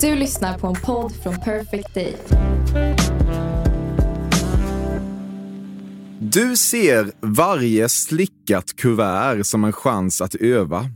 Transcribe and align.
Du 0.00 0.14
lyssnar 0.14 0.58
på 0.58 0.66
en 0.66 0.74
podd 0.74 1.12
från 1.22 1.40
Perfect 1.40 1.94
Day. 1.94 2.16
Du 6.18 6.56
ser 6.56 7.12
varje 7.20 7.88
slickat 7.88 8.76
kuvert 8.76 9.44
som 9.44 9.64
en 9.64 9.72
chans 9.72 10.20
att 10.20 10.34
öva. 10.34 10.86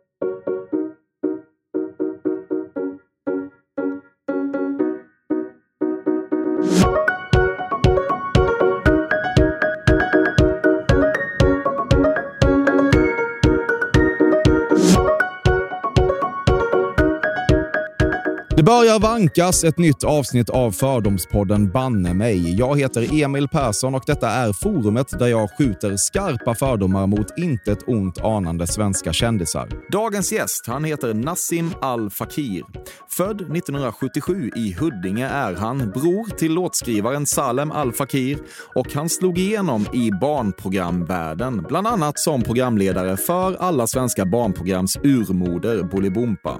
börjar 18.69 18.99
vankas 18.99 19.65
ett 19.65 19.79
nytt 19.79 20.05
avsnitt 20.05 20.51
av 20.51 20.73
Fördomspodden 20.73 21.71
Banne 21.71 22.15
mig. 22.15 22.55
Jag 22.55 22.79
heter 22.79 23.23
Emil 23.23 23.49
Persson 23.49 23.95
och 23.95 24.03
detta 24.07 24.31
är 24.31 24.53
forumet 24.53 25.19
där 25.19 25.27
jag 25.27 25.51
skjuter 25.59 25.97
skarpa 25.97 26.55
fördomar 26.55 27.07
mot 27.07 27.39
intet 27.39 27.79
ont 27.87 28.21
anande 28.21 28.67
svenska 28.67 29.13
kändisar. 29.13 29.69
Dagens 29.93 30.33
gäst 30.33 30.67
han 30.67 30.85
heter 30.85 31.15
Nassim 31.15 31.71
Al 31.81 32.11
Fakir. 32.11 32.63
Född 33.11 33.41
1977 33.41 34.51
i 34.57 34.73
Huddinge 34.73 35.29
är 35.29 35.55
han 35.55 35.79
bror 35.79 36.37
till 36.37 36.53
låtskrivaren 36.55 37.27
Salem 37.27 37.71
Al 37.71 37.93
Fakir 37.93 38.39
och 38.75 38.93
han 38.93 39.09
slog 39.09 39.39
igenom 39.39 39.87
i 39.93 40.11
barnprogramvärlden, 40.21 41.65
bland 41.69 41.87
annat 41.87 42.19
som 42.19 42.43
programledare 42.43 43.17
för 43.17 43.55
alla 43.55 43.87
svenska 43.87 44.25
barnprograms 44.25 44.97
urmoder 44.97 45.83
Bolibompa. 45.83 46.59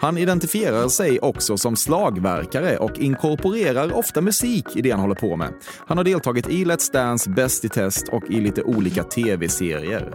Han 0.00 0.18
identifierar 0.18 0.88
sig 0.88 1.18
också 1.42 1.56
som 1.56 1.76
slagverkare 1.76 2.76
och 2.76 2.98
inkorporerar 2.98 3.92
ofta 3.96 4.20
musik 4.20 4.76
i 4.76 4.82
det 4.82 4.90
han 4.90 5.00
håller 5.00 5.14
på 5.14 5.36
med. 5.36 5.52
Han 5.86 5.96
har 5.96 6.04
deltagit 6.04 6.48
i 6.48 6.64
Let's 6.64 6.92
Dance, 6.92 7.30
Bäst 7.30 7.64
i 7.64 7.68
test 7.68 8.08
och 8.08 8.30
i 8.30 8.40
lite 8.40 8.62
olika 8.62 9.04
tv-serier. 9.04 10.14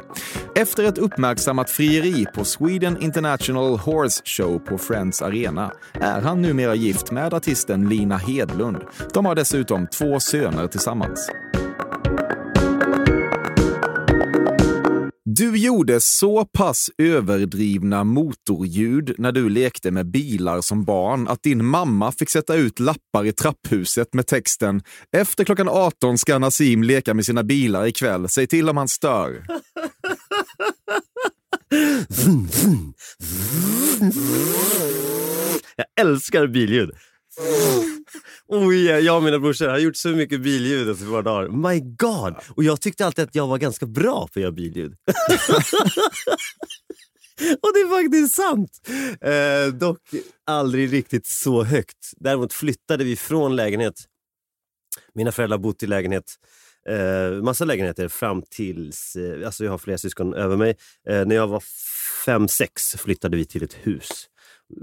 Efter 0.55 0.83
ett 0.83 0.97
uppmärksammat 0.97 1.69
frieri 1.69 2.25
på 2.33 2.45
Sweden 2.45 2.97
International 3.01 3.77
Horse 3.77 4.21
Show 4.25 4.59
på 4.59 4.77
Friends 4.77 5.21
Arena 5.21 5.71
är 5.93 6.21
han 6.21 6.41
numera 6.41 6.75
gift 6.75 7.11
med 7.11 7.33
artisten 7.33 7.89
Lina 7.89 8.17
Hedlund. 8.17 8.77
De 9.13 9.25
har 9.25 9.35
dessutom 9.35 9.87
två 9.87 10.19
söner 10.19 10.67
tillsammans. 10.67 11.29
Du 15.37 15.57
gjorde 15.57 15.99
så 16.01 16.45
pass 16.45 16.89
överdrivna 16.97 18.03
motorljud 18.03 19.15
när 19.17 19.31
du 19.31 19.49
lekte 19.49 19.91
med 19.91 20.11
bilar 20.11 20.61
som 20.61 20.83
barn 20.83 21.27
att 21.27 21.43
din 21.43 21.65
mamma 21.65 22.11
fick 22.11 22.29
sätta 22.29 22.55
ut 22.55 22.79
lappar 22.79 23.25
i 23.25 23.31
trapphuset 23.31 24.13
med 24.13 24.27
texten 24.27 24.81
“Efter 25.17 25.43
klockan 25.43 25.69
18 25.69 26.17
ska 26.17 26.39
Nassim 26.39 26.83
leka 26.83 27.13
med 27.13 27.25
sina 27.25 27.43
bilar 27.43 27.85
ikväll. 27.85 28.29
Säg 28.29 28.47
till 28.47 28.69
om 28.69 28.77
han 28.77 28.87
stör”. 28.87 29.45
Jag 35.75 35.85
älskar 36.05 36.47
billjud. 36.47 36.91
Oh 38.47 38.73
yeah, 38.75 38.99
jag 38.99 39.17
och 39.17 39.23
mina 39.23 39.39
brorsor 39.39 39.67
har 39.67 39.77
gjort 39.77 39.95
så 39.95 40.09
mycket 40.09 40.41
billjud 40.41 40.89
efter 40.89 41.05
våra 41.05 41.21
dagar. 41.21 41.49
My 41.49 41.79
God! 41.79 42.35
Och 42.55 42.63
jag 42.63 42.81
tyckte 42.81 43.05
alltid 43.05 43.23
att 43.23 43.35
jag 43.35 43.47
var 43.47 43.57
ganska 43.57 43.85
bra 43.85 44.19
på 44.19 44.39
att 44.39 44.41
göra 44.41 44.51
billjud. 44.51 44.91
och 47.61 47.73
det 47.73 47.79
är 47.79 48.03
faktiskt 48.03 48.35
sant! 48.35 48.71
Eh, 49.21 49.73
dock 49.73 50.01
aldrig 50.45 50.93
riktigt 50.93 51.27
så 51.27 51.63
högt. 51.63 52.13
Däremot 52.17 52.53
flyttade 52.53 53.03
vi 53.03 53.15
från 53.15 53.55
lägenhet. 53.55 54.05
Mina 55.13 55.31
föräldrar 55.31 55.57
har 55.57 55.63
bott 55.63 55.83
i 55.83 55.87
lägenhet 55.87 56.37
eh, 56.89 57.43
massa 57.43 57.65
lägenheter 57.65 58.07
fram 58.07 58.41
tills... 58.49 59.15
Eh, 59.15 59.45
alltså 59.45 59.63
jag 59.63 59.71
har 59.71 59.77
flera 59.77 59.97
syskon 59.97 60.33
över 60.33 60.57
mig. 60.57 60.77
Eh, 61.09 61.25
när 61.25 61.35
jag 61.35 61.47
var 61.47 61.63
fem, 62.25 62.47
sex 62.47 62.95
flyttade 62.97 63.37
vi 63.37 63.45
till 63.45 63.63
ett 63.63 63.73
hus 63.73 64.09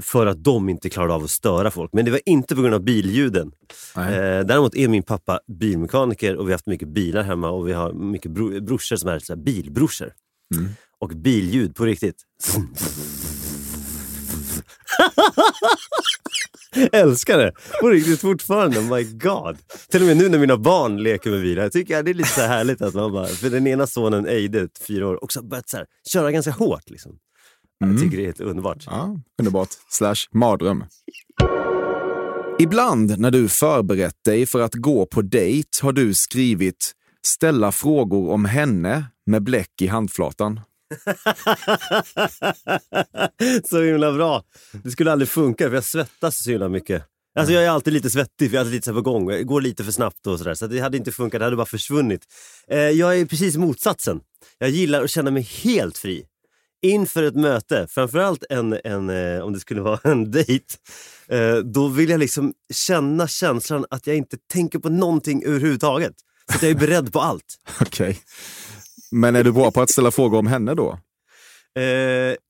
för 0.02 0.26
att 0.26 0.44
de 0.44 0.68
inte 0.68 0.90
klarade 0.90 1.14
av 1.14 1.24
att 1.24 1.30
störa 1.30 1.70
folk. 1.70 1.92
Men 1.92 2.04
det 2.04 2.10
var 2.10 2.20
inte 2.26 2.54
på 2.54 2.60
grund 2.60 2.74
av 2.74 2.82
billjuden. 2.82 3.52
Eh, 3.96 4.46
däremot 4.46 4.76
är 4.76 4.88
min 4.88 5.02
pappa 5.02 5.40
bilmekaniker 5.60 6.36
och 6.36 6.46
vi 6.46 6.50
har 6.50 6.54
haft 6.54 6.66
mycket 6.66 6.88
bilar 6.88 7.22
hemma 7.22 7.50
och 7.50 7.68
vi 7.68 7.72
har 7.72 7.92
mycket 7.92 8.30
bro 8.30 8.60
brorsor 8.60 8.96
som 8.96 9.10
är 9.10 9.18
så 9.18 9.34
här 9.34 9.40
bilbrorsor. 9.40 10.12
Mm. 10.54 10.70
Och 10.98 11.08
billjud 11.08 11.74
på 11.74 11.84
riktigt. 11.84 12.22
Älskar 16.92 17.38
det! 17.38 17.52
På 17.80 17.88
riktigt 17.88 18.20
fortfarande. 18.20 18.78
Oh 18.78 18.96
my 18.96 19.04
god. 19.04 19.58
Till 19.90 20.00
och 20.00 20.06
med 20.06 20.16
nu 20.16 20.28
när 20.28 20.38
mina 20.38 20.56
barn 20.56 21.02
leker 21.02 21.30
med 21.30 21.42
bilar. 21.42 21.62
Jag 21.62 21.72
tycker 21.72 22.02
det 22.02 22.10
är 22.10 22.14
lite 22.14 22.28
så 22.28 22.40
härligt 22.40 22.82
att 22.82 22.94
man 22.94 23.12
bara... 23.12 23.26
För 23.26 23.50
den 23.50 23.66
ena 23.66 23.86
sonen, 23.86 24.26
Eide, 24.26 24.68
fyra 24.86 25.08
år, 25.08 25.24
också 25.24 25.42
börjat 25.42 25.68
så 25.68 25.76
här, 25.76 25.86
köra 26.12 26.30
ganska 26.32 26.50
hårt. 26.50 26.90
Liksom. 26.90 27.18
Jag 27.78 28.00
tycker 28.00 28.16
det 28.16 28.22
är 28.22 28.26
helt 28.26 28.40
underbart. 28.40 28.84
Ja, 28.86 29.20
underbart. 29.38 29.68
Slash 29.88 30.14
mardröm. 30.32 30.84
Ibland 32.58 33.18
när 33.18 33.30
du 33.30 33.48
förberett 33.48 34.24
dig 34.24 34.46
för 34.46 34.60
att 34.60 34.74
gå 34.74 35.06
på 35.06 35.22
dejt 35.22 35.68
har 35.82 35.92
du 35.92 36.14
skrivit 36.14 36.92
“ställa 37.26 37.72
frågor 37.72 38.30
om 38.30 38.44
henne” 38.44 39.04
med 39.26 39.42
bläck 39.42 39.82
i 39.82 39.86
handflatan. 39.86 40.60
så 43.64 43.82
himla 43.82 44.12
bra. 44.12 44.42
Det 44.84 44.90
skulle 44.90 45.12
aldrig 45.12 45.28
funka 45.28 45.68
för 45.68 45.74
jag 45.74 45.84
svettas 45.84 46.44
så 46.44 46.50
himla 46.50 46.68
mycket. 46.68 47.04
Alltså 47.38 47.54
jag 47.54 47.64
är 47.64 47.68
alltid 47.70 47.92
lite 47.92 48.10
svettig 48.10 48.50
för 48.50 48.56
jag 48.56 48.60
är 48.60 48.60
alltid 48.60 48.74
lite 48.74 48.92
på 48.92 49.02
gång. 49.02 49.30
Jag 49.30 49.46
går 49.46 49.60
lite 49.60 49.84
för 49.84 49.92
snabbt 49.92 50.26
och 50.26 50.38
sådär. 50.38 50.54
Så 50.54 50.66
det 50.66 50.80
hade 50.80 50.96
inte 50.96 51.12
funkat, 51.12 51.40
det 51.40 51.44
hade 51.44 51.56
bara 51.56 51.66
försvunnit. 51.66 52.22
Eh, 52.68 52.78
jag 52.78 53.18
är 53.18 53.26
precis 53.26 53.56
motsatsen. 53.56 54.20
Jag 54.58 54.70
gillar 54.70 55.04
att 55.04 55.10
känna 55.10 55.30
mig 55.30 55.42
helt 55.42 55.98
fri. 55.98 56.24
Inför 56.84 57.22
ett 57.22 57.34
möte, 57.34 57.86
framförallt 57.90 58.44
en, 58.50 58.78
en, 58.84 59.10
eh, 59.10 59.40
om 59.40 59.52
det 59.52 59.60
skulle 59.60 59.80
vara 59.80 60.00
en 60.10 60.30
dejt, 60.30 60.64
eh, 61.28 61.56
då 61.56 61.88
vill 61.88 62.10
jag 62.10 62.20
liksom 62.20 62.54
känna 62.72 63.28
känslan 63.28 63.86
att 63.90 64.06
jag 64.06 64.16
inte 64.16 64.36
tänker 64.52 64.78
på 64.78 64.88
någonting 64.88 65.44
överhuvudtaget. 65.44 66.14
Så 66.50 66.56
att 66.56 66.62
jag 66.62 66.70
är 66.70 66.74
beredd 66.74 67.12
på 67.12 67.20
allt. 67.20 67.44
Okej. 67.80 68.18
Men 69.10 69.36
är 69.36 69.44
du 69.44 69.52
bra 69.52 69.70
på 69.70 69.82
att 69.82 69.90
ställa 69.90 70.10
frågor 70.10 70.38
om 70.38 70.46
henne 70.46 70.74
då? 70.74 70.98
Eh, 71.78 71.84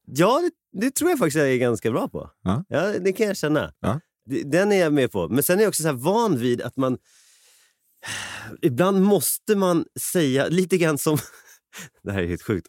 ja, 0.07 0.41
det, 0.41 0.81
det 0.81 0.91
tror 0.91 1.11
jag 1.11 1.19
faktiskt 1.19 1.37
jag 1.37 1.49
är 1.49 1.57
ganska 1.57 1.91
bra 1.91 2.09
på. 2.09 2.31
Ja. 2.43 2.65
Ja, 2.69 2.93
det 3.01 3.13
kan 3.13 3.27
jag 3.27 3.37
känna. 3.37 3.73
Ja. 3.81 4.01
Den 4.45 4.73
är 4.73 4.77
jag 4.77 4.93
med 4.93 5.13
på. 5.13 5.29
Men 5.29 5.43
sen 5.43 5.59
är 5.59 5.63
jag 5.63 5.69
också 5.69 5.83
så 5.83 5.93
van 5.93 6.39
vid 6.39 6.63
att 6.63 6.77
man... 6.77 6.99
Ibland 8.63 9.03
måste 9.03 9.57
man 9.57 9.85
säga, 10.01 10.47
lite 10.49 10.77
grann 10.77 10.99
som... 10.99 11.19
Det 12.03 12.13
här 12.13 12.23
är 12.23 12.27
helt 12.27 12.43
sjukt. 12.43 12.67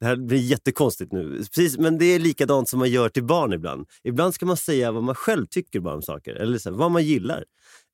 Det 0.00 0.06
här 0.06 0.16
blir 0.16 0.38
jättekonstigt 0.38 1.12
nu. 1.12 1.38
Precis, 1.38 1.78
men 1.78 1.98
det 1.98 2.04
är 2.04 2.18
likadant 2.18 2.68
som 2.68 2.78
man 2.78 2.90
gör 2.90 3.08
till 3.08 3.24
barn 3.24 3.52
ibland. 3.52 3.86
Ibland 4.04 4.34
ska 4.34 4.46
man 4.46 4.56
säga 4.56 4.92
vad 4.92 5.02
man 5.02 5.14
själv 5.14 5.46
tycker 5.46 5.80
bara 5.80 5.94
om 5.94 6.02
saker. 6.02 6.34
Eller 6.34 6.58
så 6.58 6.70
här, 6.70 6.76
vad 6.76 6.90
man 6.90 7.04
gillar. 7.04 7.44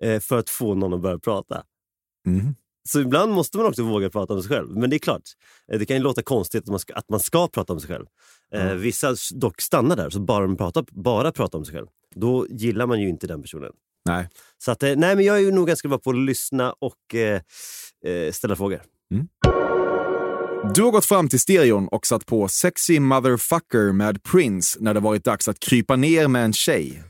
Eh, 0.03 0.21
för 0.21 0.39
att 0.39 0.51
få 0.51 0.75
någon 0.75 0.95
att 0.95 1.01
börja 1.01 1.19
prata. 1.19 1.63
Mm. 2.27 2.55
Så 2.89 3.01
ibland 3.01 3.33
måste 3.33 3.59
man 3.59 3.67
också 3.67 3.83
våga 3.83 4.11
prata 4.11 4.35
om 4.35 4.43
sig 4.43 4.49
själv. 4.49 4.77
Men 4.77 4.91
det 4.91 4.97
är 4.97 4.99
klart, 4.99 5.23
eh, 5.73 5.79
det 5.79 5.87
kan 5.87 5.97
ju 5.97 6.03
låta 6.03 6.23
konstigt 6.23 6.63
att 6.63 6.69
man 6.69 6.79
ska, 6.79 6.95
att 6.95 7.09
man 7.09 7.21
ska 7.21 7.49
prata 7.49 7.73
om 7.73 7.81
sig 7.81 7.89
själv. 7.89 8.07
Mm. 8.53 8.81
vissa 8.81 9.15
dock 9.35 9.61
stannar 9.61 9.97
där, 9.97 10.11
så 10.11 10.21
bara, 10.21 10.47
de 10.47 10.57
pratar, 10.57 10.85
bara 10.91 11.33
pratar 11.33 11.59
om 11.59 11.65
sig 11.65 11.75
själv. 11.75 11.87
Då 12.15 12.47
gillar 12.51 12.87
man 12.87 13.01
ju 13.01 13.09
inte 13.09 13.27
den 13.27 13.43
personen. 13.43 13.73
Nej. 14.09 14.29
Så 14.59 14.71
att, 14.71 14.83
nej, 14.83 14.97
men 14.97 15.21
jag 15.21 15.37
är 15.37 15.41
ju 15.41 15.53
nog 15.53 15.67
ganska 15.67 15.89
bra 15.89 15.99
på 15.99 16.11
att 16.11 16.17
lyssna 16.17 16.73
och 16.73 17.15
eh, 17.15 18.33
ställa 18.33 18.57
frågor. 18.57 18.81
Du 20.73 20.83
har 20.83 20.91
gått 20.91 21.05
fram 21.05 21.29
till 21.29 21.41
stereon 21.41 21.89
och 21.89 22.07
satt 22.07 22.27
på 22.27 22.49
Sexy 22.49 23.01
Motherfucker 23.01 23.93
med 23.93 24.23
Prince 24.23 24.79
när 24.81 24.95
det 24.95 25.01
varit 25.01 25.25
dags 25.25 25.49
att 25.49 25.61
krypa 25.61 25.97
ner 25.97 26.29
med 26.29 26.45
en 26.45 26.53
tjej. 26.53 27.03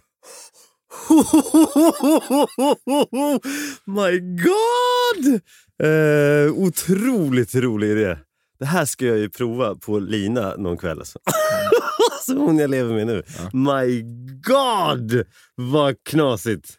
My 3.87 4.20
God! 4.20 5.40
Eh, 5.82 6.52
otroligt 6.52 7.55
rolig 7.55 7.90
idé. 7.90 8.19
Det 8.58 8.67
här 8.67 8.84
ska 8.84 9.06
jag 9.06 9.19
ju 9.19 9.31
prova 9.31 9.75
på 9.75 9.99
Lina 9.99 10.55
någon 10.56 10.76
kväll. 10.76 10.99
Alltså. 10.99 11.19
Så 12.26 12.38
hon 12.38 12.58
jag 12.58 12.70
lever 12.70 12.94
med 12.94 13.06
nu. 13.06 13.23
My 13.52 14.02
God! 14.43 15.25
Vad 15.55 15.96
knasigt! 16.05 16.78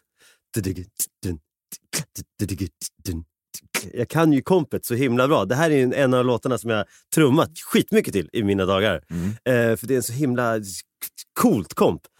Jag 3.94 4.08
kan 4.08 4.32
ju 4.32 4.42
kompet 4.42 4.84
så 4.84 4.94
himla 4.94 5.28
bra. 5.28 5.44
Det 5.44 5.54
här 5.54 5.70
är 5.70 5.94
en 5.94 6.14
av 6.14 6.24
låtarna 6.24 6.58
som 6.58 6.70
jag 6.70 6.84
trummat 7.14 7.50
skitmycket 7.72 8.12
till 8.12 8.30
i 8.32 8.42
mina 8.42 8.66
dagar. 8.66 8.94
Eh, 9.44 9.76
för 9.76 9.86
det 9.86 9.94
är 9.94 9.96
en 9.96 10.02
så 10.02 10.12
himla 10.12 10.60
coolt 11.40 11.74
komp. 11.74 12.02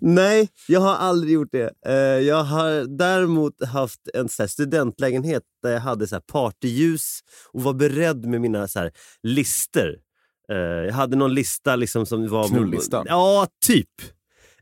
Nej, 0.00 0.48
jag 0.68 0.80
har 0.80 0.94
aldrig 0.94 1.32
gjort 1.34 1.52
det. 1.52 1.70
Eh, 1.86 1.94
Jag 2.26 2.44
har 2.44 2.96
däremot 2.98 3.64
haft 3.64 4.00
en 4.14 4.28
så 4.28 4.48
studentlägenhet 4.48 5.42
där 5.62 5.72
jag 5.72 5.80
hade 5.80 6.06
så 6.06 6.20
partyljus 6.20 7.20
och 7.52 7.62
var 7.62 7.72
beredd 7.74 8.26
med 8.26 8.40
mina 8.40 8.68
så 8.68 8.78
här 8.78 8.90
lister. 9.22 9.96
Eh, 10.52 10.56
Jag 10.58 10.92
hade 10.92 11.16
någon 11.16 11.34
lista 11.34 11.76
liksom 11.76 12.06
som 12.06 12.28
var... 12.28 12.48
Knullistan? 12.48 13.06
Ja, 13.08 13.46
typ. 13.66 13.88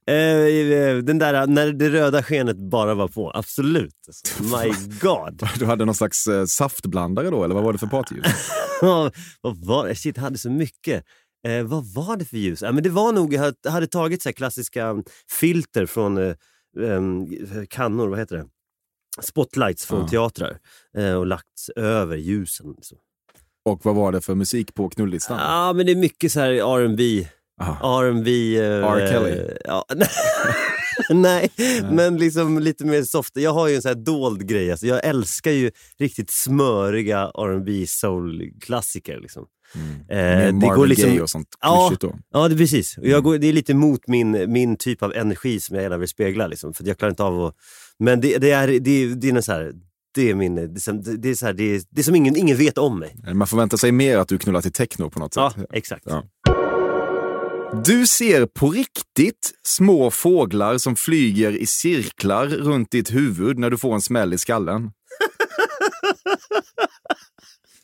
Eh, 0.09 0.97
Den 1.03 1.19
där 1.19 1.47
när 1.47 1.73
det 1.73 1.89
röda 1.91 2.23
skenet 2.23 2.57
bara 2.57 2.95
var 2.95 3.09
på. 3.09 3.31
Absolut. 3.35 3.95
My 4.41 4.73
God. 5.01 5.43
Du 5.59 5.67
hade 5.67 5.85
någon 5.85 5.95
slags 5.95 6.27
eh, 6.27 6.45
saftblandare 6.45 7.31
då, 7.31 7.45
eller 7.45 7.55
vad 7.55 7.65
var 7.65 7.73
det 7.73 7.79
för 7.79 7.87
partyljus? 7.87 8.27
vad 9.41 9.57
var 9.67 9.87
det? 9.89 9.95
Shit, 9.95 10.17
jag 10.17 10.23
hade 10.25 10.39
så 10.39 10.51
mycket. 10.51 11.05
Eh, 11.47 11.63
vad 11.63 11.85
var 11.95 12.17
det 12.17 12.25
för 12.25 12.37
ljus? 12.37 12.63
Ja, 12.63 12.73
men 12.73 12.83
det 12.83 12.91
var 12.91 13.13
nog, 13.13 13.35
jag 13.35 13.55
hade- 13.69 13.87
tagit 13.87 14.23
så 14.23 14.33
klassiska 14.33 14.89
um, 14.91 15.05
filter 15.41 15.87
från 15.87 16.19
eh, 16.19 16.35
kannor, 17.69 18.09
vad 18.09 18.19
heter 18.19 18.37
det? 18.37 18.47
Spotlights 19.23 19.87
från 19.87 20.01
Ja. 20.01 20.09
teatrar 20.09 20.59
eh, 20.97 21.15
och 21.15 21.27
lagt 21.27 21.69
över 21.77 22.17
ljusen. 22.17 22.73
Liksom. 22.77 22.99
Och 23.65 23.81
vad 23.85 23.95
var 23.95 24.13
det 24.13 24.21
för 24.21 24.35
musik 24.35 24.75
på 24.75 24.89
knullistan? 24.91 25.39
Ja, 25.39 25.73
men 25.73 25.87
det 25.87 25.93
är 25.93 25.97
mycket 25.97 26.33
så 26.33 26.41
här 26.41 26.51
R&B 26.51 27.27
Aha. 27.61 28.01
R&B 28.03 28.57
eh, 28.59 28.85
R. 28.85 29.09
Kelly. 29.13 29.31
eh, 29.31 29.57
Ja, 29.65 29.85
nej, 31.11 31.51
men 31.91 32.17
liksom 32.17 32.59
lite 32.59 32.85
mer 32.85 33.03
soft. 33.03 33.37
Jag 33.37 33.53
har 33.53 33.69
ju 33.69 33.75
en 33.77 33.83
så 33.83 33.89
här 33.89 33.95
dold 33.95 34.49
grej. 34.49 34.71
Alltså, 34.71 34.87
jag 34.87 35.05
älskar 35.05 35.51
ju 35.51 35.71
riktigt 35.99 36.31
smöriga 36.31 37.19
R&B 37.35 37.85
soul-klassiker. 37.87 39.19
Liksom. 39.21 39.45
Mer 40.09 40.47
Eh, 40.47 40.55
det 40.59 40.67
går 40.67 40.87
liksom, 40.87 41.11
Gaye 41.11 41.21
och 41.23 41.31
sånt 41.31 41.49
Ja. 41.61 41.93
då. 42.01 42.15
Ja, 42.33 42.49
det 42.49 42.57
precis. 42.57 42.95
Jag 43.03 43.23
går, 43.23 43.39
det 43.39 43.47
är 43.47 43.53
lite 43.53 43.75
mot 43.75 44.09
min, 44.09 44.53
min 44.53 44.77
typ 44.77 45.03
av 45.03 45.13
energi 45.15 45.61
som 45.61 45.77
jag 45.77 45.83
gärna 45.83 45.97
vill 45.99 46.09
spegla. 46.09 46.47
Liksom, 46.47 46.75
för 46.75 46.85
jag 46.85 46.99
klarar 46.99 47.11
inte 47.11 47.23
av 47.23 47.45
att... 47.45 47.55
Men 47.99 48.21
det, 48.21 48.39
det 48.39 48.51
är, 48.51 48.69
det, 48.69 49.15
det 49.15 49.29
är 49.29 49.33
något 49.33 49.45
så 49.45 49.53
här, 49.53 49.73
det 50.15 50.31
är 50.31 50.35
min... 50.35 50.55
Det 50.55 50.63
är, 50.63 50.79
som- 50.81 51.03
det 51.23 51.29
är, 51.31 51.35
så 51.35 51.47
här, 51.47 51.53
det 51.53 51.75
är, 51.75 51.81
det 51.91 52.01
är 52.01 52.03
som 52.05 52.15
ingen, 52.15 52.37
ingen 52.37 52.57
vet 52.57 52.79
om 52.79 52.99
mig. 52.99 53.17
Man 53.35 53.47
förväntar 53.47 53.77
sig 53.77 53.93
mer 53.93 54.19
att 54.19 54.29
du 54.29 54.39
knullar 54.39 54.61
till 54.61 54.73
techno 54.73 55.11
på 55.11 55.19
något 55.19 55.37
Ja, 55.37 55.51
sätt. 55.57 55.65
exakt. 55.73 56.05
Ja. 56.07 56.25
Du 57.85 58.07
ser 58.07 58.47
på 58.47 58.71
riktigt 58.71 59.53
små 59.67 60.11
fåglar 60.11 60.79
som 60.79 60.97
flyger 60.97 61.53
i 61.53 61.67
cirklar 61.67 62.47
runt 62.47 62.91
ditt 62.91 63.15
huvud 63.15 63.59
när 63.59 63.71
du 63.71 63.79
får 63.79 63.95
en 63.95 64.01
smäll 64.01 64.35
i 64.35 64.39
skallen. 64.39 64.91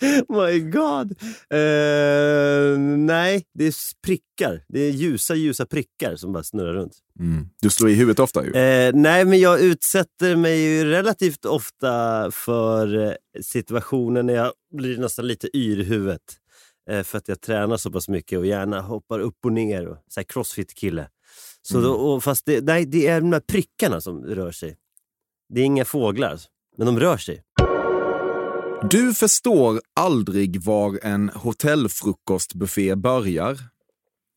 My 0.29 0.61
God! 0.61 1.13
Eh, 1.51 2.79
nej, 2.99 3.45
det 3.55 3.67
är 3.67 3.75
prickar. 4.07 4.65
Det 4.69 4.81
är 4.81 4.91
ljusa, 4.91 5.35
ljusa 5.35 5.67
prickar 5.67 6.17
som 6.17 6.33
bara 6.33 6.43
snurrar 6.43 6.73
runt. 6.73 6.99
Mm. 7.21 7.47
Du 7.63 7.71
slår 7.71 7.91
i 7.91 7.95
huvudet 7.95 8.19
ofta 8.19 8.45
ju. 8.45 8.53
Eh, 8.53 8.93
nej, 8.95 9.25
men 9.25 9.41
jag 9.41 9.61
utsätter 9.61 10.37
mig 10.37 10.61
ju 10.61 10.85
relativt 10.85 11.45
ofta 11.45 12.31
för 12.31 13.07
eh, 13.07 13.13
situationer 13.43 14.23
när 14.23 14.35
jag 14.35 14.53
blir 14.77 14.99
nästan 14.99 15.27
lite 15.27 15.57
yr 15.57 15.81
i 15.81 15.85
huvudet. 15.85 16.23
Eh, 16.91 17.03
för 17.03 17.19
att 17.19 17.29
jag 17.29 17.41
tränar 17.41 17.77
så 17.77 17.91
pass 17.91 18.09
mycket 18.09 18.39
och 18.39 18.47
gärna 18.47 18.81
hoppar 18.81 19.19
upp 19.19 19.45
och 19.45 19.53
ner. 19.53 19.87
Och, 19.87 19.97
så 20.09 20.25
crossfit-kille. 20.25 21.09
Så 21.63 21.81
då, 21.81 21.93
och 21.93 22.25
fast 22.25 22.47
det, 22.47 22.65
nej, 22.65 22.87
det 22.87 23.07
är 23.07 23.21
de 23.21 23.33
här 23.33 23.41
prickarna 23.41 24.01
som 24.01 24.25
rör 24.25 24.53
sig. 24.53 24.77
Det 25.49 25.61
är 25.61 25.65
inga 25.65 25.85
fåglar, 25.85 26.41
men 26.77 26.87
de 26.87 27.01
rör 27.01 27.17
sig. 27.17 27.43
Du 28.91 29.15
förstår 29.15 29.81
aldrig 30.01 30.63
var 30.63 30.99
en 31.03 31.29
hotellfrukostbuffé 31.29 32.95
börjar. 32.95 33.59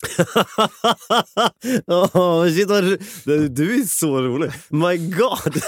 oh, 1.88 2.50
shit, 2.50 2.68
du 3.56 3.82
är 3.82 3.88
så 3.88 4.22
rolig. 4.22 4.52
My 4.70 4.98
God! 4.98 5.56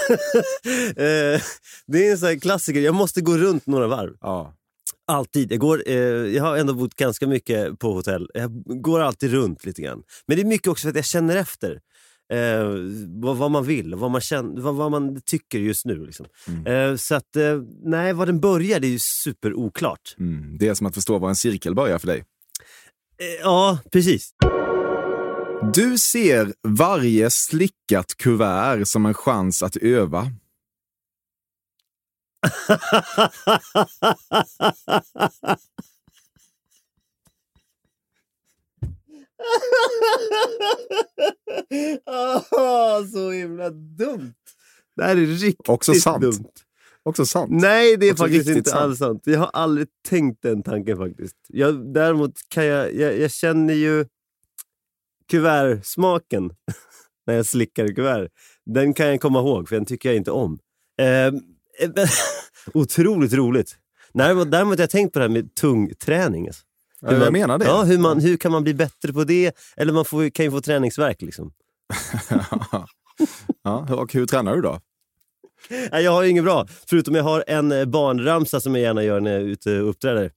Eh, 0.88 1.40
det 1.86 2.06
är 2.06 2.10
en 2.10 2.18
sån 2.18 2.40
klassiker. 2.40 2.80
Jag 2.80 2.94
måste 2.94 3.20
gå 3.20 3.36
runt 3.36 3.66
några 3.66 3.86
varv. 3.86 4.16
Ja. 4.20 4.57
Alltid. 5.08 5.52
Jag, 5.52 5.60
går, 5.60 5.82
eh, 5.86 5.96
jag 5.96 6.42
har 6.42 6.56
ändå 6.56 6.74
bott 6.74 6.94
ganska 6.94 7.26
mycket 7.26 7.78
på 7.78 7.92
hotell. 7.92 8.30
Jag 8.34 8.62
går 8.82 9.00
alltid 9.00 9.30
runt 9.30 9.64
lite 9.64 9.82
grann. 9.82 10.02
Men 10.26 10.36
det 10.36 10.42
är 10.42 10.46
mycket 10.46 10.68
också 10.68 10.82
för 10.82 10.90
att 10.90 10.96
jag 10.96 11.04
känner 11.04 11.36
efter. 11.36 11.80
Eh, 12.32 12.64
vad, 13.22 13.36
vad 13.36 13.50
man 13.50 13.64
vill, 13.64 13.94
vad 13.94 14.10
man, 14.10 14.20
känner, 14.20 14.60
vad, 14.60 14.74
vad 14.74 14.90
man 14.90 15.20
tycker 15.26 15.58
just 15.58 15.84
nu. 15.84 16.06
Liksom. 16.06 16.26
Eh, 16.66 16.96
så 16.96 17.14
att, 17.14 17.36
eh, 17.36 17.62
nej, 17.84 18.12
var 18.12 18.26
den 18.26 18.40
börjar 18.40 18.80
det 18.80 18.86
är 18.86 18.90
ju 18.90 18.98
superoklart. 18.98 20.14
Mm. 20.18 20.58
Det 20.58 20.68
är 20.68 20.74
som 20.74 20.86
att 20.86 20.94
förstå 20.94 21.18
var 21.18 21.28
en 21.28 21.36
cirkel 21.36 21.74
börjar 21.74 21.98
för 21.98 22.06
dig. 22.06 22.18
Eh, 23.20 23.40
ja, 23.42 23.78
precis. 23.92 24.30
Du 25.74 25.98
ser 25.98 26.52
varje 26.68 27.30
slickat 27.30 28.14
kuvert 28.16 28.84
som 28.84 29.06
en 29.06 29.14
chans 29.14 29.62
att 29.62 29.76
öva. 29.76 30.32
Ah, 42.50 43.02
så 43.12 43.30
himla 43.30 43.70
dumt. 43.70 44.34
Det 44.96 45.04
här 45.04 45.16
är 45.16 45.26
riktigt 45.26 45.68
Också 45.68 45.94
sant. 45.94 46.22
dumt. 46.22 46.50
Också 47.02 47.26
sant. 47.26 47.50
Nej, 47.52 47.96
det 47.96 48.06
är 48.06 48.12
Också 48.12 48.24
faktiskt 48.24 48.48
inte 48.48 48.70
sant. 48.70 48.82
alls 48.82 48.98
sant. 48.98 49.22
Jag 49.26 49.38
har 49.38 49.50
aldrig 49.52 49.88
tänkt 50.08 50.42
den 50.42 50.62
tanken 50.62 50.96
faktiskt. 50.96 51.36
Jag, 51.48 51.94
däremot 51.94 52.32
kan 52.48 52.66
jag, 52.66 52.94
jag, 52.94 53.18
jag 53.18 53.30
känner 53.30 53.74
ju 53.74 54.06
kuvertsmaken 55.30 56.50
när 57.26 57.34
jag 57.34 57.46
slickar 57.46 57.88
kuvert. 57.94 58.28
Den 58.66 58.94
kan 58.94 59.06
jag 59.06 59.20
komma 59.20 59.38
ihåg, 59.38 59.68
för 59.68 59.76
den 59.76 59.84
tycker 59.86 60.08
jag 60.08 60.16
inte 60.16 60.30
om. 60.30 60.58
Eh, 61.00 61.32
otroligt 62.74 63.32
roligt. 63.32 63.76
Däremot, 64.12 64.50
däremot 64.50 64.78
har 64.78 64.82
jag 64.82 64.90
tänkt 64.90 65.12
på 65.12 65.18
det 65.18 65.24
här 65.24 65.30
med 65.30 65.54
tung 65.54 65.94
träning. 65.94 66.46
Alltså. 66.46 66.62
Ja, 67.00 67.12
jag 67.12 67.32
menar 67.32 67.58
det. 67.58 67.64
Ja, 67.64 67.82
hur, 67.82 67.98
man, 67.98 68.20
hur 68.20 68.36
kan 68.36 68.52
man 68.52 68.62
bli 68.62 68.74
bättre 68.74 69.12
på 69.12 69.24
det? 69.24 69.56
Eller 69.76 69.92
man 69.92 70.04
får, 70.04 70.30
kan 70.30 70.44
ju 70.44 70.50
få 70.50 70.60
träningsverk 70.60 71.22
Liksom. 71.22 71.52
ja, 73.64 73.94
och 73.94 74.12
hur 74.12 74.26
tränar 74.26 74.54
du 74.54 74.62
då? 74.62 74.80
Nej, 75.70 76.04
jag 76.04 76.12
har 76.12 76.24
inget 76.24 76.44
bra, 76.44 76.66
förutom 76.86 77.14
jag 77.14 77.22
har 77.24 77.44
en 77.46 77.72
eh, 77.72 77.84
barnramsa 77.84 78.60
som 78.60 78.74
jag 78.74 78.82
gärna 78.82 79.02
gör 79.02 79.20
när 79.20 79.32
jag 79.32 79.40
är 79.40 79.44
ute 79.46 79.80
och 79.80 79.90
uppträder. 79.90 80.32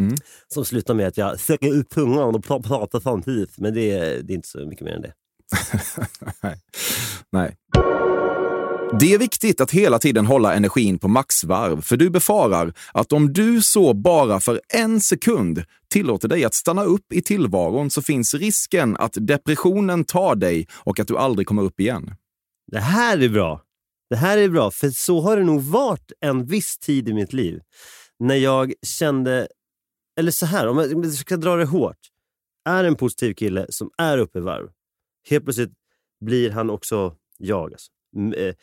Mm. 0.00 0.14
Som 0.48 0.64
slutar 0.64 0.94
med 0.94 1.08
att 1.08 1.16
jag 1.16 1.40
söker 1.40 1.74
ut 1.74 1.90
tungan 1.90 2.34
och 2.34 2.44
pra- 2.44 2.62
pratar 2.62 3.00
samtidigt. 3.00 3.58
Men 3.58 3.74
det 3.74 3.90
är, 3.90 4.22
det 4.22 4.32
är 4.32 4.34
inte 4.34 4.48
så 4.48 4.66
mycket 4.66 4.84
mer 4.84 4.92
än 4.92 5.02
det. 5.02 5.12
Nej. 6.42 6.60
Nej. 7.32 7.56
Det 8.92 9.14
är 9.14 9.18
viktigt 9.18 9.60
att 9.60 9.70
hela 9.70 9.98
tiden 9.98 10.26
hålla 10.26 10.54
energin 10.54 10.98
på 10.98 11.08
maxvarv, 11.08 11.80
för 11.80 11.96
du 11.96 12.10
befarar 12.10 12.72
att 12.92 13.12
om 13.12 13.32
du 13.32 13.62
så 13.62 13.94
bara 13.94 14.40
för 14.40 14.60
en 14.74 15.00
sekund 15.00 15.64
tillåter 15.88 16.28
dig 16.28 16.44
att 16.44 16.54
stanna 16.54 16.84
upp 16.84 17.12
i 17.12 17.22
tillvaron 17.22 17.90
så 17.90 18.02
finns 18.02 18.34
risken 18.34 18.96
att 18.96 19.16
depressionen 19.20 20.04
tar 20.04 20.34
dig 20.34 20.66
och 20.74 21.00
att 21.00 21.08
du 21.08 21.16
aldrig 21.16 21.46
kommer 21.46 21.62
upp 21.62 21.80
igen. 21.80 22.14
Det 22.66 22.80
här 22.80 23.22
är 23.22 23.28
bra. 23.28 23.62
Det 24.10 24.16
här 24.16 24.38
är 24.38 24.48
bra, 24.48 24.70
för 24.70 24.90
så 24.90 25.20
har 25.20 25.36
det 25.36 25.44
nog 25.44 25.62
varit 25.62 26.12
en 26.20 26.46
viss 26.46 26.78
tid 26.78 27.08
i 27.08 27.12
mitt 27.12 27.32
liv. 27.32 27.60
När 28.18 28.36
jag 28.36 28.72
kände, 28.82 29.48
eller 30.18 30.30
så 30.30 30.46
här, 30.46 30.68
om 30.68 30.78
jag, 30.78 31.12
ska 31.12 31.36
dra 31.36 31.56
det 31.56 31.64
hårt. 31.64 31.98
Är 32.64 32.84
en 32.84 32.94
positiv 32.94 33.34
kille 33.34 33.66
som 33.68 33.90
är 33.98 34.18
uppe 34.18 34.38
i 34.38 34.42
varv. 34.42 34.68
Helt 35.28 35.44
plötsligt 35.44 35.72
blir 36.20 36.50
han 36.50 36.70
också 36.70 37.14
jag. 37.38 37.72
Alltså. 37.72 37.90
Eh, 38.36 38.54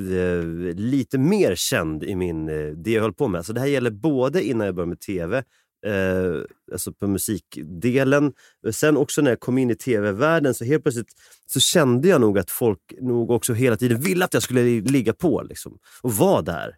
eh, 0.00 0.44
lite 0.76 1.18
mer 1.18 1.54
känd 1.54 2.04
i 2.04 2.14
min, 2.14 2.48
eh, 2.48 2.66
det 2.66 2.90
jag 2.90 3.02
höll 3.02 3.12
på 3.12 3.28
med. 3.28 3.38
Alltså 3.38 3.52
det 3.52 3.60
här 3.60 3.66
gäller 3.66 3.90
både 3.90 4.44
innan 4.44 4.66
jag 4.66 4.74
började 4.74 4.88
med 4.88 5.00
tv, 5.00 5.44
eh, 5.86 6.42
alltså 6.72 6.92
på 6.92 7.06
musikdelen. 7.06 8.32
Sen 8.70 8.96
också 8.96 9.22
när 9.22 9.30
jag 9.30 9.40
kom 9.40 9.58
in 9.58 9.70
i 9.70 9.74
tv-världen 9.74 10.54
så 10.54 10.64
helt 10.64 10.82
plötsligt 10.82 11.12
så 11.46 11.60
kände 11.60 12.08
jag 12.08 12.20
nog 12.20 12.38
att 12.38 12.50
folk 12.50 12.92
nog 13.00 13.30
också 13.30 13.52
hela 13.52 13.76
tiden 13.76 14.00
ville 14.00 14.24
att 14.24 14.34
jag 14.34 14.42
skulle 14.42 14.62
ligga 14.80 15.12
på 15.12 15.42
liksom, 15.42 15.78
och 16.02 16.12
vara 16.12 16.42
där. 16.42 16.76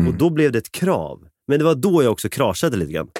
Mm. 0.00 0.12
Och 0.12 0.18
då 0.18 0.30
blev 0.30 0.52
det 0.52 0.58
ett 0.58 0.72
krav. 0.72 1.28
Men 1.46 1.58
det 1.58 1.64
var 1.64 1.74
då 1.74 2.02
jag 2.02 2.12
också 2.12 2.28
kraschade 2.28 2.76
lite 2.76 2.92
grann. 2.92 3.10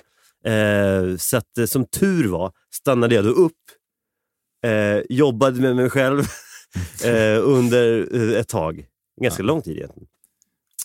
Eh, 0.45 1.17
så 1.17 1.37
att, 1.37 1.71
som 1.71 1.85
tur 1.85 2.29
var 2.29 2.53
stannade 2.75 3.15
jag 3.15 3.25
då 3.25 3.31
upp, 3.31 3.53
eh, 4.67 5.03
jobbade 5.09 5.61
med 5.61 5.77
mig 5.77 5.91
själv 5.91 6.23
eh, 7.05 7.49
under 7.49 8.09
eh, 8.15 8.41
ett 8.41 8.49
tag. 8.49 8.85
Ganska 9.23 9.43
lång 9.43 9.63
tid 9.63 9.77
egentligen. 9.77 10.09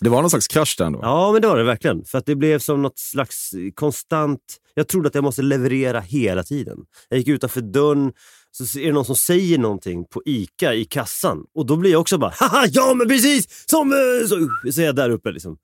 Det 0.00 0.08
var 0.08 0.20
någon 0.20 0.30
slags 0.30 0.48
krasch 0.48 0.74
där 0.78 0.84
ändå. 0.86 0.98
Ja, 1.02 1.32
men 1.32 1.42
det 1.42 1.48
var 1.48 1.56
det 1.58 1.64
verkligen. 1.64 2.04
För 2.04 2.18
att 2.18 2.26
det 2.26 2.34
blev 2.36 2.58
som 2.58 2.82
något 2.82 2.98
slags 2.98 3.50
konstant... 3.74 4.40
Jag 4.74 4.88
trodde 4.88 5.08
att 5.08 5.14
jag 5.14 5.24
måste 5.24 5.42
leverera 5.42 6.00
hela 6.00 6.42
tiden. 6.42 6.78
Jag 7.08 7.18
gick 7.18 7.28
utanför 7.28 7.60
dörren, 7.60 8.12
så 8.50 8.78
är 8.78 8.86
det 8.86 8.92
någon 8.92 9.04
som 9.04 9.16
säger 9.16 9.58
någonting 9.58 10.04
på 10.04 10.22
ICA 10.24 10.74
i 10.74 10.84
kassan. 10.84 11.44
Och 11.54 11.66
då 11.66 11.76
blir 11.76 11.90
jag 11.90 12.00
också 12.00 12.18
bara 12.18 12.32
haha, 12.36 12.66
ja 12.70 12.94
men 12.94 13.08
precis! 13.08 13.64
Som... 13.70 13.92
eh, 13.92 14.26
Så 14.28 14.48
säger 14.72 14.88
jag 14.88 14.96
där 14.96 15.10
uppe 15.10 15.32
liksom. 15.32 15.56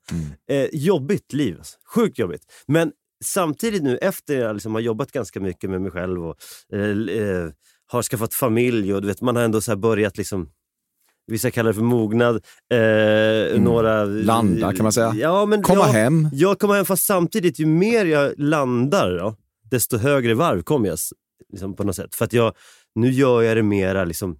Eh, 0.49 0.65
jobbigt 0.73 1.33
liv. 1.33 1.55
Alltså. 1.57 1.77
Sjukt 1.95 2.19
jobbigt. 2.19 2.41
Men 2.67 2.91
samtidigt 3.23 3.83
nu 3.83 3.97
efter 3.97 4.39
jag 4.39 4.53
liksom 4.53 4.73
har 4.73 4.81
jobbat 4.81 5.11
ganska 5.11 5.39
mycket 5.39 5.69
med 5.69 5.81
mig 5.81 5.91
själv 5.91 6.25
och 6.25 6.35
eh, 6.73 6.79
eh, 7.19 7.49
har 7.91 8.03
skaffat 8.03 8.33
familj 8.33 8.93
och 8.93 9.01
du 9.01 9.07
vet, 9.07 9.21
man 9.21 9.35
har 9.35 9.43
ändå 9.43 9.61
så 9.61 9.75
börjat 9.75 10.17
liksom 10.17 10.49
Vissa 11.27 11.51
kallar 11.51 11.69
det 11.69 11.73
för 11.73 11.81
mognad. 11.81 12.35
Eh, 12.73 13.61
några, 13.61 14.03
Landa 14.03 14.73
kan 14.73 14.83
man 14.83 14.93
säga. 14.93 15.13
Ja, 15.15 15.45
men, 15.45 15.63
Komma 15.63 15.79
ja, 15.79 15.91
hem. 15.91 16.29
Ja, 16.33 16.55
komma 16.55 16.75
hem. 16.75 16.85
Fast 16.85 17.05
samtidigt, 17.05 17.59
ju 17.59 17.65
mer 17.65 18.05
jag 18.05 18.33
landar, 18.37 19.17
då, 19.17 19.35
desto 19.71 19.97
högre 19.97 20.33
varv 20.33 20.61
kommer 20.61 20.87
jag. 20.87 20.97
Liksom, 21.49 21.75
på 21.75 21.83
något 21.83 21.95
sätt. 21.95 22.15
För 22.15 22.25
att 22.25 22.33
jag, 22.33 22.53
nu 22.95 23.11
gör 23.11 23.41
jag 23.41 23.57
det 23.57 23.63
mera 23.63 24.03
liksom, 24.03 24.37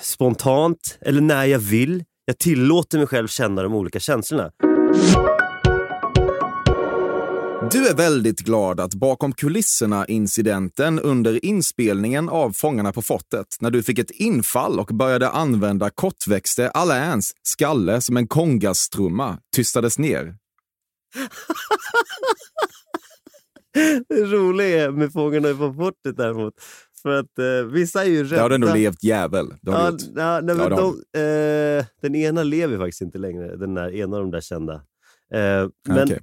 spontant, 0.00 0.98
eller 1.00 1.20
när 1.20 1.44
jag 1.44 1.58
vill. 1.58 2.04
Jag 2.24 2.38
tillåter 2.38 2.98
mig 2.98 3.06
själv 3.06 3.28
känna 3.28 3.62
de 3.62 3.74
olika 3.74 4.00
känslorna. 4.00 4.50
Du 7.72 7.88
är 7.88 7.94
väldigt 7.94 8.40
glad 8.40 8.80
att 8.80 8.94
bakom 8.94 9.32
kulisserna-incidenten 9.32 11.00
under 11.00 11.44
inspelningen 11.44 12.28
av 12.28 12.52
Fångarna 12.52 12.92
på 12.92 13.02
fortet, 13.02 13.46
när 13.60 13.70
du 13.70 13.82
fick 13.82 13.98
ett 13.98 14.10
infall 14.10 14.80
och 14.80 14.86
började 14.86 15.28
använda 15.28 15.90
kortväxte 15.90 16.70
Alains 16.70 17.32
skalle 17.42 18.00
som 18.00 18.16
en 18.16 18.28
kongastrumma, 18.28 19.38
tystades 19.56 19.98
ner. 19.98 20.34
Det 24.08 24.24
roliga 24.24 24.84
är 24.84 24.90
med 24.90 25.12
Fångarna 25.12 25.54
på 25.54 25.74
fortet 25.74 26.16
däremot, 26.16 26.54
för 27.02 27.10
att 27.10 27.38
eh, 27.38 27.72
vissa 27.72 28.04
är 28.04 28.08
ju 28.08 28.24
rädda. 28.24 28.36
Det 28.36 28.42
har 28.42 28.48
du 28.48 28.54
ändå 28.54 28.74
levt 28.74 29.04
jävel. 29.04 29.46
Ja, 29.60 29.92
ja, 30.14 30.40
nej, 30.40 30.56
Ja, 30.56 30.62
har 30.62 30.70
de, 30.70 30.86
eh, 31.78 31.86
den 32.02 32.14
ena 32.14 32.42
lever 32.42 32.78
faktiskt 32.78 33.00
inte 33.00 33.18
längre, 33.18 33.56
den 33.56 33.74
där, 33.74 33.94
ena 33.94 34.16
av 34.16 34.22
de 34.22 34.30
där 34.30 34.40
kända. 34.40 34.74
Eh, 35.34 35.68
men 35.88 36.02
Okej. 36.02 36.20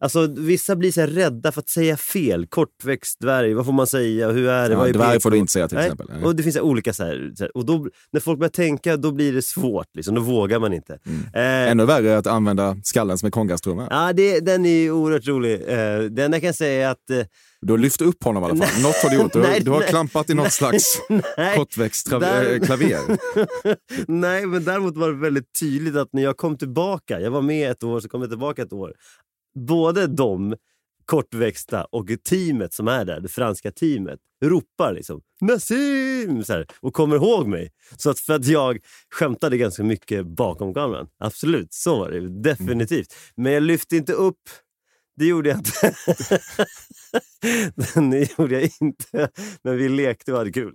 Alltså, 0.00 0.26
vissa 0.26 0.76
blir 0.76 0.92
så 0.92 1.06
rädda 1.06 1.52
för 1.52 1.60
att 1.60 1.68
säga 1.68 1.96
fel. 1.96 2.46
Kortväxt 2.46 3.20
dvärg, 3.20 3.54
vad 3.54 3.66
får 3.66 3.72
man 3.72 3.86
säga? 3.86 4.30
Hur 4.30 4.48
är 4.48 4.68
det? 4.68 4.72
Ja, 4.74 4.78
vad 4.78 4.88
är 4.88 4.92
dvärg 4.92 5.12
PK? 5.12 5.20
får 5.20 5.30
du 5.30 5.36
inte 5.36 5.52
säga 5.52 5.68
till 5.68 5.76
Nej, 5.76 5.86
exempel. 5.86 6.06
Nej. 6.14 6.24
Och 6.24 6.36
det 6.36 6.42
finns 6.42 6.56
olika 6.56 6.92
så 6.92 7.04
här, 7.04 7.32
så 7.36 7.44
här, 7.44 7.56
och 7.56 7.66
då, 7.66 7.86
när 8.12 8.20
folk 8.20 8.38
börjar 8.38 8.50
tänka, 8.50 8.96
då 8.96 9.12
blir 9.12 9.32
det 9.32 9.42
svårt. 9.42 9.86
Liksom, 9.94 10.14
då 10.14 10.20
vågar 10.20 10.58
man 10.58 10.72
inte. 10.72 10.98
Eh, 11.34 11.70
Ännu 11.70 11.84
värre 11.84 12.10
är 12.10 12.16
att 12.16 12.26
använda 12.26 12.76
skallen 12.82 13.18
som 13.18 13.26
en 13.26 13.30
kongastrumma. 13.32 13.86
ja, 13.90 14.12
det, 14.12 14.40
den 14.40 14.66
är 14.66 14.90
oerhört 14.90 15.26
rolig. 15.26 15.54
Eh, 15.68 16.00
den 16.00 16.32
jag 16.32 16.42
kan 16.42 16.54
säga 16.54 16.90
att... 16.90 17.10
Eh, 17.10 17.18
Du 17.60 17.72
har 17.72 17.78
lyft 17.78 18.00
upp 18.00 18.24
honom 18.24 18.42
i 18.42 18.46
alla 18.46 18.56
fall. 18.66 18.82
Något 18.82 18.96
har 18.96 19.10
du 19.10 19.16
gjort. 19.16 19.32
Du, 19.32 19.38
Nej, 19.40 19.60
du 19.60 19.70
har 19.70 19.78
nej. 19.80 19.88
klampat 19.88 20.30
i 20.30 20.34
något 20.34 20.52
slags 20.52 20.84
nej. 21.36 21.56
kortväxt 21.56 22.08
trav- 22.10 22.20
Där- 22.20 22.52
eh, 22.54 22.60
klaver. 22.60 23.00
Nej, 24.08 24.46
men 24.46 24.64
däremot 24.64 24.96
var 24.96 25.08
det 25.08 25.14
väldigt 25.18 25.58
tydligt 25.60 25.96
att 25.96 26.08
när 26.12 26.22
jag 26.22 26.36
kom 26.36 26.56
tillbaka, 26.58 27.20
jag 27.20 27.30
var 27.30 27.42
med 27.42 27.70
ett 27.70 27.82
år, 27.82 28.00
så 28.00 28.08
kom 28.08 28.20
jag 28.20 28.30
tillbaka 28.30 28.62
ett 28.62 28.72
år. 28.72 28.92
Både 29.66 30.06
de 30.06 30.56
kortväxta 31.04 31.84
och 31.84 32.08
teamet 32.24 32.74
som 32.74 32.88
är 32.88 33.04
där, 33.04 33.20
det 33.20 33.28
franska 33.28 33.70
teamet, 33.70 34.20
ropar 34.44 34.92
liksom 34.92 35.20
Nassim! 35.40 36.44
Så 36.44 36.52
här, 36.52 36.66
och 36.80 36.94
kommer 36.94 37.16
ihåg 37.16 37.46
mig. 37.46 37.72
Så 37.96 38.10
att 38.10 38.20
för 38.20 38.34
att 38.34 38.46
jag 38.46 38.78
skämtade 39.10 39.58
ganska 39.58 39.82
mycket 39.82 40.26
bakom 40.26 40.74
kameran. 40.74 41.08
Absolut, 41.18 41.72
så 41.72 41.98
var 41.98 42.10
det 42.10 42.42
definitivt. 42.42 43.14
Men 43.34 43.52
jag 43.52 43.62
lyfte 43.62 43.96
inte 43.96 44.12
upp 44.12 44.40
det 45.18 45.26
gjorde 45.26 45.48
jag 45.48 45.58
inte. 45.58 45.94
det 48.10 48.38
gjorde 48.38 48.60
jag 48.60 48.70
inte. 48.80 49.28
Men 49.62 49.76
vi 49.76 49.88
lekte 49.88 50.32
och 50.32 50.38
hade 50.38 50.52
kul. 50.52 50.74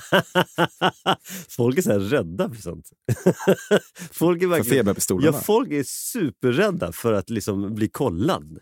folk 1.48 1.78
är 1.78 1.82
så 1.82 1.92
här 1.92 1.98
rädda 1.98 2.50
för 2.50 2.62
sånt. 2.62 2.90
folk 4.12 4.42
är 4.42 4.46
För 4.46 4.50
verkligen... 4.50 4.78
feberpistolerna. 4.78 5.36
Ja, 5.36 5.42
folk 5.42 5.72
är 5.72 5.82
superrädda 5.86 6.92
för 6.92 7.12
att 7.12 7.30
liksom 7.30 7.74
bli 7.74 7.88
kollad 7.88 8.58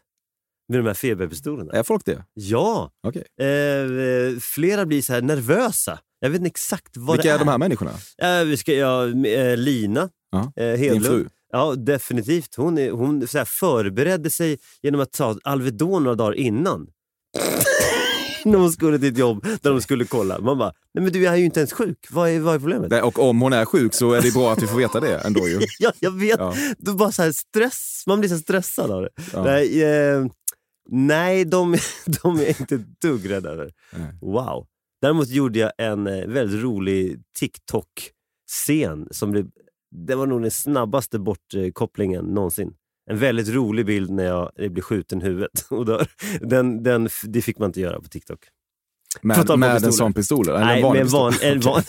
med 0.68 0.78
de 0.80 0.86
här 0.86 0.94
feberpistolerna. 0.94 1.72
Är 1.72 1.82
folk 1.82 2.04
det? 2.04 2.24
Ja! 2.34 2.90
Okej. 3.06 3.24
Eh, 3.48 4.38
flera 4.40 4.86
blir 4.86 5.02
så 5.02 5.12
här 5.12 5.22
nervösa. 5.22 5.98
Jag 6.20 6.30
vet 6.30 6.38
inte 6.38 6.48
exakt 6.48 6.96
vad 6.96 7.16
Vilka 7.16 7.28
det 7.28 7.34
är 7.34 7.38
de 7.38 7.48
här 7.48 7.58
människorna? 7.58 7.90
Eh, 8.18 8.44
vi 8.44 8.56
ska, 8.56 8.74
ja, 8.74 9.06
eh, 9.26 9.56
Lina 9.56 10.10
Ja, 10.30 10.52
eh, 10.56 10.70
Din 10.72 10.78
Hedlund. 10.78 11.06
fru? 11.06 11.28
Ja, 11.52 11.74
definitivt. 11.74 12.54
Hon, 12.56 12.78
är, 12.78 12.90
hon 12.90 13.28
så 13.28 13.44
förberedde 13.44 14.30
sig 14.30 14.58
genom 14.82 15.00
att 15.00 15.12
ta 15.12 15.38
Alvedon 15.44 16.02
några 16.04 16.14
dagar 16.14 16.34
innan. 16.34 16.86
När 18.52 18.58
hon 18.58 18.72
skulle 18.72 18.98
till 18.98 19.08
ett 19.08 19.18
jobb 19.18 19.44
där 19.62 19.70
de 19.70 19.80
skulle 19.80 20.04
kolla. 20.04 20.38
Man 20.40 20.58
bara, 20.58 20.72
nej 20.94 21.04
men 21.04 21.12
du 21.12 21.26
är 21.26 21.36
ju 21.36 21.44
inte 21.44 21.60
ens 21.60 21.72
sjuk. 21.72 22.06
Vad 22.10 22.30
är, 22.30 22.40
vad 22.40 22.54
är 22.54 22.58
problemet? 22.58 22.90
Det- 22.90 23.02
Och 23.02 23.18
om 23.18 23.40
hon 23.40 23.52
är 23.52 23.64
sjuk 23.64 23.94
så 23.94 24.12
är 24.12 24.22
det 24.22 24.34
bra 24.34 24.52
att 24.52 24.62
vi 24.62 24.66
får 24.66 24.78
veta 24.78 25.00
det 25.00 25.18
ändå 25.18 25.48
ju. 25.48 25.60
Ja, 25.78 25.92
jag 26.00 26.10
vet. 26.10 26.38
Ja. 26.38 26.54
Är 26.86 26.92
bara 26.92 27.12
så 27.12 27.22
här 27.22 27.32
stress. 27.32 28.02
Man 28.06 28.20
blir 28.20 28.30
så 28.30 28.38
stressad 28.38 28.90
av 28.90 29.02
det. 29.02 29.08
Ja. 29.32 29.44
Nej, 29.44 29.82
eh, 29.82 30.26
nej 30.90 31.44
de, 31.44 31.76
de 32.22 32.36
är 32.40 32.60
inte 32.60 32.74
ett 32.74 33.00
dugg 33.00 33.30
rädda 33.30 33.50
över. 33.50 33.72
Nej. 33.92 34.18
Wow. 34.20 34.66
Däremot 35.02 35.28
gjorde 35.28 35.58
jag 35.58 35.72
en 35.78 36.06
eh, 36.06 36.26
väldigt 36.26 36.62
rolig 36.62 37.20
TikTok-scen. 37.38 39.08
som 39.10 39.30
blev, 39.30 39.46
Det 40.06 40.14
var 40.14 40.26
nog 40.26 40.42
den 40.42 40.50
snabbaste 40.50 41.18
bortkopplingen 41.18 42.24
någonsin. 42.24 42.72
En 43.10 43.18
väldigt 43.18 43.48
rolig 43.48 43.86
bild 43.86 44.10
när 44.10 44.24
jag 44.24 44.50
blir 44.56 44.82
skjuten 44.82 45.22
i 45.22 45.24
huvudet 45.24 45.66
och 45.70 45.86
dör. 45.86 46.06
Den, 46.40 46.82
den, 46.82 47.08
det 47.24 47.42
fick 47.42 47.58
man 47.58 47.66
inte 47.68 47.80
göra 47.80 48.00
på 48.00 48.08
TikTok. 48.08 48.40
Med, 49.22 49.36
med 49.58 49.70
en 49.70 49.74
pistoler. 49.74 49.92
sån 49.92 50.12
pistol? 50.12 50.48
Eller 50.48 50.60
Nej, 50.60 50.76
en 50.76 50.82
vanlig 50.82 51.00
med 51.00 51.06
en, 51.06 51.12
van, 51.12 51.34
en, 51.42 51.60
van, 51.60 51.82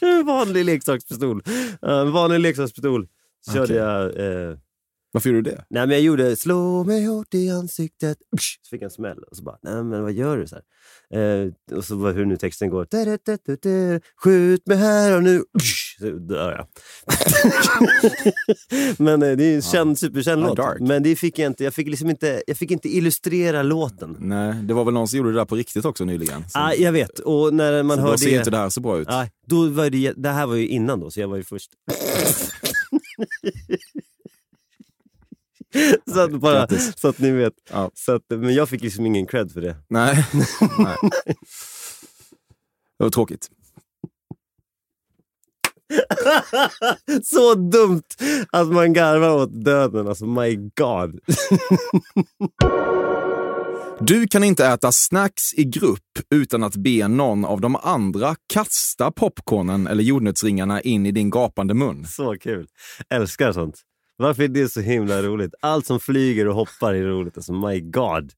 en 0.00 0.26
vanlig 0.26 0.64
leksakspistol. 0.64 1.42
En 1.82 2.12
vanlig 2.12 2.40
leksakspistol 2.40 3.08
körde 3.52 3.62
Okej. 3.62 3.76
jag. 3.76 4.50
Eh, 4.50 4.56
Varför 5.12 5.30
gjorde 5.30 5.50
du 5.50 5.50
det? 5.50 5.64
Nej, 5.70 5.86
men 5.86 5.90
jag 5.90 6.00
gjorde 6.00 6.36
slå 6.36 6.84
mig 6.84 7.04
hårt 7.06 7.34
i 7.34 7.50
ansiktet. 7.50 8.18
Så 8.62 8.70
fick 8.70 8.82
jag 8.82 8.84
en 8.86 8.90
smäll 8.90 9.18
och 9.30 9.36
så 9.36 9.42
bara, 9.42 9.58
nej 9.62 9.84
men 9.84 10.02
vad 10.02 10.12
gör 10.12 10.36
du? 10.36 10.46
Så 10.46 10.54
här. 10.56 10.64
Eh, 11.14 11.76
och 11.76 11.84
så 11.84 11.96
var 11.96 12.12
hur 12.12 12.24
nu 12.26 12.36
texten 12.36 12.70
går. 12.70 12.86
Da, 12.90 13.04
da, 13.04 13.18
da, 13.26 13.36
da, 13.46 13.56
da. 13.62 14.00
Skjut 14.24 14.66
mig 14.66 14.76
här 14.76 15.16
och 15.16 15.22
nu. 15.22 15.42
Så 16.00 16.10
dör 16.10 16.52
jag. 16.52 16.66
men 18.98 19.22
eh, 19.22 19.36
det 19.36 19.44
är 19.44 19.54
en 19.54 19.62
känd, 19.62 19.98
superkänd 19.98 20.42
Ja, 20.42 20.46
låt. 20.46 20.56
dark. 20.56 20.80
Men 20.80 21.02
det 21.02 21.16
fick 21.16 21.38
jag 21.38 21.46
inte. 21.46 21.64
Jag 21.64 21.74
fick 21.74 21.88
liksom 21.88 22.10
inte, 22.10 22.42
jag 22.46 22.56
fick 22.56 22.70
inte 22.70 22.88
illustrera 22.88 23.62
låten. 23.62 24.16
Nej, 24.20 24.54
det 24.62 24.74
var 24.74 24.84
väl 24.84 24.94
någon 24.94 25.08
som 25.08 25.16
gjorde 25.16 25.32
det 25.32 25.36
där 25.38 25.44
på 25.44 25.56
riktigt 25.56 25.84
också 25.84 26.04
nyligen. 26.04 26.44
Så, 26.48 26.58
Ah, 26.58 26.72
jag 26.74 26.92
vet. 26.92 27.18
Och 27.18 27.54
när 27.54 27.82
man 27.82 27.96
så 27.96 28.02
hör 28.02 28.10
då 28.10 28.18
ser 28.18 28.30
det... 28.30 28.36
inte 28.36 28.50
det 28.50 28.56
här 28.56 28.68
så 28.68 28.80
bra 28.80 28.98
ut. 28.98 29.08
Ah, 29.10 29.26
då 29.46 29.68
var 29.68 29.90
det, 29.90 30.12
det 30.16 30.28
här 30.28 30.46
var 30.46 30.54
ju 30.54 30.68
innan 30.68 31.00
då, 31.00 31.10
så 31.10 31.20
jag 31.20 31.28
var 31.28 31.36
ju 31.36 31.44
först. 31.44 31.70
så, 36.14 36.20
att 36.20 36.32
bara, 36.32 36.68
så 36.96 37.08
att 37.08 37.18
ni 37.18 37.30
vet. 37.30 37.54
Ja. 37.70 37.90
Så 37.94 38.12
att, 38.12 38.22
men 38.28 38.54
jag 38.54 38.68
fick 38.68 38.82
liksom 38.82 39.06
ingen 39.06 39.26
cred 39.26 39.52
för 39.52 39.60
det. 39.60 39.76
Nej. 39.88 40.26
Nej. 40.78 40.96
Det 42.98 43.04
var 43.04 43.10
tråkigt. 43.10 43.48
Så 47.24 47.54
dumt 47.54 48.02
att 48.50 48.68
man 48.68 48.92
garvar 48.92 49.42
åt 49.42 49.64
döden. 49.64 50.08
Alltså 50.08 50.26
my 50.26 50.56
god. 50.56 51.20
Du 54.02 54.26
kan 54.28 54.44
inte 54.44 54.66
äta 54.66 54.92
snacks 54.92 55.54
i 55.54 55.64
grupp 55.64 56.18
utan 56.34 56.62
att 56.62 56.76
be 56.76 57.08
någon 57.08 57.44
av 57.44 57.60
de 57.60 57.76
andra 57.76 58.36
kasta 58.52 59.10
popcornen 59.10 59.86
eller 59.86 60.02
jordnötsringarna 60.02 60.80
in 60.80 61.06
i 61.06 61.12
din 61.12 61.30
gapande 61.30 61.74
mun. 61.74 62.06
Så 62.06 62.36
kul. 62.38 62.66
Älskar 63.10 63.52
sånt. 63.52 63.82
Varför 64.20 64.42
är 64.42 64.48
det 64.48 64.68
så 64.68 64.80
himla 64.80 65.22
roligt? 65.22 65.54
Allt 65.60 65.86
som 65.86 66.00
flyger 66.00 66.48
och 66.48 66.54
hoppar 66.54 66.94
är 66.94 67.02
roligt. 67.02 67.36
Alltså 67.36 67.52
my 67.52 67.80
god. 67.80 68.32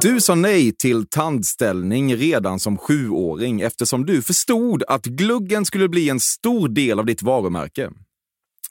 Du 0.00 0.20
sa 0.20 0.34
nej 0.34 0.72
till 0.72 1.06
tandställning 1.06 2.16
redan 2.16 2.60
som 2.60 2.78
sjuåring 2.78 3.60
eftersom 3.60 4.06
du 4.06 4.22
förstod 4.22 4.82
att 4.88 5.04
gluggen 5.04 5.64
skulle 5.64 5.88
bli 5.88 6.08
en 6.08 6.20
stor 6.20 6.68
del 6.68 6.98
av 6.98 7.06
ditt 7.06 7.22
varumärke. 7.22 7.90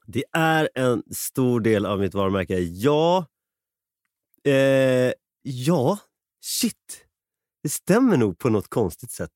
Det 0.06 0.24
är 0.32 0.70
en 0.76 1.04
stor 1.12 1.60
del 1.60 1.86
av 1.86 2.00
mitt 2.00 2.14
varumärke. 2.14 2.60
Ja. 2.60 3.26
Eh, 4.46 5.12
ja. 5.42 5.98
Shit. 6.42 7.06
det 7.64 7.70
stämmer 7.70 8.18
nog 8.18 8.38
på 8.38 8.50
något 8.50 8.68
konstigt 8.68 9.12
sätt. 9.12 9.34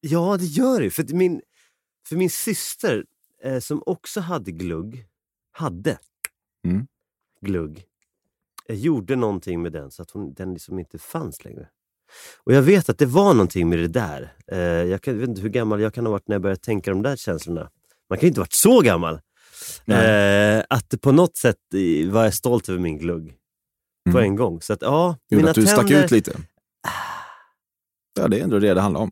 Ja, 0.00 0.36
det 0.36 0.46
gör 0.46 0.80
det. 0.80 0.90
För, 0.90 1.14
min, 1.14 1.40
för 2.08 2.16
min 2.16 2.30
syster, 2.30 3.04
eh, 3.44 3.58
som 3.58 3.82
också 3.86 4.20
hade 4.20 4.52
glugg, 4.52 5.06
hade 5.56 5.98
Mm. 6.66 6.86
glugg, 7.40 7.84
eh, 8.68 8.76
gjorde 8.76 9.16
någonting 9.16 9.62
med 9.62 9.72
den 9.72 9.90
så 9.90 10.02
att 10.02 10.10
hon, 10.10 10.34
den 10.34 10.52
liksom 10.52 10.78
inte 10.78 10.98
fanns 10.98 11.44
längre. 11.44 11.68
Och 12.44 12.52
jag 12.52 12.62
vet 12.62 12.88
att 12.88 12.98
det 12.98 13.06
var 13.06 13.34
någonting 13.34 13.68
med 13.68 13.78
det 13.78 13.88
där. 13.88 14.32
Eh, 14.52 14.58
jag, 14.58 15.02
kan, 15.02 15.14
jag 15.14 15.20
vet 15.20 15.28
inte 15.28 15.40
hur 15.42 15.48
gammal 15.48 15.80
jag 15.80 15.94
kan 15.94 16.06
ha 16.06 16.12
varit 16.12 16.28
när 16.28 16.34
jag 16.34 16.42
började 16.42 16.60
tänka 16.60 16.90
de 16.90 17.02
där 17.02 17.16
känslorna. 17.16 17.70
Man 18.10 18.18
kan 18.18 18.22
ju 18.26 18.28
inte 18.28 18.40
ha 18.40 18.42
varit 18.42 18.52
så 18.52 18.80
gammal. 18.80 19.20
Eh, 19.86 20.64
att 20.70 21.00
på 21.00 21.12
något 21.12 21.36
sätt 21.36 21.56
eh, 21.74 22.10
var 22.10 22.24
jag 22.24 22.34
stolt 22.34 22.68
över 22.68 22.78
min 22.80 22.98
glugg 22.98 23.34
på 24.04 24.18
Mm. 24.18 24.22
en 24.22 24.36
gång. 24.36 24.60
Så 24.62 24.72
att, 24.72 24.82
ja, 24.82 25.16
Gjorde 25.30 25.36
mina 25.42 25.50
att 25.50 25.54
du 25.54 25.66
stack 25.66 25.86
tänder- 25.88 26.04
ut 26.04 26.10
lite. 26.10 26.36
Ja, 28.20 28.28
det 28.28 28.38
är 28.40 28.44
ändå 28.44 28.58
det 28.58 28.74
det 28.74 28.80
handlar 28.80 29.00
om. 29.00 29.10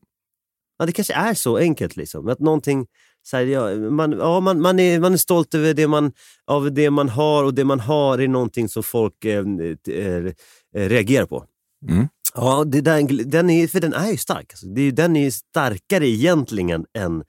Ja, 0.79 0.87
det 0.87 0.93
kanske 0.93 1.15
är 1.15 1.35
så 1.35 1.57
enkelt. 1.59 1.97
Liksom. 1.97 2.29
Att 2.29 2.39
någonting, 2.39 2.87
så 3.27 3.37
här, 3.37 3.45
ja, 3.45 3.75
man, 3.75 4.13
ja, 4.13 4.41
man, 4.41 4.61
man, 4.61 4.79
är, 4.79 5.01
man 5.01 5.13
är 5.13 5.17
stolt 5.17 5.55
över 5.55 5.75
det 5.75 5.87
man, 5.87 6.13
av 6.47 6.73
det 6.73 6.91
man 6.91 7.09
har 7.09 7.45
och 7.45 7.55
det 7.55 7.65
man 7.65 7.81
har 7.81 8.19
är 8.19 8.29
någonting 8.29 8.69
som 8.69 8.83
folk 8.83 9.25
eh, 9.25 9.45
eh, 9.89 10.33
reagerar 10.75 11.27
på. 11.27 11.45
Mm. 11.89 12.09
Ja, 12.35 12.65
det 12.67 12.81
där, 12.81 13.25
den 13.25 13.51
är, 13.51 13.67
för 13.67 13.81
den 13.81 13.93
är 13.93 14.11
ju 14.11 14.17
stark. 14.17 14.53
Alltså, 14.53 14.67
det 14.67 14.81
är, 14.81 14.93
den 14.93 15.17
är 15.17 15.25
ju 15.25 15.31
starkare 15.31 16.09
egentligen 16.09 16.87
än 16.99 17.25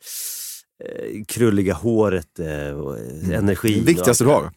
eh, 0.83 1.23
krulliga 1.27 1.73
håret 1.73 2.39
eh, 2.39 2.79
och 2.79 2.97
eh, 2.97 3.29
energin. 3.29 3.79
Det 3.79 3.85
viktigaste 3.85 4.23
du 4.23 4.29
har. 4.29 4.51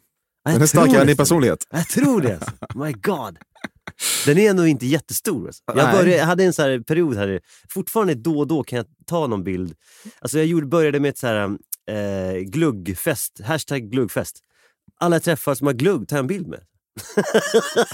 Den 0.44 0.62
är 0.62 0.66
starkare 0.66 1.00
än 1.00 1.06
din 1.06 1.16
personlighet. 1.16 1.66
Jag 1.70 1.88
tror 1.88 2.20
det. 2.20 2.34
Alltså. 2.34 2.50
My 2.84 2.92
God. 2.92 3.38
Den 4.26 4.38
är 4.38 4.50
ändå 4.50 4.66
inte 4.66 4.86
jättestor. 4.86 5.46
Alltså. 5.46 5.62
Jag, 5.66 5.92
började, 5.92 6.22
hade 6.22 6.44
en 6.44 6.52
så 6.52 6.62
här 6.62 6.80
period 6.80 7.16
här, 7.16 7.40
fortfarande 7.70 8.14
då 8.14 8.38
och 8.38 8.46
då 8.46 8.62
kan 8.62 8.76
jag 8.76 8.86
ta 9.06 9.26
någon 9.26 9.44
bild. 9.44 9.74
Alltså 10.20 10.38
jag 10.38 10.46
gjorde, 10.46 10.66
började 10.66 11.00
med 11.00 11.08
ett 11.08 11.18
så 11.18 11.26
här, 11.26 11.58
eh, 11.90 12.38
gluggfest, 12.40 13.40
hashtag 13.44 13.90
gluggfest. 13.90 14.38
Alla 15.00 15.16
jag 15.16 15.22
träffar 15.22 15.54
som 15.54 15.66
har 15.66 15.74
glugg 15.74 16.08
tar 16.08 16.16
jag 16.16 16.22
en 16.22 16.26
bild 16.26 16.46
med. 16.48 16.60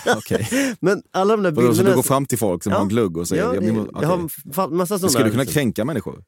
Okej. 0.16 0.48
Men 0.80 1.02
alla 1.12 1.36
de 1.36 1.42
där 1.42 1.50
bilderna... 1.50 1.74
Så 1.74 1.82
du 1.82 1.94
går 1.94 2.02
fram 2.02 2.26
till 2.26 2.38
folk 2.38 2.62
som 2.62 2.72
Ja. 2.72 2.76
har 2.78 2.82
en 2.82 2.88
glugg 2.88 3.16
och 3.16 3.28
säger... 3.28 3.42
Ja, 3.42 3.54
jag, 3.54 3.62
det, 3.62 3.68
jag, 3.68 3.88
jag 4.02 4.08
har 4.08 4.68
massa 4.68 4.98
sådana. 4.98 5.10
Skulle 5.10 5.24
du 5.24 5.30
kunna 5.30 5.42
liksom. 5.42 5.54
kränka 5.54 5.84
människor? 5.84 6.22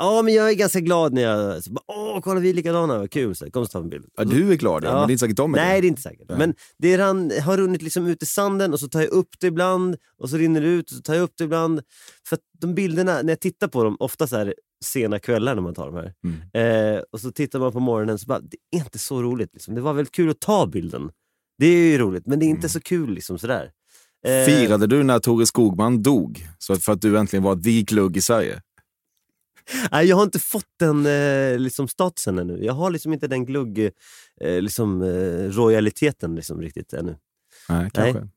Ja, 0.00 0.22
men 0.22 0.34
jag 0.34 0.50
är 0.50 0.54
ganska 0.54 0.80
glad 0.80 1.12
när 1.12 1.22
jag... 1.22 1.64
Så 1.64 1.72
bara, 1.72 1.82
Åh, 1.86 2.20
kolla 2.20 2.40
vi 2.40 2.50
är 2.50 2.54
likadana, 2.54 2.98
vad 2.98 3.10
kul. 3.10 3.34
Så, 3.36 3.50
kom 3.50 3.64
så 3.66 3.70
ta 3.70 3.78
en 3.78 3.88
bild. 3.90 4.04
Ja, 4.16 4.24
du 4.24 4.52
är 4.52 4.56
glad, 4.56 4.84
ja. 4.84 4.94
Men 4.98 5.06
det 5.06 5.10
är 5.10 5.12
inte 5.12 5.20
säkert 5.20 5.36
de 5.36 5.54
är 5.54 5.58
Nej, 5.58 5.80
det 5.80 5.86
är 5.86 5.88
inte 5.88 6.02
säkert. 6.02 6.28
Nej. 6.28 6.38
Men 6.38 6.54
det 6.78 6.98
rann, 6.98 7.32
har 7.44 7.56
runnit 7.56 7.82
liksom 7.82 8.06
ut 8.06 8.22
i 8.22 8.26
sanden 8.26 8.72
och 8.72 8.80
så 8.80 8.88
tar 8.88 9.00
jag 9.00 9.10
upp 9.10 9.28
det 9.40 9.46
ibland 9.46 9.96
och 10.18 10.30
så 10.30 10.36
rinner 10.36 10.60
det 10.60 10.66
ut 10.68 10.90
och 10.90 10.96
så 10.96 11.02
tar 11.02 11.14
jag 11.14 11.22
upp 11.22 11.34
det 11.38 11.44
ibland. 11.44 11.80
För 12.28 12.36
att 12.36 12.42
de 12.60 12.74
bilderna, 12.74 13.22
när 13.22 13.28
jag 13.28 13.40
tittar 13.40 13.68
på 13.68 13.84
dem, 13.84 13.96
ofta 14.00 14.26
så 14.26 14.36
här 14.36 14.54
sena 14.84 15.18
kvällar 15.18 15.54
när 15.54 15.62
man 15.62 15.74
tar 15.74 15.86
de 15.86 15.94
här. 15.94 16.12
Mm. 16.54 16.96
Eh, 16.96 17.02
och 17.12 17.20
så 17.20 17.32
tittar 17.32 17.58
man 17.58 17.72
på 17.72 17.80
morgonen 17.80 18.18
så 18.18 18.26
bara, 18.26 18.40
det 18.40 18.56
är 18.76 18.78
inte 18.78 18.98
så 18.98 19.22
roligt. 19.22 19.50
Liksom. 19.52 19.74
Det 19.74 19.80
var 19.80 19.92
väl 19.92 20.06
kul 20.06 20.30
att 20.30 20.40
ta 20.40 20.66
bilden. 20.66 21.10
Det 21.58 21.66
är 21.66 21.90
ju 21.92 21.98
roligt, 21.98 22.26
men 22.26 22.38
det 22.38 22.44
är 22.44 22.48
inte 22.48 22.58
Mm. 22.60 22.68
så 22.68 22.80
kul 22.80 23.14
liksom 23.14 23.38
sådär. 23.38 23.70
Eh, 24.26 24.44
Firade 24.46 24.86
du 24.86 25.02
när 25.02 25.18
Tore 25.18 25.46
Skogman 25.46 26.02
dog? 26.02 26.46
Så 26.58 26.76
för 26.76 26.92
att 26.92 27.00
du 27.02 27.18
äntligen 27.18 27.42
var 27.42 27.56
the 27.56 27.82
glugg 27.82 28.16
i 28.16 28.20
Sverige? 28.22 28.62
Nej, 29.92 30.06
jag 30.06 30.16
har 30.16 30.22
inte 30.22 30.38
fått 30.38 30.66
den 30.78 31.06
eh, 31.06 31.58
liksom 31.58 31.88
statusen 31.88 32.38
ännu. 32.38 32.64
Jag 32.64 32.72
har 32.72 32.90
liksom 32.90 33.12
inte 33.12 33.26
den 33.26 33.46
glugg, 33.46 33.78
eh, 34.40 34.60
liksom, 34.62 35.02
eh, 35.02 35.50
royaliteten 35.50 36.34
liksom, 36.34 36.60
riktigt 36.62 36.92
ännu. 36.92 37.16
Nej, 37.68 37.90
kanske. 37.94 38.28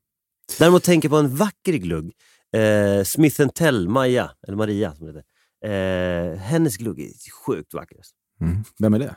Däremot 0.58 0.82
tänker 0.82 1.08
jag 1.08 1.10
på 1.10 1.16
en 1.18 1.36
vacker 1.36 1.72
glugg. 1.72 2.12
Eh, 2.56 3.04
Smith 3.04 3.46
Tell, 3.48 3.88
Maja, 3.88 4.30
eller 4.46 4.56
Maria 4.56 4.94
som 4.94 5.06
heter. 5.06 5.22
Eh, 5.64 6.36
hennes 6.38 6.76
glugg 6.76 7.00
är 7.00 7.30
sjukt 7.46 7.74
vacker. 7.74 7.96
alltså. 7.96 8.12
Mm. 8.40 8.56
Vem 8.78 8.94
är 8.94 8.98
det? 8.98 9.16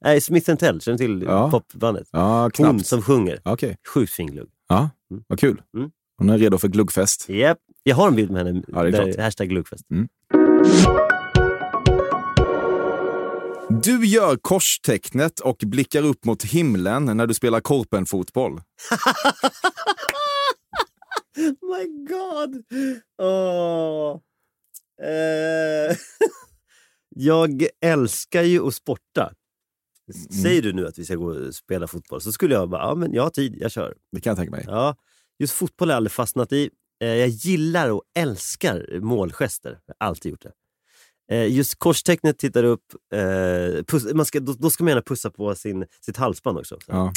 Nej, 0.00 0.20
Smith 0.20 0.54
Tell, 0.54 0.80
känner 0.80 0.98
du 0.98 1.04
till 1.04 1.22
Ja. 1.22 1.50
popbandet? 1.50 2.08
Ja, 2.12 2.50
Hon 2.58 2.84
som 2.84 3.02
sjunger. 3.02 3.40
Okej, 3.44 3.76
Sjukt 3.94 4.12
fin 4.12 4.26
glugg. 4.26 4.48
ja, 4.68 4.90
Mm. 5.10 5.24
vad 5.26 5.38
kul. 5.40 5.62
Mm. 5.76 5.90
Hon 6.18 6.30
är 6.30 6.38
redo 6.38 6.58
för 6.58 6.68
gluggfest. 6.68 7.28
Japp. 7.28 7.58
Jag 7.82 7.96
har 7.96 8.08
en 8.08 8.14
bild 8.16 8.30
med 8.30 8.46
henne. 8.46 8.62
Ja, 8.68 8.82
det 8.82 8.88
är 8.88 8.92
där, 8.92 9.30
klart. 9.60 9.80
Mm. 9.90 10.08
Du 13.84 14.06
gör 14.06 14.36
korstecknet 14.36 15.40
och 15.40 15.56
blickar 15.66 16.02
upp 16.02 16.24
mot 16.24 16.42
himlen 16.42 17.04
när 17.04 17.26
du 17.26 17.34
spelar 17.34 17.60
korpenfotboll. 17.60 18.52
My 21.36 21.86
God! 22.08 22.64
Åh. 23.22 24.20
Eh, 25.02 25.96
jag 27.16 27.66
älskar 27.80 28.42
ju 28.42 28.66
att 28.66 28.74
sporta. 28.74 29.22
Mm. 29.22 30.42
Säger 30.42 30.62
du 30.62 30.72
nu 30.72 30.86
att 30.86 30.98
vi 30.98 31.04
ska 31.04 31.14
gå 31.14 31.26
och 31.26 31.54
spela 31.54 31.86
fotboll 31.86 32.20
så 32.20 32.32
skulle 32.32 32.54
jag 32.54 32.70
bara, 32.70 32.82
ja 32.82 32.94
men 32.94 33.12
jag 33.12 33.22
har 33.22 33.30
tid, 33.30 33.56
jag 33.60 33.70
kör. 33.70 33.94
Det 34.12 34.20
kan 34.20 34.30
jag 34.30 34.36
tänka 34.38 34.50
mig. 34.50 34.64
Ja, 34.66 34.96
just 35.38 35.54
fotboll 35.54 35.88
har 35.88 35.92
jag 35.92 35.96
aldrig 35.96 36.12
fastnat 36.12 36.52
i. 36.52 36.70
Eh, 37.02 37.08
jag 37.08 37.28
gillar 37.28 37.90
och 37.90 38.02
älskar 38.14 39.00
målgester. 39.00 39.80
Jag 39.86 39.94
har 39.98 40.08
alltid 40.08 40.30
gjort 40.30 40.42
det. 40.42 40.52
Eh, 41.30 41.46
just 41.46 41.78
korstecknet 41.78 42.38
tittar 42.38 42.64
upp, 42.64 42.82
eh, 43.14 43.84
puss, 43.84 44.14
man 44.14 44.26
ska, 44.26 44.40
då, 44.40 44.52
då 44.52 44.70
ska 44.70 44.84
man 44.84 44.88
gärna 44.88 45.02
pussa 45.02 45.30
på 45.30 45.54
sin, 45.54 45.86
sitt 46.00 46.16
halsband 46.16 46.58
också. 46.58 46.78
Så. 46.86 46.92
Ja. 46.92 47.12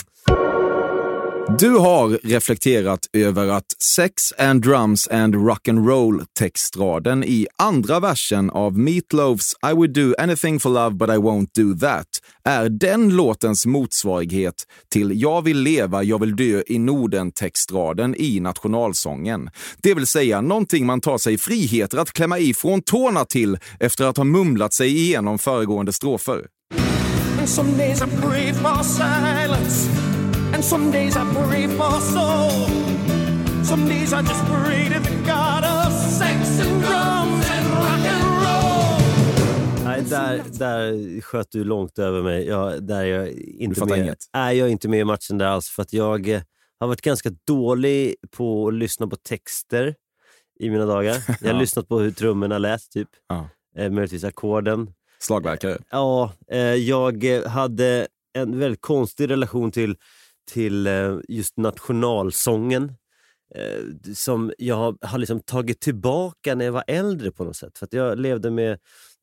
Du 1.47 1.69
har 1.69 2.10
reflekterat 2.23 2.99
över 3.13 3.47
att 3.47 3.65
Sex 3.95 4.34
and 4.38 4.62
Drums 4.62 5.08
and 5.08 5.36
Rock'n'Roll 5.36 6.25
textraden 6.39 7.23
i 7.23 7.47
andra 7.58 7.99
versen 7.99 8.49
av 8.49 8.77
Meatloafs 8.77 9.53
I 9.71 9.73
would 9.73 9.93
do 9.93 10.13
anything 10.17 10.60
for 10.60 10.69
love 10.69 10.95
but 10.95 11.10
I 11.10 11.17
won't 11.17 11.47
do 11.56 11.79
that 11.79 12.08
är 12.43 12.69
den 12.69 13.15
låtens 13.15 13.65
motsvarighet 13.65 14.56
till 14.91 15.21
Jag 15.21 15.41
vill 15.41 15.58
leva, 15.58 16.03
jag 16.03 16.19
vill 16.19 16.36
dö 16.36 16.63
i 16.67 16.79
Norden-textraden 16.79 18.15
i 18.15 18.39
nationalsången. 18.39 19.49
Det 19.77 19.93
vill 19.93 20.08
säga 20.08 20.41
någonting 20.41 20.86
man 20.86 21.01
tar 21.01 21.17
sig 21.17 21.38
friheter 21.38 21.97
att 21.97 22.12
klämma 22.13 22.39
i 22.39 22.53
från 22.53 22.82
tårna 22.82 23.25
till 23.25 23.58
efter 23.79 24.06
att 24.06 24.17
ha 24.17 24.23
mumlat 24.23 24.73
sig 24.73 24.89
igenom 24.97 25.39
föregående 25.39 25.93
strofer. 25.93 26.45
And 27.39 27.49
some 27.49 27.77
days 27.77 28.01
I 28.01 28.06
pray 28.21 28.53
for 28.53 28.84
silence. 28.84 30.12
And 30.54 30.63
some 30.66 30.92
days 30.92 31.16
I 31.16 31.20
pray 31.34 31.68
for 31.68 31.92
soul. 32.02 32.68
Some 33.66 33.86
days 33.89 34.13
I 34.13 34.22
just 34.22 34.46
pray 34.46 34.89
to 34.89 35.00
the 35.00 35.16
God 35.26 35.63
of 35.63 35.94
sex 35.94 36.60
and 36.60 36.82
drums 36.82 37.46
and 37.52 37.66
rock 37.74 38.06
and 38.13 38.24
roll. 38.44 39.86
Nej, 39.86 40.02
där, 40.02 40.42
där 40.52 41.22
sköt 41.22 41.52
du 41.52 41.63
långt 41.63 42.00
över 42.00 42.22
mig. 42.22 42.46
Jag, 42.48 42.84
där 42.84 43.02
är 43.02 43.06
jag 43.06 43.32
inte 43.32 43.86
med. 43.86 43.98
inget? 44.00 44.18
Nej, 44.34 44.58
jag 44.58 44.68
är 44.68 44.72
inte 44.72 44.88
med 44.88 45.00
i 45.00 45.04
matchen 45.04 45.38
där 45.38 45.46
alls. 45.46 45.70
För 45.70 45.82
att 45.82 45.94
jag 45.94 46.30
eh, 46.30 46.42
har 46.80 46.88
varit 46.88 47.02
ganska 47.02 47.30
dålig 47.48 48.16
på 48.32 48.68
att 48.68 48.74
lyssna 48.74 49.08
på 49.08 49.16
texter 49.16 49.96
i 50.60 50.70
mina 50.70 50.86
dagar. 50.86 51.16
Jag 51.42 51.48
har 51.48 51.54
Ja. 51.56 51.60
lyssnat 51.60 51.88
på 51.88 52.00
hur 52.00 52.12
trummorna 52.12 52.58
lät, 52.58 52.89
typ. 52.92 53.10
Ja. 53.30 53.50
Eh, 53.78 53.89
möjligtvis 53.92 54.24
ackorden. 54.24 54.94
Slagverkare. 55.20 55.78
Ja, 55.92 56.32
eh, 56.52 56.60
jag 56.60 57.24
eh, 57.38 57.48
hade 57.48 58.08
en 58.34 58.60
väldigt 58.60 58.82
konstig 58.82 59.30
relation 59.30 59.72
till, 59.72 59.96
till 60.51 60.88
eh, 60.88 61.17
just 61.27 61.58
nationalsången. 61.58 62.91
Eh, 63.56 64.13
som 64.13 64.51
jag 64.58 64.75
har, 64.75 64.97
har 65.01 65.17
liksom 65.17 65.39
tagit 65.39 65.82
tillbaka 65.82 66.56
när 66.56 66.65
jag 66.65 66.71
var 66.71 66.84
äldre 66.88 67.32
på 67.32 67.43
något 67.43 67.56
sätt. 67.56 67.77
För 67.77 67.86
att 67.86 67.93
jag 67.93 68.19
levde 68.19 68.51
med 68.51 68.79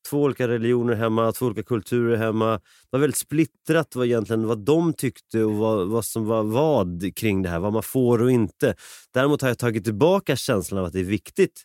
två 0.09 0.23
olika 0.23 0.49
religioner 0.49 0.95
hemma, 0.95 1.33
två 1.33 1.47
olika 1.47 1.63
kulturer 1.63 2.17
hemma. 2.17 2.51
Det 2.51 2.61
var 2.91 3.01
väldigt 3.01 3.19
splittrat 3.19 3.97
vad, 3.97 4.07
egentligen, 4.07 4.47
vad 4.47 4.59
de 4.59 4.93
tyckte 4.93 5.45
och 5.45 5.53
vad, 5.53 5.89
vad 5.89 6.05
som 6.05 6.27
var 6.27 6.43
vad 6.43 7.17
kring 7.17 7.43
det 7.43 7.49
här, 7.49 7.59
vad 7.59 7.73
man 7.73 7.83
får 7.83 8.23
och 8.23 8.31
inte. 8.31 8.75
Däremot 9.15 9.43
har 9.43 9.49
jag 9.49 9.59
tagit 9.59 9.85
tillbaka 9.85 10.37
känslan 10.37 10.81
av 10.81 10.87
att 10.87 10.93
det 10.93 11.01
är 11.01 11.05
viktigt 11.05 11.63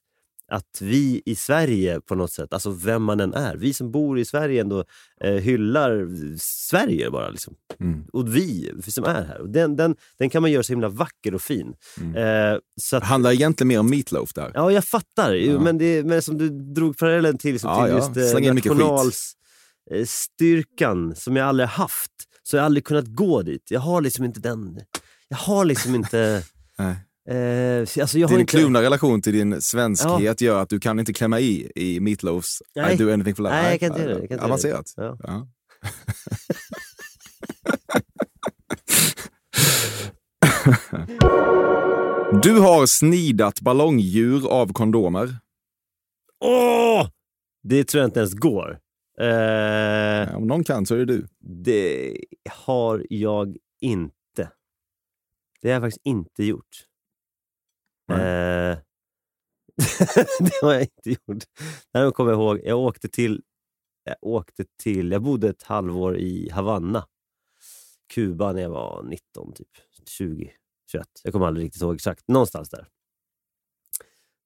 att 0.47 0.81
vi 0.81 1.21
i 1.25 1.35
Sverige 1.35 2.01
på 2.01 2.15
något 2.15 2.31
sätt, 2.31 2.53
alltså 2.53 2.71
vem 2.71 3.03
man 3.03 3.19
än 3.19 3.33
är, 3.33 3.55
vi 3.55 3.73
som 3.73 3.91
bor 3.91 4.19
i 4.19 4.25
Sverige 4.25 4.61
ändå 4.61 4.83
eh, 5.21 5.33
hyllar 5.33 6.07
Sverige 6.39 7.11
bara. 7.11 7.29
Liksom. 7.29 7.55
Mm. 7.79 8.05
Och 8.13 8.35
vi, 8.35 8.71
vi 8.85 8.91
som 8.91 9.03
är 9.03 9.25
här. 9.25 9.41
Och 9.41 9.49
den, 9.49 9.75
den, 9.75 9.95
den 10.17 10.29
kan 10.29 10.41
man 10.41 10.51
göra 10.51 10.63
så 10.63 10.73
himla 10.73 10.89
vacker 10.89 11.35
och 11.35 11.41
fin. 11.41 11.73
Eh, 12.15 12.57
så 12.81 12.97
att, 12.97 13.03
handlar 13.03 13.31
egentligen 13.31 13.67
mer 13.67 13.79
om 13.79 13.89
Meatloaf 13.89 14.33
där. 14.33 14.51
ja, 14.53 14.71
jag 14.71 14.85
fattar. 14.85 15.33
Ja. 15.33 15.59
Men, 15.59 15.77
det, 15.77 16.05
men 16.05 16.21
som 16.21 16.37
du 16.37 16.49
drog 16.49 16.97
parallellen 16.97 17.37
till, 17.37 17.51
liksom, 17.51 17.69
Ja, 17.69 17.85
till 17.85 17.93
ja. 17.93 17.97
just 17.97 18.17
eh, 18.35 18.41
nationalstyrkan 18.53 21.15
som 21.15 21.35
jag 21.35 21.47
aldrig 21.47 21.69
haft. 21.69 22.11
Så 22.43 22.55
jag 22.55 22.61
har 22.61 22.65
aldrig 22.65 22.85
kunnat 22.85 23.07
gå 23.07 23.41
dit. 23.41 23.63
Jag 23.69 23.79
har 23.79 24.01
liksom 24.01 24.25
inte 24.25 24.39
den... 24.39 24.79
Jag 25.27 25.37
har 25.37 25.65
liksom 25.65 25.95
inte... 25.95 26.43
Eh, 27.29 27.79
alltså 27.79 28.17
Din 28.17 28.39
inte, 28.39 28.45
kluvna 28.45 28.81
relation 28.81 29.21
till 29.21 29.33
din 29.33 29.61
svenskhet 29.61 30.41
gör 30.41 30.61
att 30.61 30.69
du 30.69 30.79
kan 30.79 30.99
inte 30.99 31.13
klämma 31.13 31.39
i 31.39 31.71
i 31.75 31.99
Meatloafs 31.99 32.61
I 32.61 32.79
Nej. 32.79 32.97
do 32.97 33.13
anything 33.13 33.35
for 33.35 33.43
love. 33.43 33.55
Nej, 33.55 33.71
jag 33.71 33.79
kan 33.79 33.89
inte 33.91 34.01
göra 34.01 34.19
det. 34.27 34.43
Avancerat. 34.43 34.93
Ja. 34.95 35.17
Ja. 35.23 35.47
Du 42.43 42.59
har 42.59 42.85
snidat 42.85 43.61
ballongdjur 43.61 44.47
av 44.51 44.73
kondomer. 44.73 45.37
Åh! 46.45 47.07
Det 47.63 47.83
tror 47.83 48.01
jag 48.01 48.07
inte 48.07 48.19
ens 48.19 48.33
går. 48.33 48.79
Eh, 49.19 49.27
Ja, 49.27 50.37
Om 50.37 50.47
någon 50.47 50.63
kan 50.63 50.85
så 50.85 50.95
är 50.95 50.97
det 50.99 51.05
du. 51.05 51.27
det 51.39 52.17
har 52.49 53.05
jag 53.09 53.57
inte. 53.81 54.49
Det 55.61 55.67
har 55.67 55.73
jag 55.73 55.81
faktiskt 55.81 56.05
inte 56.05 56.43
gjort. 56.43 56.85
Eh, 58.09 58.77
det 60.39 60.61
har 60.61 60.73
jag 60.73 60.81
inte 60.81 61.09
gjort. 61.09 61.43
Däremot 61.93 62.15
kommer 62.15 62.31
jag 62.31 62.39
ihåg, 62.39 62.59
jag 62.63 62.79
åkte 62.79 63.09
till, 63.09 63.41
jag 64.03 64.15
åkte 64.21 64.65
till, 64.83 65.11
jag 65.11 65.21
bodde 65.21 65.49
ett 65.49 65.63
halvår 65.63 66.17
i 66.17 66.49
Havanna, 66.49 67.05
Kuba 68.13 68.53
när 68.53 68.61
jag 68.61 68.69
var 68.69 69.03
19, 69.03 69.53
typ 69.53 69.67
20, 70.07 70.51
21. 70.91 71.07
Jag 71.23 71.33
kommer 71.33 71.47
aldrig 71.47 71.65
riktigt 71.65 71.81
ihåg 71.81 71.95
exakt. 71.95 72.27
Någonstans 72.27 72.69
där. 72.69 72.87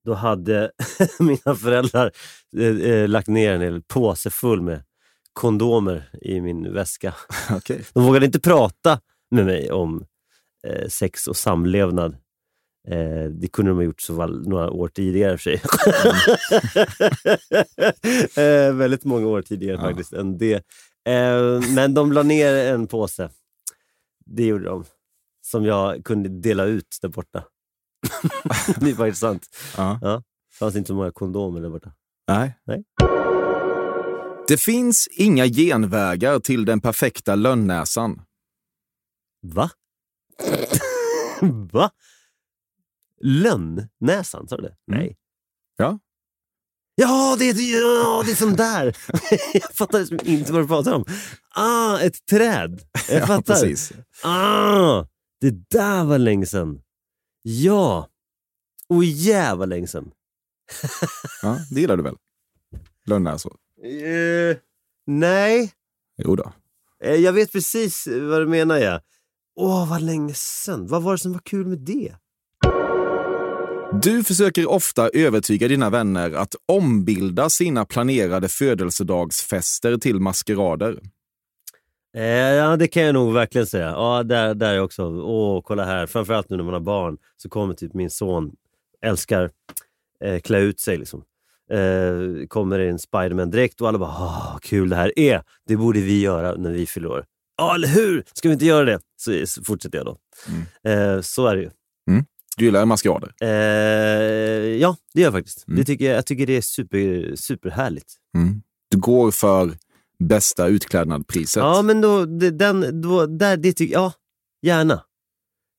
Då 0.06 0.14
hade 0.14 0.72
mina 1.20 1.56
föräldrar 1.56 2.12
eh, 2.58 2.68
eh, 2.68 3.08
lagt 3.08 3.28
ner 3.28 3.54
en 3.54 3.62
hel 3.62 3.82
påse 3.82 4.30
full 4.30 4.62
med 4.62 4.84
kondomer 5.34 6.10
i 6.22 6.42
min 6.42 6.74
väska. 6.74 7.16
Okej. 7.52 7.86
De 7.94 8.04
vågade 8.04 8.26
inte 8.26 8.40
prata 8.40 9.02
med 9.32 9.46
mig 9.46 9.72
om 9.72 10.06
eh, 10.68 10.88
sex 10.88 11.28
och 11.28 11.38
samlevnad. 11.38 12.18
Eh, 12.92 13.24
det 13.32 13.48
kunde 13.48 13.72
de 13.72 13.76
ha 13.78 13.84
gjort 13.84 14.02
så 14.02 14.28
några 14.28 14.70
år 14.72 14.88
tidigare 14.88 15.38
för 15.38 15.44
sig. 15.44 15.62
eh, 18.68 18.74
väldigt 18.74 19.06
många 19.06 19.28
år 19.28 19.42
tidigare 19.42 19.76
Ja. 19.76 19.82
faktiskt 19.82 20.14
än 20.14 20.38
det. 20.38 20.54
Eh, 21.08 21.62
men 21.76 21.94
de 21.94 22.12
la 22.12 22.24
ner 22.24 22.54
en 22.54 22.88
påse. 22.88 23.30
Det 24.26 24.46
gjorde 24.46 24.66
de. 24.66 24.86
Som 25.42 25.66
jag 25.66 26.06
kunde 26.06 26.30
dela 26.30 26.66
ut 26.66 26.98
där 27.02 27.10
borta. 27.10 27.44
det 28.80 28.90
är 28.90 28.96
faktiskt 28.96 29.22
sant. 29.22 29.48
Ja. 29.78 30.00
Det 30.02 30.56
fanns 30.60 30.76
inte 30.76 30.88
så 30.88 30.96
många 30.96 31.12
kondomer 31.12 31.62
där 31.62 31.70
borta. 31.70 31.92
Nej. 32.28 32.54
Nej. 32.66 32.84
Det 34.48 34.58
finns 34.58 35.08
inga 35.12 35.46
genvägar 35.48 36.40
till 36.40 36.66
den 36.66 36.82
perfekta 36.82 37.36
lönnäsan. 37.36 38.22
Va? 39.42 39.70
Va? 41.72 41.92
Lönnnäsan, 43.22 44.48
sa 44.48 44.56
du 44.58 44.64
det? 44.64 44.76
Nej. 44.88 45.04
Mm. 45.06 45.16
Ja. 45.78 46.00
Ja, 46.96 47.36
det 47.40 47.46
är, 47.50 47.82
ja, 47.82 48.24
det 48.26 48.32
är 48.32 48.36
som 48.36 48.56
där. 48.56 48.98
jag 49.54 49.76
fattar 49.76 50.00
liksom 50.00 50.20
inte 50.24 50.54
vad 50.54 50.62
du 50.64 50.68
pratar 50.68 50.94
om. 50.94 51.06
Ah, 51.56 52.00
ett 52.00 52.26
träd. 52.26 52.82
Jag 53.10 53.20
Ja, 53.20 53.26
fattar. 53.28 53.54
precis. 53.54 53.92
Ah, 54.24 55.06
det 55.42 55.70
där 55.70 56.04
var 56.04 56.18
länge 56.18 56.46
sedan. 56.46 56.82
Ja. 57.42 58.10
Och 58.88 59.04
jävla 59.04 59.66
länge 59.66 59.88
sedan. 59.88 60.12
Ja, 61.42 61.60
det 61.72 61.82
gillar 61.82 61.98
du 61.98 62.04
väl? 62.04 62.16
Lönnäsor? 63.06 63.58
Eh, 63.84 64.58
nej, 65.08 65.74
Jo 66.18 66.36
då. 66.36 66.54
Eh, 67.04 67.16
jag 67.16 67.34
vet 67.34 67.52
precis 67.52 68.08
vad 68.08 68.42
du 68.42 68.48
menar. 68.48 68.78
Ja. 68.78 69.02
Åh, 69.56 69.90
vad 69.90 70.02
länge 70.02 70.34
sedan. 70.34 70.88
Vad 70.88 71.04
var 71.04 71.12
det 71.12 71.18
som 71.18 71.34
var 71.34 71.40
kul 71.40 71.66
med 71.68 71.80
det? 71.80 72.16
Du 73.94 74.24
försöker 74.24 74.70
ofta 74.70 75.10
övertyga 75.10 75.68
dina 75.68 75.90
vänner 75.90 76.32
att 76.32 76.56
ombilda 76.66 77.50
sina 77.50 77.86
planerade 77.86 78.48
födelsedagsfester 78.48 79.98
till 79.98 80.20
maskerader. 80.20 81.00
Eh, 82.16 82.24
ja, 82.24 82.76
det 82.76 82.88
kan 82.88 83.04
jag 83.04 83.14
nog 83.14 83.34
verkligen 83.34 83.68
säga. 83.68 83.90
Ja, 83.90 84.24
där, 84.24 84.54
där 84.54 84.74
är 84.74 84.82
också. 84.82 85.04
Åh, 85.06 85.62
kolla 85.62 85.86
här. 85.86 86.06
Framförallt 86.06 86.50
nu 86.50 86.58
när 86.58 86.64
man 86.64 86.74
har 86.74 86.82
barn 86.82 87.18
så 87.38 87.50
kommer 87.50 87.74
typ 87.74 87.94
min 87.94 88.10
son, 88.10 88.52
älskar 89.02 89.50
eh, 90.24 90.40
klä 90.40 90.60
ut 90.60 90.80
sig. 90.80 90.98
Liksom. 90.98 91.24
Eh, 91.72 92.48
kommer 92.48 92.80
en 92.80 93.00
Spiderman-dräkt 93.00 93.82
och 93.82 93.88
alla 93.88 93.98
bara 93.98 94.10
Åh, 94.10 94.58
kul 94.62 94.90
det 94.90 94.96
här 94.96 95.20
är. 95.20 95.44
Det 95.68 95.76
borde 95.76 96.00
vi 96.00 96.22
göra 96.22 96.56
när 96.56 96.72
vi 96.72 96.86
fyller 96.86 97.10
år. 97.10 97.26
Ja, 97.58 97.76
eller 97.76 97.88
hur? 97.88 98.24
Ska 98.34 98.50
vi 98.50 98.54
inte 98.54 98.66
göra 98.66 98.86
det? 98.86 99.00
Så, 99.18 99.48
så 99.48 99.64
fortsätter 99.64 99.98
jag 99.98 100.06
då. 100.06 100.18
Eh, 100.90 101.22
så 101.22 101.48
är 101.48 101.56
det 101.56 101.62
ju. 101.62 101.70
Du 102.60 102.66
gillar 102.66 102.86
maskerader? 102.86 103.34
Eh, 103.42 103.50
ja, 104.78 104.96
det 105.14 105.22
gör 105.22 105.28
jag 105.28 105.34
faktiskt. 105.34 105.68
Mm. 105.68 105.80
Det 105.80 105.86
tycker 105.86 106.06
jag, 106.06 106.18
jag 106.18 106.26
tycker 106.26 106.48
det 106.48 106.58
är 106.58 106.62
super, 106.62 107.36
superhärligt. 107.36 108.14
Mm. 108.38 108.62
Du 108.92 108.98
går 108.98 109.32
för 109.32 109.72
bästa 110.24 110.68
utklädnadpriset. 110.68 111.64
Ja, 111.64 111.82
men 111.82 112.02
då, 112.02 112.26
det, 112.26 112.52
den, 112.52 113.02
då, 113.02 113.26
där, 113.26 113.58
det 113.58 113.74
tycker 113.74 113.94
ja, 113.94 114.14
gärna. 114.66 115.04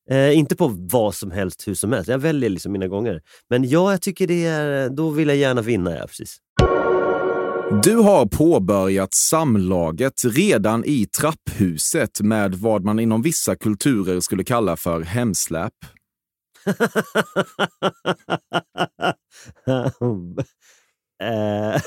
Eh, 0.09 0.37
inte 0.37 0.55
på 0.55 0.67
vad 0.91 1.15
som 1.15 1.31
helst, 1.31 1.67
hur 1.67 1.73
som 1.73 1.91
helst. 1.91 2.09
Jag 2.09 2.19
väljer 2.19 2.49
liksom 2.49 2.71
mina 2.71 2.87
gånger. 2.87 3.21
Men 3.49 3.69
ja, 3.69 3.91
jag 3.91 4.01
tycker 4.01 4.27
det 4.27 4.45
är, 4.45 4.89
då 4.89 5.09
vill 5.09 5.27
jag 5.27 5.37
gärna 5.37 5.61
vinna. 5.61 5.97
Ja, 5.97 6.07
precis. 6.07 6.37
Du 7.83 7.95
har 7.95 8.25
påbörjat 8.25 9.13
samlaget 9.13 10.13
redan 10.25 10.85
i 10.85 11.05
trapphuset 11.05 12.21
med 12.21 12.55
vad 12.55 12.83
man 12.83 12.99
inom 12.99 13.21
vissa 13.21 13.55
kulturer 13.55 14.19
skulle 14.19 14.43
kalla 14.43 14.77
för 14.77 15.01
hemsläp. 15.01 15.73
Eh, 21.21 21.81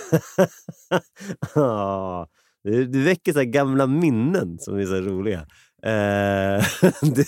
du, 2.64 2.86
du 2.86 3.02
väcker 3.02 3.32
så 3.32 3.44
gamla 3.44 3.86
minnen 3.86 4.58
som 4.58 4.78
är 4.78 4.84
så 4.84 5.00
roliga. 5.00 5.40
Eh, 5.82 6.64
det, 7.02 7.26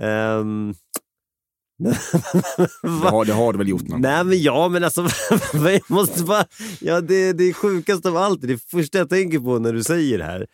ehm, 0.00 0.74
Det 1.78 3.08
har, 3.08 3.24
det 3.24 3.32
har 3.32 3.52
du 3.52 3.58
väl 3.58 3.68
gjort 3.68 3.88
någon 3.88 4.00
Nej 4.00 4.24
men 4.24 4.42
ja, 4.42 4.68
men 4.68 4.84
alltså 4.84 5.08
jag 5.52 5.90
måste 5.90 6.24
bara, 6.24 6.44
ja, 6.80 7.00
det, 7.00 7.32
det 7.32 7.52
sjukaste 7.52 8.08
av 8.08 8.16
allt, 8.16 8.42
det 8.42 8.58
första 8.70 8.98
jag 8.98 9.08
tänker 9.08 9.38
på 9.38 9.58
när 9.58 9.72
du 9.72 9.84
säger 9.84 10.18
det 10.18 10.24
här 10.24 10.46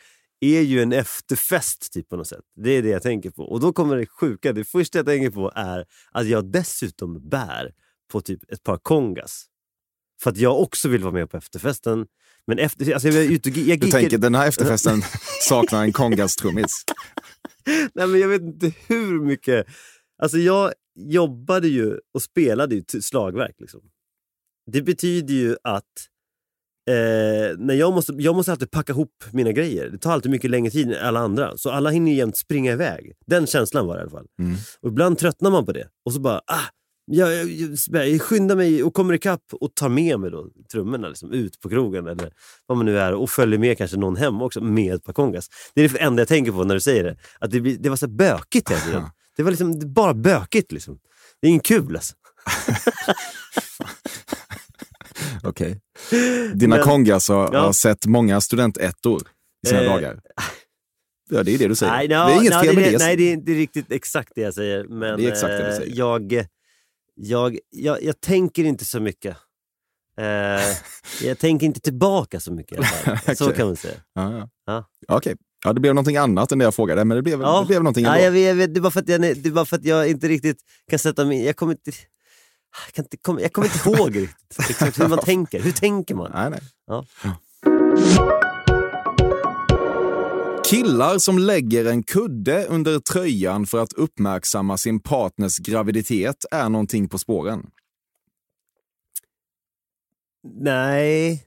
är 0.42 0.60
ju 0.62 0.82
en 0.82 0.92
efterfest 0.92 1.92
typ 1.92 2.08
på 2.08 2.16
något 2.16 2.28
sätt. 2.28 2.44
Det 2.56 2.70
är 2.70 2.82
det 2.82 2.88
jag 2.88 3.02
tänker 3.02 3.30
på. 3.30 3.42
Och 3.42 3.60
då 3.60 3.72
kommer 3.72 3.96
det 3.96 4.06
sjuka, 4.06 4.52
det 4.52 4.64
första 4.64 4.98
jag 4.98 5.06
tänker 5.06 5.30
på 5.30 5.52
är 5.54 5.84
att 6.12 6.26
jag 6.26 6.52
dessutom 6.52 7.28
bär 7.28 7.72
på 8.12 8.20
typ 8.20 8.52
ett 8.52 8.62
par 8.62 8.78
kongas. 8.78 9.44
För 10.22 10.30
att 10.30 10.36
jag 10.36 10.60
också 10.60 10.88
vill 10.88 11.02
vara 11.02 11.12
med 11.12 11.30
på 11.30 11.36
efterfesten. 11.36 12.06
Men 12.46 12.58
efter, 12.58 12.92
alltså 12.92 13.08
jag, 13.08 13.24
och 13.24 13.46
gi- 13.46 13.68
jag 13.70 13.80
Du 13.80 13.90
tänker 13.90 14.18
den 14.18 14.34
här 14.34 14.48
efterfesten 14.48 15.02
saknar 15.48 15.82
en 15.82 15.92
kongastrummis. 15.92 16.70
Nej, 17.94 18.06
men 18.06 18.20
jag 18.20 18.28
vet 18.28 18.42
inte 18.42 18.72
hur 18.86 19.20
mycket... 19.20 19.66
Alltså 20.22 20.38
jag 20.38 20.72
jobbade 20.96 21.68
ju 21.68 21.98
och 22.14 22.22
spelade 22.22 22.74
ju 22.74 22.84
slagverk. 23.00 23.54
Liksom. 23.58 23.80
Det 24.72 24.82
betyder 24.82 25.34
ju 25.34 25.56
att 25.64 26.08
eh, 26.90 27.58
när 27.58 27.74
jag, 27.74 27.92
måste, 27.92 28.12
jag 28.16 28.36
måste 28.36 28.52
alltid 28.52 28.70
packa 28.70 28.92
ihop 28.92 29.24
mina 29.30 29.52
grejer. 29.52 29.90
Det 29.90 29.98
tar 29.98 30.12
alltid 30.12 30.30
mycket 30.30 30.50
längre 30.50 30.70
tid 30.70 30.92
än 30.92 31.06
alla 31.06 31.20
andra. 31.20 31.56
Så 31.56 31.70
alla 31.70 31.90
hinner 31.90 32.12
jämt 32.12 32.36
springa 32.36 32.72
iväg. 32.72 33.12
Den 33.26 33.46
känslan 33.46 33.86
var 33.86 33.94
det 33.94 34.00
i 34.00 34.02
alla 34.02 34.10
fall. 34.10 34.26
Mm. 34.38 34.56
Och 34.80 34.88
ibland 34.88 35.18
tröttnar 35.18 35.50
man 35.50 35.66
på 35.66 35.72
det. 35.72 35.88
Och 36.04 36.12
så 36.12 36.20
bara, 36.20 36.40
ah, 36.46 36.68
jag, 37.04 37.34
jag, 37.34 37.76
jag, 37.86 38.08
jag 38.08 38.22
skyndar 38.22 38.56
mig 38.56 38.82
och 38.82 38.94
kommer 38.94 39.14
ikapp 39.14 39.42
och 39.52 39.74
tar 39.74 39.88
med 39.88 40.20
mig 40.20 40.30
då 40.30 40.48
trummorna 40.72 41.08
liksom, 41.08 41.32
ut 41.32 41.60
på 41.60 41.68
krogen 41.68 42.06
eller 42.06 42.32
vad 42.66 42.78
man 42.78 42.86
nu 42.86 42.98
är 42.98 43.14
och 43.14 43.30
följer 43.30 43.58
med 43.58 43.78
kanske 43.78 43.96
någon 43.96 44.16
hem 44.16 44.42
också 44.42 44.60
med 44.60 44.94
ett 44.94 45.04
par 45.04 45.12
kongas. 45.12 45.48
Det 45.74 45.84
är 45.84 45.88
det 45.88 45.98
enda 45.98 46.20
jag 46.20 46.28
tänker 46.28 46.52
på 46.52 46.64
när 46.64 46.74
du 46.74 46.80
säger 46.80 47.04
det. 47.04 47.16
Att 47.38 47.50
det, 47.50 47.60
blir, 47.60 47.76
det 47.78 47.88
var 47.88 47.96
så 47.96 48.08
bökigt 48.08 48.70
hela 48.70 48.80
tiden. 48.80 49.02
Det 49.36 49.42
var 49.42 49.50
liksom 49.50 49.78
det 49.78 49.86
bara 49.86 50.14
bökigt. 50.14 50.72
Liksom. 50.72 50.98
Det 51.40 51.46
är 51.46 51.48
ingen 51.48 51.60
kul 51.60 51.96
alltså. 51.96 52.14
Okej. 55.44 55.80
Dina 56.54 56.76
Men- 56.76 56.84
kongas 56.84 57.28
har, 57.28 57.50
Ja. 57.52 57.60
har 57.60 57.72
sett 57.72 58.06
många 58.06 58.40
studentettor 58.40 59.22
i 59.66 59.68
sina 59.68 59.80
Eh, 59.82 59.90
dagar. 59.92 60.20
Ja, 61.30 61.42
det 61.42 61.54
är 61.54 61.58
det 61.58 61.68
du 61.68 61.74
säger. 61.74 61.92
Nej, 61.92 62.08
det 62.08 62.18
no, 62.18 62.22
är 62.28 62.40
inget 62.40 62.52
no, 62.52 62.58
fel 62.60 62.74
med 62.74 62.84
det, 62.84 62.90
det. 62.90 62.98
Nej, 62.98 63.16
det 63.16 63.22
är 63.22 63.32
inte 63.32 63.52
riktigt 63.52 63.92
exakt 63.92 64.32
det 64.34 64.40
jag 64.40 64.54
säger. 64.54 64.84
Men 64.84 65.18
Det 65.18 65.24
är 65.26 65.32
exakt 65.32 65.48
det 65.50 65.58
du 65.58 65.68
eh, 65.70 65.76
säger. 65.76 65.98
Jag, 65.98 66.46
jag, 67.14 67.58
jag, 67.70 68.02
jag 68.02 68.20
tänker 68.20 68.64
inte 68.64 68.84
så 68.84 69.00
mycket. 69.00 69.36
Eh, 70.18 70.76
jag 71.28 71.38
tänker 71.38 71.66
inte 71.66 71.80
tillbaka 71.80 72.40
så 72.40 72.52
mycket. 72.52 72.86
fall. 72.86 73.36
Så 73.36 73.52
kan 73.52 73.66
man 73.66 73.76
säga. 73.76 73.94
Ja, 74.14 74.32
ja. 74.38 74.48
Ja. 74.66 74.84
Okej. 75.16 75.36
Ja, 75.64 75.72
det 75.72 75.80
blev 75.80 75.94
någonting 75.94 76.16
annat 76.16 76.52
än 76.52 76.58
det 76.58 76.64
jag 76.64 76.74
frågade, 76.74 77.04
men 77.04 77.16
det 77.16 77.22
blev, 77.22 77.40
Ja. 77.40 77.60
det 77.60 77.66
blev 77.66 77.82
någonting 77.82 78.04
Ja, 78.04 78.10
ändå. 78.14 78.24
jag 78.24 78.32
vet, 78.32 78.46
jag 78.48 78.54
vet, 78.54 78.74
det, 78.74 78.78
är 78.78 78.82
bara 78.82 78.90
för 78.90 79.00
att 79.00 79.08
jag, 79.08 79.20
det 79.20 79.66
för 79.66 79.76
att 79.76 79.84
jag 79.84 80.08
inte 80.08 80.28
riktigt 80.28 80.58
kan 80.90 80.98
sätta 80.98 81.24
mig 81.24 81.44
Jag 81.44 81.56
kommer 81.56 81.72
inte... 81.72 81.90
Jag, 82.86 82.94
kan 82.94 83.04
inte 83.04 83.16
komma, 83.16 83.40
jag 83.40 83.52
kommer 83.52 83.68
inte 83.68 83.88
ihåg 83.88 84.16
riktigt 84.48 84.70
exakt 84.70 85.00
hur 85.00 85.08
man 85.08 85.18
tänker. 85.18 85.60
Hur 85.60 85.72
tänker 85.72 86.14
man? 86.14 86.30
Nej, 86.34 86.50
nej. 86.50 86.60
Ja. 86.86 87.04
Killar 90.70 91.18
som 91.18 91.38
lägger 91.38 91.84
en 91.84 92.02
kudde 92.02 92.66
under 92.66 92.98
tröjan 92.98 93.66
för 93.66 93.78
att 93.82 93.92
uppmärksamma 93.92 94.78
sin 94.78 95.00
partners 95.00 95.58
graviditet 95.58 96.44
är 96.50 96.68
någonting 96.68 97.08
på 97.08 97.18
spåren. 97.18 97.70
Nej, 100.54 101.46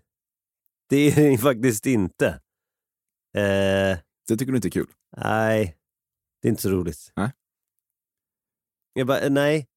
det 0.89 0.95
är 0.95 1.31
det 1.31 1.38
faktiskt 1.38 1.85
inte. 1.85 2.27
Eh, 3.38 3.97
Det 4.27 4.38
tycker 4.38 4.45
du 4.45 4.55
inte 4.55 4.67
är 4.67 4.69
kul? 4.71 4.88
nej, 5.17 5.75
det 6.41 6.47
är 6.47 6.49
inte 6.49 6.61
så 6.61 6.69
roligt. 6.69 7.11
Nej. 7.15 7.31
Jag 8.93 9.07
bara, 9.07 9.19
eh, 9.19 9.29
nej. 9.31 9.67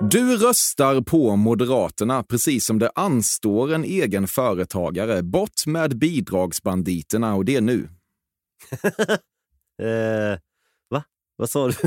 Du 0.00 0.36
röstar 0.36 1.00
på 1.00 1.36
Moderaterna 1.36 2.22
precis 2.22 2.66
som 2.66 2.78
det 2.78 2.90
anstår 2.94 3.72
en 3.74 3.84
egen 3.84 4.26
företagare. 4.28 5.22
Bort 5.22 5.66
med 5.66 5.98
bidragsbanditerna 5.98 7.34
och 7.34 7.44
det 7.44 7.60
nu. 7.60 7.88
Eh, 9.82 10.38
va? 10.90 11.04
Vad 11.36 11.50
sa 11.50 11.68
du? 11.68 11.74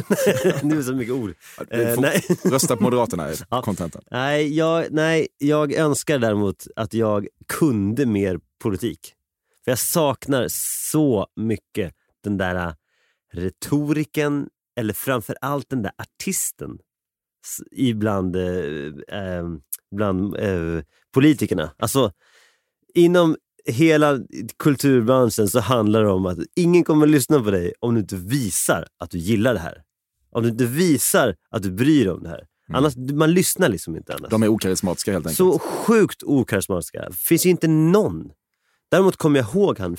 nu 0.63 0.73
är 0.73 0.75
det 0.77 0.83
så 0.83 0.93
mycket 0.93 1.13
ord. 1.13 1.33
Eh, 1.69 1.99
nej. 1.99 2.23
Rösta 2.43 2.75
på 2.75 2.83
Moderaterna 2.83 3.27
är 3.27 3.35
Ja. 3.49 3.61
kontentan. 3.61 4.01
Nej 4.11 4.57
jag, 4.57 4.85
nej, 4.91 5.27
jag 5.37 5.73
önskar 5.73 6.19
däremot 6.19 6.67
att 6.75 6.93
jag 6.93 7.27
kunde 7.47 8.05
mer 8.05 8.39
politik. 8.63 9.13
För 9.63 9.71
jag 9.71 9.79
saknar 9.79 10.45
så 10.91 11.27
mycket 11.35 11.93
den 12.23 12.37
där 12.37 12.75
retoriken, 13.33 14.49
eller 14.79 14.93
framför 14.93 15.37
allt 15.41 15.69
den 15.69 15.81
där 15.81 15.91
artisten 15.97 16.77
ibland 17.71 18.35
eh, 18.35 18.43
eh, 19.19 19.43
bland 19.91 20.35
eh, 20.35 20.83
politikerna. 21.13 21.71
Alltså, 21.77 22.11
inom 22.93 23.37
hela 23.65 24.19
kulturbranschen 24.57 25.47
så 25.47 25.59
handlar 25.59 26.03
det 26.03 26.09
om 26.09 26.25
att 26.25 26.37
ingen 26.55 26.83
kommer 26.83 27.05
att 27.05 27.11
lyssna 27.11 27.39
på 27.39 27.51
dig 27.51 27.73
om 27.79 27.93
du 27.93 27.99
inte 27.99 28.15
visar 28.15 28.87
att 28.99 29.11
du 29.11 29.17
gillar 29.17 29.53
det 29.53 29.59
här. 29.59 29.83
Om 30.31 30.43
du 30.43 30.49
inte 30.49 30.65
visar 30.65 31.35
att 31.49 31.63
du 31.63 31.71
bryr 31.71 32.05
dig 32.05 32.13
om 32.13 32.23
det 32.23 32.29
här. 32.29 32.45
Annars, 32.73 32.95
man 32.95 33.33
lyssnar 33.33 33.69
liksom 33.69 33.95
inte 33.95 34.13
annars. 34.13 34.29
De 34.29 34.43
är 34.43 34.47
okarismatiska 34.47 35.11
helt 35.11 35.25
enkelt. 35.25 35.37
Så 35.37 35.59
sjukt 35.59 36.23
okarismatiska. 36.23 37.11
Finns 37.11 37.45
inte 37.45 37.67
någon. 37.67 38.31
Däremot 38.91 39.17
kommer 39.17 39.39
jag 39.39 39.55
ihåg 39.55 39.79
han 39.79 39.97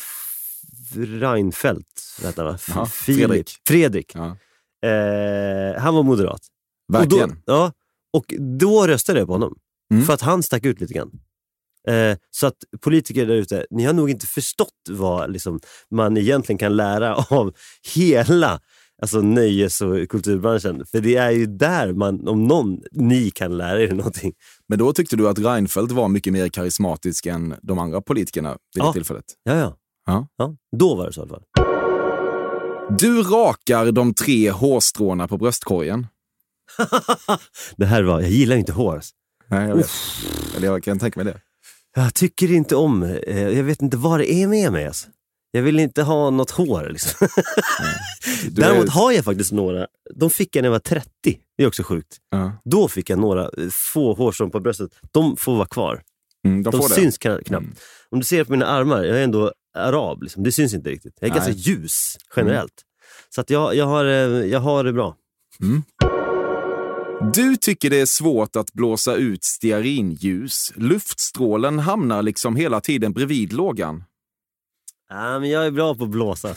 Reinfeldt, 0.95 2.19
vet 2.23 2.37
han, 2.37 2.47
va? 2.47 2.87
Fredrik. 2.87 3.51
Fredrik. 3.67 4.13
Ja. 4.15 4.37
Eh, 4.89 5.81
han 5.81 5.95
var 5.95 6.03
moderat. 6.03 6.41
Verkligen. 6.93 7.31
Och 7.31 7.37
då, 7.37 7.43
ja, 7.53 7.73
och 8.13 8.35
då 8.59 8.87
röstade 8.87 9.19
jag 9.19 9.29
på 9.29 9.35
honom. 9.35 9.57
Mm. 9.93 10.05
För 10.05 10.13
att 10.13 10.21
han 10.21 10.43
stack 10.43 10.65
ut 10.65 10.81
lite 10.81 10.95
grann. 10.95 11.11
Eh, 11.89 12.17
så 12.31 12.47
att 12.47 12.57
politiker 12.81 13.27
där 13.27 13.35
ute, 13.35 13.67
ni 13.71 13.85
har 13.85 13.93
nog 13.93 14.11
inte 14.11 14.27
förstått 14.27 14.75
vad 14.91 15.33
liksom, 15.33 15.61
man 15.91 16.17
egentligen 16.17 16.59
kan 16.59 16.77
lära 16.77 17.15
av 17.31 17.53
hela 17.95 18.61
alltså, 19.03 19.21
nöjes 19.21 19.81
och 19.81 20.09
kulturbranschen. 20.09 20.87
För 20.87 21.01
det 21.01 21.17
är 21.17 21.31
ju 21.31 21.47
där 21.47 21.93
man, 21.93 22.29
om 22.29 22.45
någon, 22.45 22.81
ni 22.93 23.31
kan 23.31 23.57
lära 23.57 23.83
er 23.83 23.93
någonting. 23.93 24.33
Men 24.69 24.79
då 24.79 24.93
tyckte 24.93 25.17
du 25.17 25.29
att 25.29 25.39
Reinfeldt 25.39 25.93
var 25.93 26.09
mycket 26.09 26.33
mer 26.33 26.49
karismatisk 26.49 27.27
än 27.27 27.55
de 27.63 27.79
andra 27.79 28.01
politikerna 28.01 28.51
vid 28.51 28.83
det 28.83 28.87
Ja. 28.87 28.93
tillfället. 28.93 29.25
Ja, 29.43 29.55
ja. 29.57 29.77
Ja. 30.07 30.29
ja. 30.37 30.57
Då 30.77 30.95
var 30.95 31.07
det 31.07 31.13
så 31.13 31.21
i 31.21 31.23
alla 31.23 31.31
fall. 31.31 31.45
Du 32.99 33.23
rakar 33.23 33.93
de 33.93 34.15
tre 34.15 34.51
hårstråna 34.51 35.29
på 35.29 35.39
bröstkorgen. 35.39 36.07
Det 37.77 37.87
här 37.87 38.03
var, 38.03 38.21
jag 38.21 38.31
gillar 38.31 38.57
inte 38.57 38.73
hår. 38.73 39.01
Nej, 39.49 39.69
jag 39.69 39.77
vet. 39.77 39.91
Eller 40.57 40.67
jag 40.67 40.83
kan 40.83 40.99
tänka 40.99 41.23
mig 41.25 41.33
det. 41.33 41.41
Jag 41.95 42.15
tycker 42.15 42.53
inte 42.53 42.77
om, 42.77 43.03
eh, 43.03 43.49
jag 43.49 43.63
vet 43.65 43.83
inte 43.83 43.97
vad 43.97 44.21
det 44.21 44.33
är 44.33 44.47
med 44.47 44.73
mig. 44.73 44.87
Alltså. 44.87 45.09
Jag 45.51 45.63
vill 45.63 45.79
inte 45.81 46.03
ha 46.03 46.31
något 46.31 46.51
hår. 46.51 46.89
Liksom. 46.93 47.29
Däremot 48.51 48.87
är- 48.87 48.91
har 48.91 49.13
jag 49.13 49.25
faktiskt 49.25 49.53
några, 49.53 49.87
de 50.15 50.31
fick 50.31 50.57
jag 50.57 50.63
när 50.63 50.67
jag 50.67 50.73
var 50.73 50.79
30. 50.79 51.11
Det 51.57 51.63
är 51.63 51.67
också 51.69 51.83
sjukt. 51.83 52.17
Ja. 52.31 52.53
Då 52.65 52.89
fick 52.89 53.11
jag 53.11 53.19
några 53.19 53.43
eh, 53.45 53.69
få 53.93 54.15
hårstrån 54.15 54.51
på 54.51 54.61
bröstet. 54.61 54.91
De 55.13 55.37
får 55.37 55.57
vara 55.57 55.67
kvar. 55.67 56.03
Mm, 56.47 56.63
de 56.63 56.71
De 56.71 56.81
det. 56.81 56.95
syns 56.95 57.19
kna- 57.19 57.43
knappt. 57.43 57.65
Mm. 57.65 57.77
Om 58.11 58.19
du 58.19 58.25
ser 58.25 58.45
på 58.45 58.51
mina 58.53 58.67
armar, 58.67 59.05
jag 59.05 59.19
är 59.19 59.25
ändå 59.25 59.53
arab. 59.79 60.23
Liksom. 60.23 60.43
Det 60.43 60.53
syns 60.53 60.75
inte 60.75 60.91
riktigt. 60.91 61.15
Jag 61.21 61.27
är 61.31 61.31
Nej. 61.35 61.41
Mm. 61.41 61.53
ganska 61.55 61.71
ljus 61.71 62.17
generellt. 62.37 62.83
Så 63.35 63.41
att 63.41 63.51
jag, 63.51 63.75
jag, 63.75 63.87
har, 63.87 64.05
eh, 64.05 64.11
jag 64.47 64.61
har 64.61 64.85
det 64.85 64.93
bra. 64.93 65.17
Du 67.21 67.57
tycker 67.57 67.91
det 67.91 68.01
är 68.01 68.07
svårt 68.07 68.57
att 68.57 68.73
blåsa 68.73 69.15
ut 69.15 69.45
stearinljus. 69.45 70.73
Luftstrålen 70.77 71.79
hamnar 71.79 72.23
liksom 72.23 72.57
hela 72.57 72.81
tiden 72.81 73.13
bredvid 73.13 73.53
lågan. 73.53 74.05
Ja, 75.09 75.39
men 75.39 75.51
jag 75.51 75.67
är 75.67 75.71
bra 75.71 75.95
på 75.95 76.05
att 76.05 76.11
blåsa. 76.11 76.49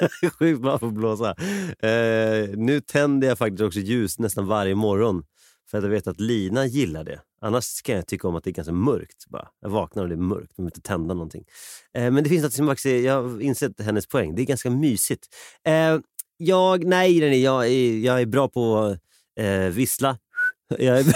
Jag 0.00 0.12
är 0.22 0.30
Sjukt 0.30 0.62
bra 0.62 0.78
på 0.78 0.86
att 0.86 0.92
blåsa. 0.92 1.30
Eh, 1.78 2.48
nu 2.56 2.80
tänder 2.86 3.28
jag 3.28 3.38
faktiskt 3.38 3.62
också 3.62 3.78
ljus 3.80 4.18
nästan 4.18 4.46
varje 4.46 4.74
morgon. 4.74 5.24
För 5.70 5.78
att 5.78 5.84
jag 5.84 5.90
vet 5.90 6.06
att 6.06 6.20
Lina 6.20 6.66
gillar 6.66 7.04
det. 7.04 7.20
Annars 7.40 7.82
kan 7.82 7.96
jag 7.96 8.06
tycka 8.06 8.28
om 8.28 8.36
att 8.36 8.44
det 8.44 8.50
är 8.50 8.54
ganska 8.54 8.72
mörkt. 8.72 9.26
Bara. 9.28 9.48
Jag 9.60 9.70
vaknar 9.70 10.02
och 10.02 10.08
det 10.08 10.14
är 10.14 10.16
mörkt. 10.16 10.52
Jag 10.56 10.64
vill 10.64 10.68
inte 10.68 10.80
tända 10.80 11.14
någonting. 11.14 11.44
Eh, 11.94 12.10
men 12.10 12.24
det 12.24 12.30
finns 12.30 12.42
något 12.42 12.52
som 12.52 12.66
faktiskt, 12.66 13.04
jag 13.04 13.22
har 13.22 13.40
insett 13.40 13.80
hennes 13.80 14.06
poäng. 14.06 14.34
Det 14.34 14.42
är 14.42 14.46
ganska 14.46 14.70
mysigt. 14.70 15.26
Eh, 15.66 15.98
jag, 16.36 16.84
nej, 16.84 17.40
jag 17.42 17.66
är, 17.66 17.98
jag 17.98 18.20
är 18.20 18.26
bra 18.26 18.48
på 18.48 18.96
eh, 19.40 19.68
vissla. 19.68 20.18
Jag 20.78 20.98
är, 21.00 21.04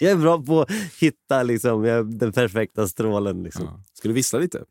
jag 0.00 0.10
är 0.10 0.16
bra 0.16 0.42
på 0.42 0.60
att 0.62 0.70
hitta 1.00 1.42
liksom, 1.42 1.84
jag, 1.84 2.18
den 2.18 2.32
perfekta 2.32 2.88
strålen. 2.88 3.42
Liksom. 3.42 3.64
Ja. 3.64 3.84
Ska 3.92 4.08
du 4.08 4.14
vissla 4.14 4.38
lite? 4.38 4.64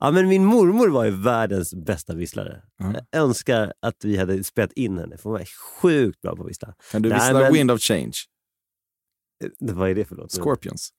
Ja, 0.00 0.10
men 0.10 0.28
min 0.28 0.44
mormor 0.44 0.88
var 0.88 1.04
ju 1.04 1.10
världens 1.10 1.74
bästa 1.74 2.14
visslare. 2.14 2.62
Ja. 2.78 2.94
Jag 3.10 3.22
önskar 3.22 3.72
att 3.82 4.04
vi 4.04 4.16
hade 4.16 4.44
spelat 4.44 4.72
in 4.72 4.98
henne, 4.98 5.16
för 5.16 5.22
hon 5.30 5.32
var 5.32 5.44
sjukt 5.82 6.20
bra 6.20 6.36
på 6.36 6.42
att 6.42 6.48
vissla. 6.48 6.74
Kan 6.92 7.02
du 7.02 7.08
Nej, 7.08 7.18
vissla 7.18 7.38
men- 7.40 7.52
Wind 7.52 7.70
of 7.70 7.80
Change? 7.80 8.12
Eh, 9.44 9.50
Vad 9.74 9.90
är 9.90 9.94
det 9.94 10.04
för 10.04 10.16
låt? 10.16 10.32
Scorpions? 10.32 10.90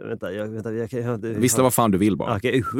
Eh, 0.00 0.06
Vänta, 0.08 0.32
jag, 0.32 0.48
vänta, 0.48 0.72
jag 0.72 0.90
kan... 0.90 1.00
Jag, 1.00 1.18
Vissla 1.18 1.62
vad 1.62 1.74
fan 1.74 1.90
du 1.90 1.98
vill 1.98 2.16
bara. 2.16 2.36
Okej. 2.36 2.64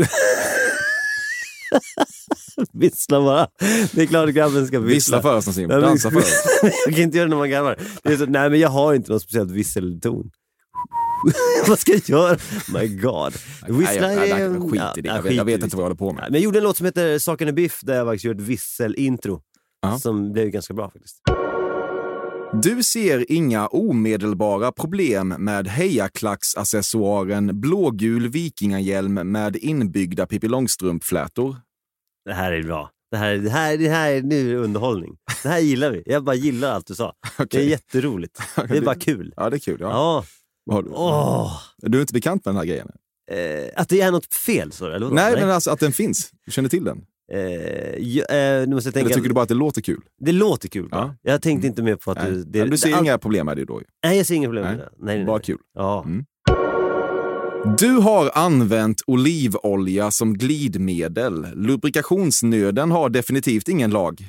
vissla 2.72 3.20
bara. 3.20 3.48
Det 3.92 4.02
är 4.02 4.06
klart 4.06 4.30
grabben 4.30 4.66
ska 4.66 4.80
vissla. 4.80 4.94
Vissla 4.94 5.22
för 5.22 5.36
oss 5.36 5.56
men- 5.56 5.68
Dansa 5.68 6.10
för 6.10 6.18
oss. 6.18 6.44
jag 6.86 6.94
kan 6.94 7.02
inte 7.02 7.16
göra 7.16 7.26
det 7.26 7.30
när 7.30 7.36
man 7.36 7.50
garvar. 7.50 7.78
Det 8.02 8.12
är 8.12 8.16
så, 8.16 8.26
nej, 8.26 8.50
men 8.50 8.60
jag 8.60 8.68
har 8.68 8.94
inte 8.94 9.10
någon 9.10 9.20
speciellt 9.20 9.50
visselton. 9.50 10.30
vad 11.68 11.78
ska 11.78 11.92
jag 11.92 12.08
göra? 12.08 12.38
My 12.74 12.88
God. 12.88 13.32
Vissla 13.68 14.12
är... 14.12 14.26
jag, 14.26 14.40
jag, 14.40 14.70
skit 14.70 14.82
i 14.96 15.00
det. 15.00 15.08
ja, 15.08 15.16
Jag, 15.16 15.22
vet, 15.22 15.34
jag 15.34 15.44
vet 15.44 15.62
inte 15.62 15.76
vad 15.76 15.82
jag 15.82 15.88
håller 15.88 15.96
på 15.96 16.12
med. 16.12 16.22
Men 16.22 16.32
jag 16.32 16.42
gjorde 16.42 16.58
en 16.58 16.64
låt 16.64 16.76
som 16.76 16.86
heter 16.86 17.18
Saken 17.18 17.48
är 17.48 17.52
biff 17.52 17.80
där 17.82 17.94
jag 17.94 18.06
faktiskt 18.06 18.24
gjorde 18.24 18.42
ett 18.42 18.48
visselintro. 18.48 19.40
Ja. 19.82 19.98
Som 19.98 20.32
blev 20.32 20.48
ganska 20.48 20.74
bra 20.74 20.90
faktiskt. 20.90 21.16
Du 22.52 22.82
ser 22.82 23.32
inga 23.32 23.66
omedelbara 23.66 24.72
problem 24.72 25.28
med 25.28 25.68
hejaklacksaccessoaren 25.68 27.60
blågul 27.60 28.28
vikingahjälm 28.28 29.14
med 29.14 29.56
inbyggda 29.56 30.26
Pippi 30.26 30.48
Långstrump-flätor. 30.48 31.56
Det 32.24 32.32
här 32.32 32.52
är 32.52 32.62
bra. 32.62 32.90
Det 33.10 33.16
här, 33.16 33.36
det 33.36 33.50
här, 33.50 33.76
det 33.76 33.88
här 33.88 34.10
är 34.10 34.22
nu 34.22 34.56
underhållning. 34.56 35.16
Det 35.42 35.48
här 35.48 35.58
gillar 35.58 35.90
vi. 35.90 36.02
Jag 36.06 36.24
bara 36.24 36.36
gillar 36.36 36.72
allt 36.72 36.86
du 36.86 36.94
sa. 36.94 37.14
Det 37.50 37.54
är 37.58 37.62
jätteroligt. 37.62 38.40
Det 38.68 38.76
är 38.76 38.82
bara 38.82 38.94
kul. 38.94 39.32
Ja, 39.36 39.50
det 39.50 39.56
är 39.56 39.60
kul. 39.60 39.78
Ja. 39.80 39.88
Ja. 39.90 40.24
Vad 40.64 40.76
har 40.76 40.82
du? 40.82 40.90
Åh. 40.92 41.60
Du 41.76 41.98
är 41.98 42.00
inte 42.02 42.12
bekant 42.14 42.44
med 42.44 42.54
den 42.54 42.58
här 42.58 42.66
grejen? 42.66 42.88
Eh, 43.30 43.80
att 43.80 43.88
det 43.88 44.00
är 44.00 44.10
något 44.10 44.34
fel, 44.34 44.72
så 44.72 44.86
eller 44.86 44.98
vadå? 44.98 45.14
Nej, 45.14 45.32
men 45.40 45.50
alltså 45.50 45.70
att 45.70 45.80
den 45.80 45.92
finns. 45.92 46.32
Du 46.46 46.52
känner 46.52 46.68
till 46.68 46.84
den? 46.84 47.04
Eh, 47.32 47.38
eh, 47.38 48.68
nu 48.68 48.74
måste 48.74 48.88
jag 48.88 48.94
tänka. 48.94 49.00
Eller 49.00 49.14
tycker 49.14 49.28
du 49.28 49.34
bara 49.34 49.42
att 49.42 49.48
det 49.48 49.54
låter 49.54 49.80
kul? 49.82 50.00
Det 50.18 50.32
låter 50.32 50.68
kul. 50.68 50.88
Ja. 50.90 51.14
Jag 51.22 51.42
tänkte 51.42 51.66
inte 51.66 51.82
mer 51.82 51.96
på 51.96 52.10
att 52.10 52.18
Nej. 52.22 52.32
du... 52.32 52.44
Det, 52.44 52.64
du 52.64 52.78
ser 52.78 52.90
det, 52.92 52.98
inga 52.98 53.18
problem 53.18 53.46
med 53.46 53.56
det 53.56 53.64
då? 53.64 53.82
Nej, 54.04 54.16
jag 54.16 54.26
ser 54.26 54.34
inga 54.34 54.48
problem 54.48 54.64
Nej. 54.64 54.76
med 54.76 54.84
det. 54.84 54.90
Nej, 54.98 55.16
nej, 55.16 55.26
Bara 55.26 55.40
kul. 55.40 55.58
Ja. 55.74 56.04
Mm. 56.04 56.24
Du 57.78 57.90
har 57.90 58.30
använt 58.34 59.02
olivolja 59.06 60.10
som 60.10 60.34
glidmedel. 60.34 61.46
Lubrikationsnöden 61.54 62.90
har 62.90 63.08
definitivt 63.08 63.68
ingen 63.68 63.90
lag. 63.90 64.20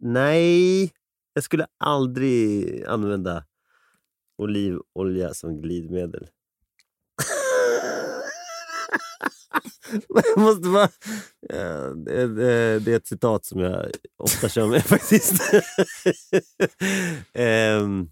Nej, 0.00 0.90
jag 1.34 1.44
skulle 1.44 1.66
aldrig 1.84 2.84
använda 2.84 3.44
olivolja 4.38 5.34
som 5.34 5.62
glidmedel. 5.62 6.26
Måste 10.36 10.68
bara... 10.68 10.88
Ja, 11.48 11.94
det, 12.06 12.26
det, 12.26 12.78
det 12.78 12.92
är 12.92 12.96
ett 12.96 13.06
citat 13.06 13.44
som 13.44 13.60
jag 13.60 13.90
ofta 14.18 14.48
kör 14.48 14.66
med 14.66 14.84
faktiskt. 14.86 15.52
Ehm, 17.32 18.08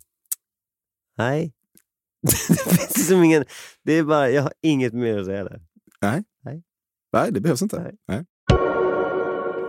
nej. 1.19 1.53
det 2.49 2.77
finns 2.77 2.97
liksom 2.97 3.25
ingen... 3.25 3.45
Det 3.85 3.93
är 3.93 4.03
bara, 4.03 4.31
jag 4.31 4.43
har 4.43 4.53
inget 4.63 4.93
mer 4.93 5.19
att 5.19 5.27
säga 5.27 5.45
där. 5.45 5.61
Nej, 7.13 7.33
det 7.33 7.41
behövs 7.41 7.63
inte. 7.63 7.81
Nej. 7.83 7.95
Nej. 8.09 8.25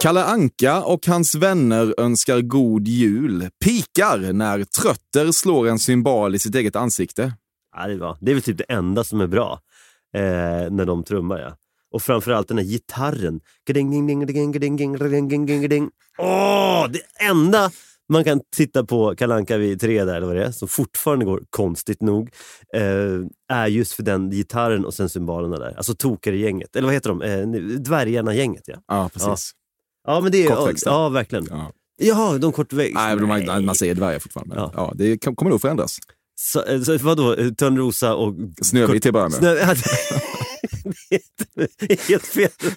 Kalle 0.02 0.24
Anka 0.24 0.84
och 0.84 1.08
hans 1.08 1.36
vänner 1.36 1.96
önskar 1.98 2.42
god 2.42 2.88
jul. 2.88 3.50
Pikar 3.64 4.34
när 4.34 4.64
trötter 4.64 5.32
slår 5.32 5.68
en 5.68 5.80
symbol 5.80 6.36
i 6.36 6.40
sitt 6.40 6.56
eget 6.56 6.76
ansikte. 6.76 7.34
Ja, 7.76 7.88
det, 7.88 7.94
är 7.94 7.98
bra. 7.98 8.18
det 8.22 8.32
är 8.32 8.36
väl 8.36 8.44
typ 8.44 8.58
det 8.58 8.64
enda 8.64 9.04
som 9.04 9.22
är 9.22 9.28
bra 9.28 9.60
eh, 10.14 10.72
när 10.72 10.86
de 10.86 11.04
trummar. 11.04 11.40
Ja. 11.40 11.58
Och 11.92 12.02
framförallt 12.02 12.48
den 12.48 12.58
här 12.58 12.66
gitarren. 12.66 13.42
Åh, 16.18 16.88
det 16.90 17.26
enda 17.30 17.72
man 18.10 18.24
kan 18.24 18.42
titta 18.56 18.86
på 18.86 19.16
Kalanka 19.16 19.58
vid 19.58 19.82
tre 19.82 20.04
där, 20.04 20.16
eller 20.16 20.28
vad 20.28 20.36
det 20.36 20.46
är, 20.46 20.52
som 20.52 20.68
fortfarande 20.68 21.26
går 21.26 21.44
konstigt 21.50 22.02
nog, 22.02 22.30
eh, 22.74 23.58
är 23.58 23.68
just 23.68 23.94
för 23.94 24.04
den 24.04 24.30
gitarren 24.30 24.86
och 24.86 24.94
sen 24.94 25.10
symbolerna 25.10 25.58
där. 25.58 25.74
Alltså 25.78 25.96
Tokare-gänget, 25.96 26.76
eller 26.76 26.86
vad 26.86 26.94
heter 26.94 27.10
de? 27.10 27.22
Eh, 27.22 27.48
Dvärgarna-gänget 27.80 28.64
ja. 28.66 28.76
Ja, 28.88 29.10
precis. 29.14 29.52
Ja, 30.08 30.14
ja 30.14 30.22
men 30.22 30.32
det 30.32 30.46
är... 30.46 30.50
Ja, 30.50 30.72
ja, 30.86 31.10
verkligen. 31.10 31.48
Ja. 31.50 31.72
Jaha, 31.98 32.38
de 32.38 32.52
kortväxta. 32.52 33.00
Nej, 33.00 33.18
de, 33.46 33.66
man, 33.66 33.76
säger 33.76 33.96
dvärgar 33.96 34.20
fortfarande. 34.20 34.56
Ja. 34.56 34.72
ja. 34.76 34.92
det 34.96 35.18
kommer 35.18 35.50
nog 35.50 35.62
förändras. 35.62 35.98
Så, 36.36 36.64
eh, 36.64 36.82
så, 36.82 36.98
vadå, 36.98 37.36
Törnrosa 37.36 38.16
och... 38.16 38.36
Snövit 38.62 39.02
till 39.04 39.10
att 39.10 39.14
börja 39.14 39.30
med. 39.30 39.38
Snö... 39.38 39.56
Ja, 41.10 41.20
det 41.56 41.92
är 41.94 42.08
Helt 42.08 42.26
fel. 42.26 42.50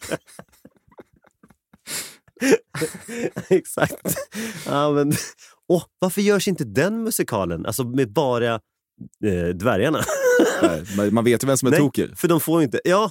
Exakt. 3.48 4.16
Ja, 4.66 4.92
men, 4.92 5.12
åh, 5.68 5.84
varför 5.98 6.20
görs 6.20 6.48
inte 6.48 6.64
den 6.64 7.02
musikalen? 7.02 7.66
Alltså 7.66 7.84
med 7.84 8.12
bara 8.12 8.54
eh, 9.24 9.46
dvärgarna. 9.54 10.00
Nej, 10.96 11.10
man- 11.10 11.24
vet 11.24 11.42
ju 11.42 11.46
vem 11.46 11.56
som 11.56 11.66
är 11.66 11.70
Nej, 11.70 11.80
tokig. 11.80 12.18
För 12.18 12.28
de 12.28 12.40
får 12.40 12.60
ju 12.60 12.64
inte... 12.64 12.80
Ja, 12.84 13.10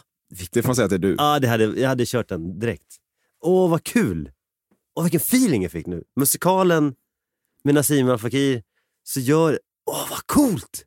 Det 0.52 0.62
får 0.62 0.70
man 0.70 0.76
säga 0.76 0.84
att 0.86 0.90
det 0.90 0.96
är 0.96 1.00
du. 1.00 1.16
ja 1.18 1.40
det 1.40 1.48
hade, 1.48 1.64
jag 1.64 1.90
hade 1.90 2.06
kört 2.06 2.30
den 2.30 2.60
direkt. 2.60 2.96
Åh, 3.44 3.70
vad 3.70 3.84
kul! 3.84 4.32
Åh, 4.96 5.04
vilken 5.04 5.22
feeling 5.22 5.64
jag 5.64 5.72
fick 5.72 5.88
nu. 5.88 6.04
Musikalen 6.20 6.94
med 7.64 7.76
Nassim 7.76 8.10
Al 8.10 8.18
Fakir. 8.20 8.64
Så 9.04 9.20
gör... 9.20 9.60
Åh, 9.86 10.08
vad 10.10 10.28
coolt! 10.28 10.86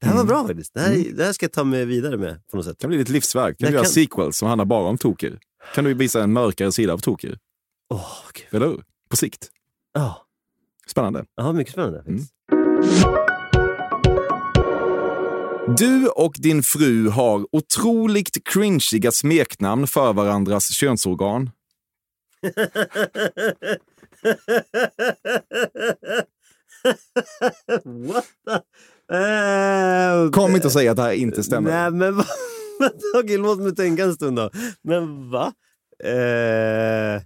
Det 0.00 0.06
här 0.06 0.14
var 0.14 0.20
Mm. 0.22 0.28
bra 0.28 0.46
faktiskt. 0.46 0.74
Det 0.74 0.80
här, 0.80 1.04
det 1.14 1.24
här 1.24 1.32
ska 1.32 1.44
jag 1.44 1.52
ta 1.52 1.64
mig 1.64 1.84
vidare 1.84 2.16
med 2.16 2.46
på 2.50 2.56
något 2.56 2.66
sätt. 2.66 2.78
Det 2.78 2.82
kan 2.82 2.88
bli 2.88 2.98
ditt 2.98 3.08
livsverk. 3.08 3.58
Kan 3.58 3.66
du 3.66 3.72
göra 3.72 3.84
kan- 3.84 3.92
sequels 3.92 4.36
som 4.38 4.48
handlar 4.48 4.64
bara 4.64 4.88
om 4.88 4.98
toker? 4.98 5.38
Kan 5.74 5.84
du 5.84 5.94
visa 5.94 6.22
en 6.22 6.32
mörkare 6.32 6.72
sida 6.72 6.92
av 6.92 6.98
toker? 6.98 7.38
Kul. 8.32 8.46
Eller 8.56 8.66
hur? 8.66 8.84
På 9.10 9.16
sikt. 9.16 9.50
Ja, 9.92 10.26
Spännande. 10.86 11.24
ja, 11.34 11.52
mycket 11.52 11.72
spännande. 11.72 12.04
Mm. 12.06 12.22
Du 15.76 16.08
och 16.08 16.34
din 16.38 16.62
fru 16.62 17.08
har 17.08 17.46
otroligt 17.52 18.44
cringiga 18.48 19.12
smeknamn 19.12 19.86
för 19.86 20.12
varandras 20.12 20.68
könsorgan. 20.72 21.50
What 27.84 28.24
the... 28.46 28.54
Eh, 29.16 30.30
Kom 30.30 30.54
inte 30.54 30.66
och 30.66 30.72
säga 30.72 30.90
att 30.90 30.96
det 30.96 31.02
här 31.02 31.12
inte 31.12 31.42
stämmer. 31.42 31.70
Nej, 31.70 31.90
men 31.90 32.16
vad... 32.16 32.26
Okej, 33.16 33.38
låt 33.38 33.58
mig 33.58 33.74
tänka 33.74 34.04
en 34.04 34.14
stund 34.14 34.36
då. 34.36 34.50
Men 34.82 35.30
va? 35.30 35.52
Eh... 36.04 37.22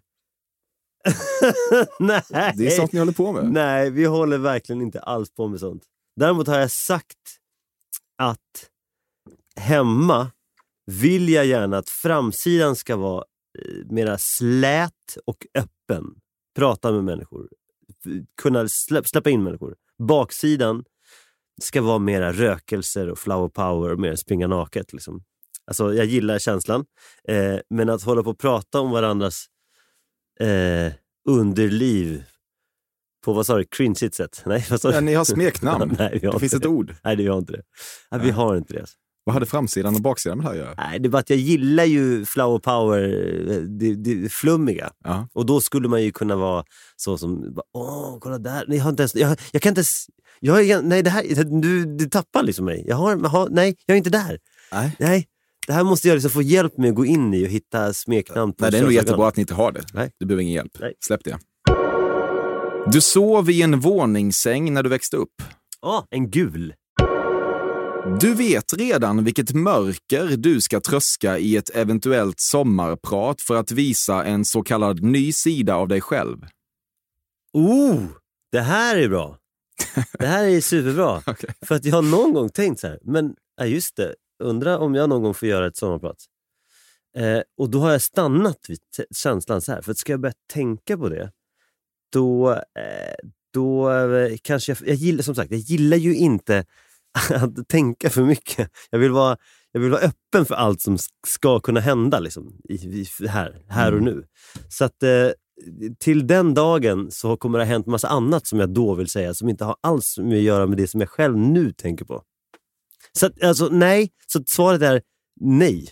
Nej. 1.98 2.22
Det 2.56 2.66
är 2.66 2.70
sånt 2.70 2.92
ni 2.92 2.98
håller 2.98 3.12
på 3.12 3.32
med. 3.32 3.52
Nej, 3.52 3.90
vi 3.90 4.04
håller 4.04 4.38
verkligen 4.38 4.82
inte 4.82 5.00
alls 5.00 5.34
på 5.34 5.48
med 5.48 5.60
sånt. 5.60 5.82
Däremot 6.16 6.46
har 6.46 6.58
jag 6.58 6.70
sagt 6.70 7.38
att 8.18 8.70
hemma 9.56 10.30
vill 10.86 11.28
jag 11.28 11.46
gärna 11.46 11.78
att 11.78 11.88
framsidan 11.88 12.76
ska 12.76 12.96
vara 12.96 13.24
eh, 13.58 13.86
mera 13.90 14.18
slät 14.18 15.16
och 15.26 15.46
öppen. 15.54 16.04
Prata 16.56 16.92
med 16.92 17.04
människor. 17.04 17.48
Kunna 18.42 18.68
släpp, 18.68 19.08
släppa 19.08 19.30
in 19.30 19.42
människor. 19.42 19.76
Baksidan 19.98 20.84
ska 21.62 21.82
vara 21.82 21.98
mera 21.98 22.32
rökelser 22.32 23.08
och 23.08 23.18
flower 23.18 23.48
power 23.48 23.92
och 23.92 24.00
mer 24.00 24.16
springa 24.16 24.46
naket. 24.46 24.92
Liksom. 24.92 25.24
Alltså, 25.66 25.94
jag 25.94 26.06
gillar 26.06 26.38
känslan. 26.38 26.84
Eh, 27.28 27.58
men 27.70 27.88
att 27.88 28.02
hålla 28.02 28.22
på 28.22 28.30
och 28.30 28.38
prata 28.38 28.80
om 28.80 28.90
varandras 28.90 29.46
eh, 30.40 30.92
underliv 31.28 32.24
på 33.24 33.32
vad 33.32 33.46
sa 33.46 33.56
du, 33.56 33.64
cringeigt 33.64 34.14
sätt? 34.14 34.42
Nej, 34.46 34.66
vad 34.70 34.80
sa 34.80 34.88
du? 34.88 34.94
Ja, 34.94 35.00
ni 35.00 35.14
har 35.14 35.24
smeknamn. 35.24 35.96
Nej, 35.98 36.18
vi 36.22 36.26
har 36.26 36.32
Det 36.34 36.40
finns 36.40 36.54
inte 36.54 36.68
ett 36.68 36.72
ord. 36.72 36.94
Nej, 37.04 37.16
det 37.16 37.22
vi 37.22 37.28
har 37.28 37.38
inte 37.38 37.52
det. 37.52 37.62
Nej, 38.10 38.20
vi 38.20 38.30
har 38.30 38.56
inte 38.56 38.74
det. 38.74 38.86
Vad 39.28 39.34
hade 39.34 39.46
framsidan 39.46 39.94
och 39.94 40.00
baksidan 40.00 40.38
med 40.38 40.46
det 40.46 40.48
här 40.48 40.60
att 40.60 40.66
göra? 40.66 40.74
Nej, 40.76 40.98
det 40.98 41.06
är 41.06 41.10
bara 41.10 41.18
att 41.18 41.30
jag 41.30 41.38
gillar 41.38 41.84
ju 41.84 42.24
flower 42.24 42.58
power, 42.58 43.02
eh, 43.50 43.56
det, 43.56 43.94
det 43.94 44.32
flummiga. 44.32 44.90
Ja. 45.04 45.28
Och 45.32 45.46
då 45.46 45.60
skulle 45.60 45.88
man 45.88 46.02
ju 46.02 46.12
kunna 46.12 46.36
vara 46.36 46.64
så 46.96 47.18
som, 47.18 47.56
åh, 47.74 48.18
kolla 48.20 48.38
där. 48.38 48.64
Nej, 48.68 48.78
jag, 48.78 48.84
har 48.84 48.90
inte 48.90 49.02
ens, 49.02 49.14
jag, 49.14 49.36
jag 49.52 49.62
kan 49.62 49.70
inte 49.70 49.78
ens, 49.78 50.06
jag 50.40 50.84
nej, 50.84 51.02
det 51.02 51.10
här, 51.10 51.60
du, 51.60 51.96
du 51.96 52.08
tappar 52.08 52.42
liksom 52.42 52.64
mig. 52.64 52.84
Jag 52.86 52.96
har, 52.96 53.10
jag 53.10 53.18
har, 53.18 53.48
nej, 53.48 53.76
jag 53.86 53.94
är 53.94 53.98
inte 53.98 54.10
där. 54.10 54.38
Nej. 54.72 54.96
Nej, 54.98 55.26
det 55.66 55.72
här 55.72 55.84
måste 55.84 56.08
jag 56.08 56.14
liksom 56.14 56.30
få 56.30 56.42
hjälp 56.42 56.78
med 56.78 56.88
att 56.88 56.96
gå 56.96 57.04
in 57.04 57.34
i 57.34 57.46
och 57.46 57.50
hitta 57.50 57.92
smeknamn 57.92 58.54
Nej, 58.58 58.70
det 58.70 58.78
är 58.78 58.82
nog 58.82 58.92
jättebra 58.92 59.28
att 59.28 59.36
ni 59.36 59.40
inte 59.40 59.54
har 59.54 59.72
det. 59.72 59.84
Nej. 59.92 60.10
Du 60.18 60.26
behöver 60.26 60.42
ingen 60.42 60.54
hjälp. 60.54 60.72
Nej. 60.80 60.94
Släpp 61.00 61.24
det. 61.24 61.38
Du 62.92 63.00
sov 63.00 63.50
i 63.50 63.62
en 63.62 63.80
våningssäng 63.80 64.74
när 64.74 64.82
du 64.82 64.88
växte 64.88 65.16
upp. 65.16 65.42
Ja, 65.82 66.06
en 66.10 66.30
gul. 66.30 66.74
Du 68.16 68.34
vet 68.34 68.72
redan 68.72 69.24
vilket 69.24 69.54
mörker 69.54 70.36
du 70.36 70.60
ska 70.60 70.80
tröska 70.80 71.38
i 71.38 71.56
ett 71.56 71.70
eventuellt 71.76 72.40
sommarprat 72.40 73.42
för 73.42 73.56
att 73.56 73.70
visa 73.70 74.24
en 74.24 74.44
så 74.44 74.62
kallad 74.62 75.02
ny 75.02 75.32
sida 75.32 75.74
av 75.74 75.88
dig 75.88 76.00
själv. 76.00 76.36
Oh, 77.52 78.02
det 78.52 78.60
här 78.60 78.96
är 78.96 79.08
bra. 79.08 79.38
Det 80.18 80.26
här 80.26 80.44
är 80.44 80.60
superbra. 80.60 81.22
Okej. 81.26 81.50
För 81.66 81.74
att 81.74 81.84
jag 81.84 81.94
har 81.94 82.02
någon 82.02 82.32
gång 82.32 82.48
tänkt 82.48 82.80
så 82.80 82.86
här, 82.86 82.98
men 83.02 83.34
ja, 83.56 83.66
just 83.66 83.96
det, 83.96 84.14
undrar 84.42 84.78
om 84.78 84.94
jag 84.94 85.08
någon 85.08 85.22
gång 85.22 85.34
får 85.34 85.48
göra 85.48 85.66
ett 85.66 85.76
sommarprat. 85.76 86.24
Eh, 87.16 87.40
och 87.58 87.70
då 87.70 87.80
har 87.80 87.92
jag 87.92 88.02
stannat 88.02 88.58
vid 88.68 88.78
känslan 89.16 89.60
så 89.60 89.72
här, 89.72 89.82
för 89.82 89.92
att 89.92 89.98
ska 89.98 90.12
jag 90.12 90.20
börja 90.20 90.34
tänka 90.52 90.98
på 90.98 91.08
det, 91.08 91.32
då, 92.12 92.52
eh, 92.52 93.28
då 93.52 93.90
eh, 93.90 94.36
kanske 94.42 94.72
jag, 94.72 94.88
jag 94.88 94.96
gillar, 94.96 95.22
som 95.22 95.34
sagt, 95.34 95.50
jag 95.50 95.60
gillar 95.60 95.96
ju 95.96 96.16
inte 96.16 96.64
att 97.34 97.68
tänka 97.68 98.10
för 98.10 98.22
mycket. 98.22 98.70
Jag 98.90 98.98
vill 98.98 99.10
vara, 99.10 99.36
jag 99.72 99.80
vill 99.80 99.90
vara 99.90 100.00
öppen 100.00 100.46
för 100.46 100.54
allt 100.54 100.80
som 100.80 100.98
ska 101.26 101.60
kunna 101.60 101.80
hända 101.80 102.18
liksom, 102.18 102.52
i, 102.68 102.74
i, 102.74 103.06
här, 103.28 103.62
här 103.68 103.94
och 103.94 104.02
nu. 104.02 104.24
Så 104.68 104.84
att 104.84 105.02
eh, 105.02 105.28
till 105.98 106.26
den 106.26 106.54
dagen 106.54 107.10
så 107.10 107.36
kommer 107.36 107.58
det 107.58 107.64
ha 107.64 107.72
hänt 107.72 107.86
massa 107.86 108.08
annat 108.08 108.46
som 108.46 108.60
jag 108.60 108.74
då 108.74 108.94
vill 108.94 109.08
säga, 109.08 109.34
som 109.34 109.48
inte 109.48 109.64
har 109.64 109.76
alls 109.80 110.18
med 110.18 110.36
att 110.36 110.42
göra 110.42 110.66
med 110.66 110.76
det 110.78 110.88
som 110.88 111.00
jag 111.00 111.10
själv 111.10 111.36
nu 111.38 111.72
tänker 111.72 112.04
på. 112.04 112.22
Så 113.12 113.26
att, 113.26 113.42
alltså 113.42 113.68
nej, 113.72 114.10
så 114.26 114.42
svaret 114.46 114.82
är 114.82 115.02
nej. 115.40 115.88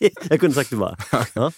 jag 0.28 0.40
kunde 0.40 0.54
sagt 0.54 0.70
det 0.70 0.76
bara. 0.76 0.96
Ja. 1.34 1.52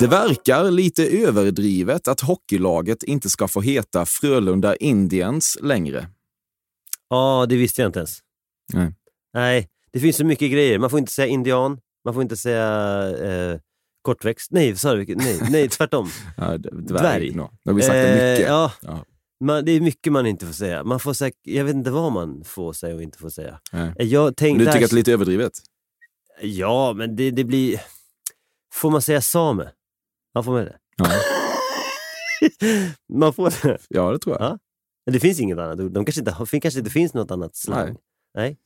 Det 0.00 0.06
verkar 0.06 0.70
lite 0.70 1.06
överdrivet 1.06 2.08
att 2.08 2.20
hockeylaget 2.20 3.02
inte 3.02 3.30
ska 3.30 3.48
få 3.48 3.60
heta 3.60 4.06
Frölunda 4.06 4.76
Indians 4.76 5.58
längre. 5.62 6.06
Ja, 7.08 7.46
det 7.48 7.56
visste 7.56 7.82
jag 7.82 7.88
inte 7.88 7.98
ens. 7.98 8.18
Nej. 8.72 8.92
Nej, 9.34 9.68
det 9.92 10.00
finns 10.00 10.16
så 10.16 10.24
mycket 10.24 10.52
grejer. 10.52 10.78
Man 10.78 10.90
får 10.90 10.98
inte 10.98 11.12
säga 11.12 11.26
indian, 11.26 11.80
man 12.04 12.14
får 12.14 12.22
inte 12.22 12.36
säga 12.36 12.62
eh, 13.52 13.60
kortväxt. 14.02 14.52
Nej, 14.52 14.76
du? 14.96 15.16
Nej, 15.16 15.40
nej, 15.50 15.68
tvärtom. 15.68 16.08
Ja, 16.36 16.58
dvärg. 16.58 16.82
Dvärg. 16.82 17.34
No. 17.34 17.50
Nu 17.64 17.72
har 17.72 17.76
vi 17.76 17.82
sagt 17.82 17.92
det 17.94 18.12
mycket. 18.12 18.46
Eh, 18.46 18.52
ja, 18.52 18.72
Ja. 18.82 19.04
man, 19.44 19.64
det 19.64 19.72
är 19.72 19.80
mycket 19.80 20.12
man 20.12 20.26
inte 20.26 20.46
får 20.46 20.52
säga. 20.52 20.84
Man 20.84 21.00
får 21.00 21.12
säga. 21.12 21.32
Jag 21.42 21.64
vet 21.64 21.74
inte 21.74 21.90
vad 21.90 22.12
man 22.12 22.44
får 22.44 22.72
säga 22.72 22.94
och 22.94 23.02
inte 23.02 23.18
får 23.18 23.30
säga. 23.30 23.60
Nej. 23.72 23.92
Eh, 23.98 24.06
Jag 24.06 24.24
Men 24.24 24.34
tänkte 24.34 24.64
du 24.64 24.72
tycker 24.72 24.84
att 24.84 24.90
det 24.90 24.94
är 24.94 24.96
lite 24.96 25.12
överdrivet? 25.12 25.52
Ja, 26.42 26.92
men 26.96 27.16
det, 27.16 27.30
det 27.30 27.44
blir... 27.44 27.80
Får 28.74 28.90
man 28.90 29.02
säga 29.02 29.20
same? 29.20 29.68
Man 30.34 30.44
får 30.44 30.52
med 30.52 30.66
det. 30.66 30.76
Ja, 30.96 31.06
Man 33.12 33.32
får 33.32 33.66
det. 33.68 33.78
ja 33.88 34.10
det 34.12 34.18
tror 34.18 34.36
jag. 34.40 34.50
Ja. 34.50 34.58
Men 35.08 35.12
det 35.12 35.20
finns 35.20 35.40
inget 35.40 35.58
annat 35.58 35.80
ord. 35.80 35.92
De 35.92 36.04
kanske 36.04 36.20
inte, 36.20 36.60
kanske 36.60 36.78
inte 36.78 36.90
finns 36.90 37.14
något 37.14 37.30
annat 37.30 37.56
slang. 37.56 37.84
Nej. 37.84 37.96
Nej. 38.34 38.56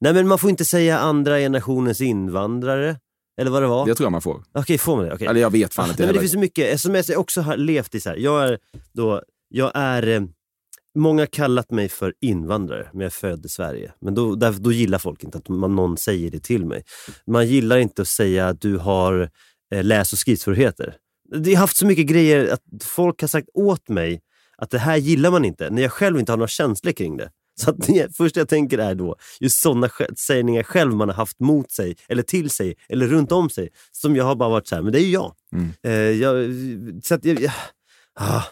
Nej, 0.00 0.14
men 0.14 0.28
man 0.28 0.38
får 0.38 0.50
inte 0.50 0.64
säga 0.64 0.98
andra 0.98 1.38
generationens 1.38 2.00
invandrare. 2.00 2.96
Eller 3.40 3.50
vad 3.50 3.62
det 3.62 3.66
var. 3.66 3.86
Det 3.86 3.94
tror 3.94 4.04
jag 4.04 4.12
man 4.12 4.22
får. 4.22 4.42
Okej, 4.54 4.78
får 4.78 4.96
man 4.96 5.04
det? 5.04 5.14
Okej. 5.14 5.26
Eller 5.26 5.40
jag 5.40 5.50
vet 5.50 5.74
fan 5.74 5.84
Ah, 5.84 5.88
inte 5.88 6.02
nej, 6.02 6.06
men 6.06 6.14
det 6.14 6.20
finns 6.20 6.32
så 6.32 6.38
mycket, 6.38 6.80
som 6.80 6.94
jag 6.94 7.04
också 7.18 7.40
har 7.40 7.56
levt 7.56 7.94
i 7.94 8.00
så 8.00 8.08
här. 8.08 8.16
Jag 8.16 8.48
är 8.48 8.58
då, 8.92 9.22
jag 9.48 9.72
är, 9.74 10.08
eh, 10.08 10.22
många 10.94 11.22
har 11.22 11.26
kallat 11.26 11.70
mig 11.70 11.88
för 11.88 12.14
invandrare, 12.20 12.88
men 12.92 13.00
jag 13.00 13.06
är 13.06 13.10
född 13.10 13.46
i 13.46 13.48
Sverige. 13.48 13.92
Men 14.00 14.14
då, 14.14 14.34
där, 14.34 14.52
då 14.52 14.72
gillar 14.72 14.98
folk 14.98 15.24
inte 15.24 15.38
att 15.38 15.48
man, 15.48 15.76
någon 15.76 15.96
säger 15.96 16.30
det 16.30 16.40
till 16.40 16.66
mig. 16.66 16.84
Man 17.26 17.46
gillar 17.46 17.78
inte 17.78 18.02
att 18.02 18.08
säga 18.08 18.48
att 18.48 18.60
du 18.60 18.76
har 18.76 19.30
eh, 19.74 19.84
läs 19.84 20.12
och 20.12 20.18
skrivsvårigheter. 20.18 20.96
Jag 21.30 21.46
har 21.46 21.56
haft 21.56 21.76
så 21.76 21.86
mycket 21.86 22.06
grejer 22.06 22.52
att 22.52 22.62
folk 22.84 23.20
har 23.20 23.28
sagt 23.28 23.48
åt 23.54 23.88
mig 23.88 24.20
att 24.56 24.70
det 24.70 24.78
här 24.78 24.96
gillar 24.96 25.30
man 25.30 25.44
inte, 25.44 25.70
när 25.70 25.82
jag 25.82 25.92
själv 25.92 26.18
inte 26.18 26.32
har 26.32 26.36
några 26.36 26.48
känslor 26.48 26.92
kring 26.92 27.16
det. 27.16 27.30
Så 27.60 27.70
att 27.70 27.86
det 27.86 28.16
första 28.16 28.40
jag 28.40 28.48
tänker 28.48 28.78
är 28.78 28.94
då 28.94 29.16
just 29.40 29.62
sådana 29.62 29.90
sägningar 30.16 30.62
själv 30.62 30.94
man 30.94 31.08
har 31.08 31.16
haft 31.16 31.40
mot 31.40 31.70
sig, 31.70 31.96
eller 32.08 32.22
till 32.22 32.50
sig, 32.50 32.74
eller 32.88 33.06
runt 33.06 33.32
om 33.32 33.50
sig. 33.50 33.68
Som 33.92 34.16
jag 34.16 34.24
har 34.24 34.34
bara 34.34 34.48
varit 34.48 34.66
så 34.66 34.74
här, 34.74 34.82
men 34.82 34.92
det 34.92 35.00
är 35.00 35.04
ju 35.04 35.10
jag. 35.10 35.34
Mm. 35.52 35.72
Eh, 35.82 35.92
jag 35.92 36.50
så 37.04 37.14
att 37.14 37.24
jag, 37.24 37.40
jag 37.40 37.52
ah, 38.14 38.42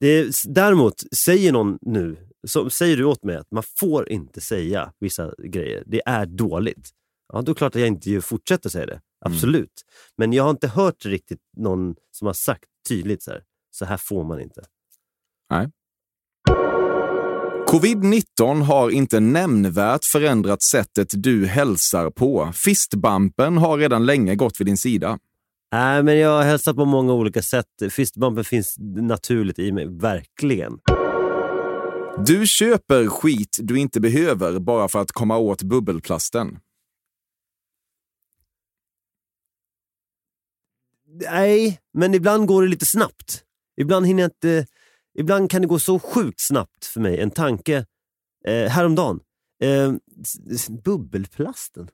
det 0.00 0.06
är, 0.06 0.30
däremot, 0.48 1.02
säger 1.12 1.52
någon 1.52 1.78
nu, 1.80 2.16
så, 2.46 2.70
säger 2.70 2.96
du 2.96 3.04
åt 3.04 3.24
mig 3.24 3.36
att 3.36 3.50
man 3.50 3.62
får 3.78 4.08
inte 4.08 4.40
säga 4.40 4.92
vissa 5.00 5.34
grejer, 5.38 5.82
det 5.86 6.02
är 6.06 6.26
dåligt. 6.26 6.90
Ja, 7.32 7.42
då 7.42 7.50
är 7.50 7.54
det 7.54 7.58
klart 7.58 7.74
att 7.74 7.80
jag 7.80 7.88
inte 7.88 8.20
fortsätter 8.20 8.68
säga 8.68 8.86
det. 8.86 9.00
Absolut. 9.20 9.84
Men 10.16 10.32
jag 10.32 10.44
har 10.44 10.50
inte 10.50 10.68
hört 10.68 11.06
riktigt 11.06 11.40
någon 11.56 11.94
som 12.10 12.26
har 12.26 12.34
sagt 12.34 12.64
tydligt 12.88 13.22
så 13.22 13.30
här, 13.30 13.42
så 13.70 13.84
här 13.84 13.96
får 13.96 14.24
man 14.24 14.40
inte. 14.40 14.64
Covid-19 17.66 18.62
har 18.62 18.90
inte 18.90 19.20
nämnvärt 19.20 20.04
förändrat 20.04 20.62
sättet 20.62 21.08
du 21.10 21.46
hälsar 21.46 22.10
på. 22.10 22.52
Fistbumpen 22.54 23.58
har 23.58 23.78
redan 23.78 24.06
länge 24.06 24.34
gått 24.34 24.60
vid 24.60 24.66
din 24.66 24.76
sida. 24.76 25.18
Nej, 25.72 26.02
men 26.02 26.18
jag 26.18 26.36
har 26.36 26.42
hälsat 26.42 26.76
på 26.76 26.84
många 26.84 27.12
olika 27.12 27.42
sätt. 27.42 27.66
Fistbumpen 27.90 28.44
finns 28.44 28.76
naturligt 28.78 29.58
i 29.58 29.72
mig, 29.72 29.86
verkligen. 29.88 30.78
Du 32.26 32.46
köper 32.46 33.06
skit 33.06 33.58
du 33.62 33.78
inte 33.78 34.00
behöver 34.00 34.58
bara 34.58 34.88
för 34.88 34.98
att 34.98 35.12
komma 35.12 35.36
åt 35.36 35.62
bubbelplasten. 35.62 36.58
Nej, 41.20 41.80
men 41.92 42.14
ibland 42.14 42.46
går 42.46 42.62
det 42.62 42.68
lite 42.68 42.86
snabbt. 42.86 43.42
Ibland 43.76 44.06
hinner 44.06 44.22
jag 44.22 44.28
inte... 44.28 44.66
Ibland 45.18 45.50
kan 45.50 45.62
det 45.62 45.68
gå 45.68 45.78
så 45.78 45.98
sjukt 45.98 46.40
snabbt 46.40 46.84
för 46.84 47.00
mig. 47.00 47.20
En 47.20 47.30
tanke 47.30 47.84
eh, 48.46 48.68
häromdagen. 48.70 49.20
Eh, 49.62 49.92
bubbelplasten. 50.84 51.88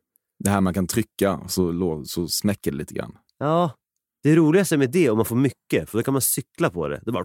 Det 0.45 0.51
här 0.51 0.61
man 0.61 0.75
kan 0.75 0.87
trycka 0.87 1.41
så, 1.49 2.03
så 2.07 2.29
smäcker 2.29 2.70
det 2.70 2.77
lite 2.77 2.95
grann. 2.95 3.18
Ja, 3.39 3.70
det 4.23 4.37
roligaste 4.37 4.77
med 4.77 4.91
det 4.91 5.11
om 5.11 5.16
man 5.16 5.27
får 5.27 5.37
mycket, 5.37 5.91
för 5.91 5.99
då 5.99 6.05
kan 6.05 6.14
man 6.14 6.20
cykla 6.20 6.70
på 6.70 6.89
det. 6.89 7.01
det 7.05 7.12
bara... 7.12 7.25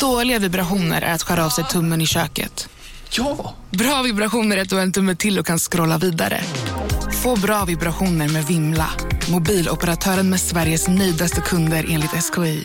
Dåliga 0.00 0.38
vibrationer 0.38 1.02
är 1.02 1.14
att 1.14 1.22
skära 1.22 1.44
av 1.44 1.50
sig 1.50 1.64
tummen 1.64 2.00
i 2.00 2.06
köket. 2.06 2.68
Ja! 3.10 3.54
Bra 3.70 4.02
vibrationer 4.02 4.56
är 4.56 4.62
att 4.62 4.68
du 4.68 4.76
har 4.76 4.82
en 4.82 4.92
tumme 4.92 5.16
till 5.16 5.38
och 5.38 5.46
kan 5.46 5.58
scrolla 5.58 5.98
vidare. 5.98 6.40
Få 7.22 7.40
bra 7.40 7.64
vibrationer 7.64 8.28
med 8.28 8.44
Vimla. 8.44 8.90
Mobiloperatören 9.32 10.30
med 10.30 10.40
Sveriges 10.40 10.88
nöjdaste 10.88 11.40
kunder 11.40 11.86
enligt 11.88 12.10
SKI. 12.10 12.64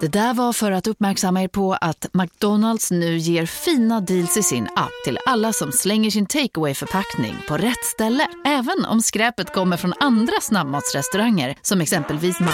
Det 0.00 0.08
där 0.08 0.34
var 0.34 0.52
för 0.52 0.72
att 0.72 0.86
uppmärksamma 0.86 1.42
er 1.42 1.48
på 1.48 1.72
att 1.72 2.06
McDonalds 2.12 2.90
nu 2.90 3.16
ger 3.16 3.46
fina 3.46 4.00
deals 4.00 4.36
i 4.36 4.42
sin 4.42 4.64
app 4.76 4.92
till 5.04 5.18
alla 5.26 5.52
som 5.52 5.72
slänger 5.72 6.10
sin 6.10 6.26
takeaway 6.26 6.74
förpackning 6.74 7.36
på 7.48 7.56
rätt 7.56 7.84
ställe. 7.84 8.26
Även 8.46 8.84
om 8.84 9.00
skräpet 9.00 9.52
kommer 9.52 9.76
från 9.76 9.92
andra 10.00 10.40
snabbmatsrestauranger 10.40 11.56
som 11.62 11.80
exempelvis 11.80 12.40
Ma... 12.40 12.52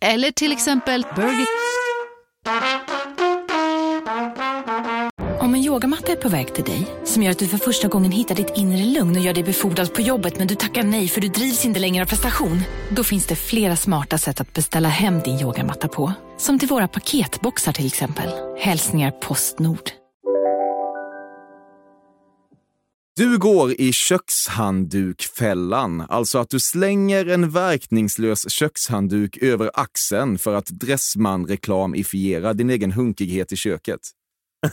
Eller 0.00 0.30
till 0.30 0.52
exempel 0.52 1.06
Burger... 1.16 1.46
En 5.56 5.64
yogamatta 5.64 6.12
är 6.12 6.16
på 6.16 6.28
väg 6.28 6.54
till 6.54 6.64
dig, 6.64 6.86
som 7.04 7.22
gör 7.22 7.30
att 7.30 7.38
du 7.38 7.48
för 7.48 7.58
första 7.58 7.88
gången 7.88 8.12
hittar 8.12 8.34
ditt 8.34 8.52
inre 8.56 8.84
lugn 8.84 9.16
och 9.16 9.22
gör 9.22 9.34
dig 9.34 9.44
befordrad 9.44 9.94
på 9.94 10.00
jobbet 10.00 10.38
men 10.38 10.46
du 10.46 10.54
tackar 10.54 10.82
nej 10.82 11.08
för 11.08 11.20
du 11.20 11.28
drivs 11.28 11.64
inte 11.64 11.80
längre 11.80 12.04
av 12.04 12.08
prestation. 12.08 12.60
Då 12.90 13.04
finns 13.04 13.26
det 13.26 13.36
flera 13.36 13.76
smarta 13.76 14.18
sätt 14.18 14.40
att 14.40 14.52
beställa 14.52 14.88
hem 14.88 15.20
din 15.20 15.40
yogamatta 15.40 15.88
på. 15.88 16.12
Som 16.38 16.58
till 16.58 16.68
våra 16.68 16.88
paketboxar 16.88 17.72
till 17.72 17.86
exempel. 17.86 18.28
Hälsningar 18.58 19.10
Postnord. 19.10 19.90
Du 23.16 23.38
går 23.38 23.72
i 23.72 23.92
kökshanddukfällan, 23.92 26.00
alltså 26.00 26.38
att 26.38 26.50
du 26.50 26.60
slänger 26.60 27.26
en 27.26 27.50
verkningslös 27.50 28.50
kökshandduk 28.50 29.36
över 29.36 29.70
axeln 29.74 30.38
för 30.38 30.54
att 30.54 30.66
Dressman-reklamifiera 30.66 32.52
din 32.52 32.70
egen 32.70 32.92
hunkighet 32.92 33.52
i 33.52 33.56
köket. 33.56 34.00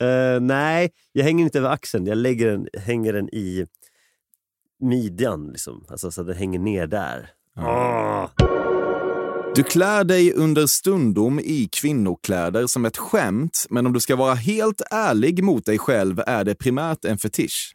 Eh, 0.00 0.40
nej, 0.40 0.90
jag 1.12 1.24
hänger 1.24 1.44
inte 1.44 1.58
över 1.58 1.70
axeln. 1.70 2.06
Jag 2.06 2.18
lägger 2.18 2.50
den, 2.50 2.68
hänger 2.78 3.12
den 3.12 3.28
i 3.28 3.66
midjan, 4.80 5.48
liksom. 5.48 5.84
alltså, 5.88 6.10
så 6.10 6.20
att 6.20 6.26
den 6.26 6.36
hänger 6.36 6.58
ner 6.58 6.86
där. 6.86 7.30
Åh! 7.56 8.30
Du 9.54 9.62
klär 9.62 10.04
dig 10.04 10.32
under 10.32 10.66
stundom 10.66 11.40
i 11.40 11.68
kvinnokläder 11.72 12.66
som 12.66 12.84
ett 12.84 12.96
skämt, 12.96 13.66
men 13.70 13.86
om 13.86 13.92
du 13.92 14.00
ska 14.00 14.16
vara 14.16 14.34
helt 14.34 14.82
ärlig 14.90 15.44
mot 15.44 15.66
dig 15.66 15.78
själv 15.78 16.20
är 16.26 16.44
det 16.44 16.54
primärt 16.54 17.04
en 17.04 17.18
fetisch. 17.18 17.74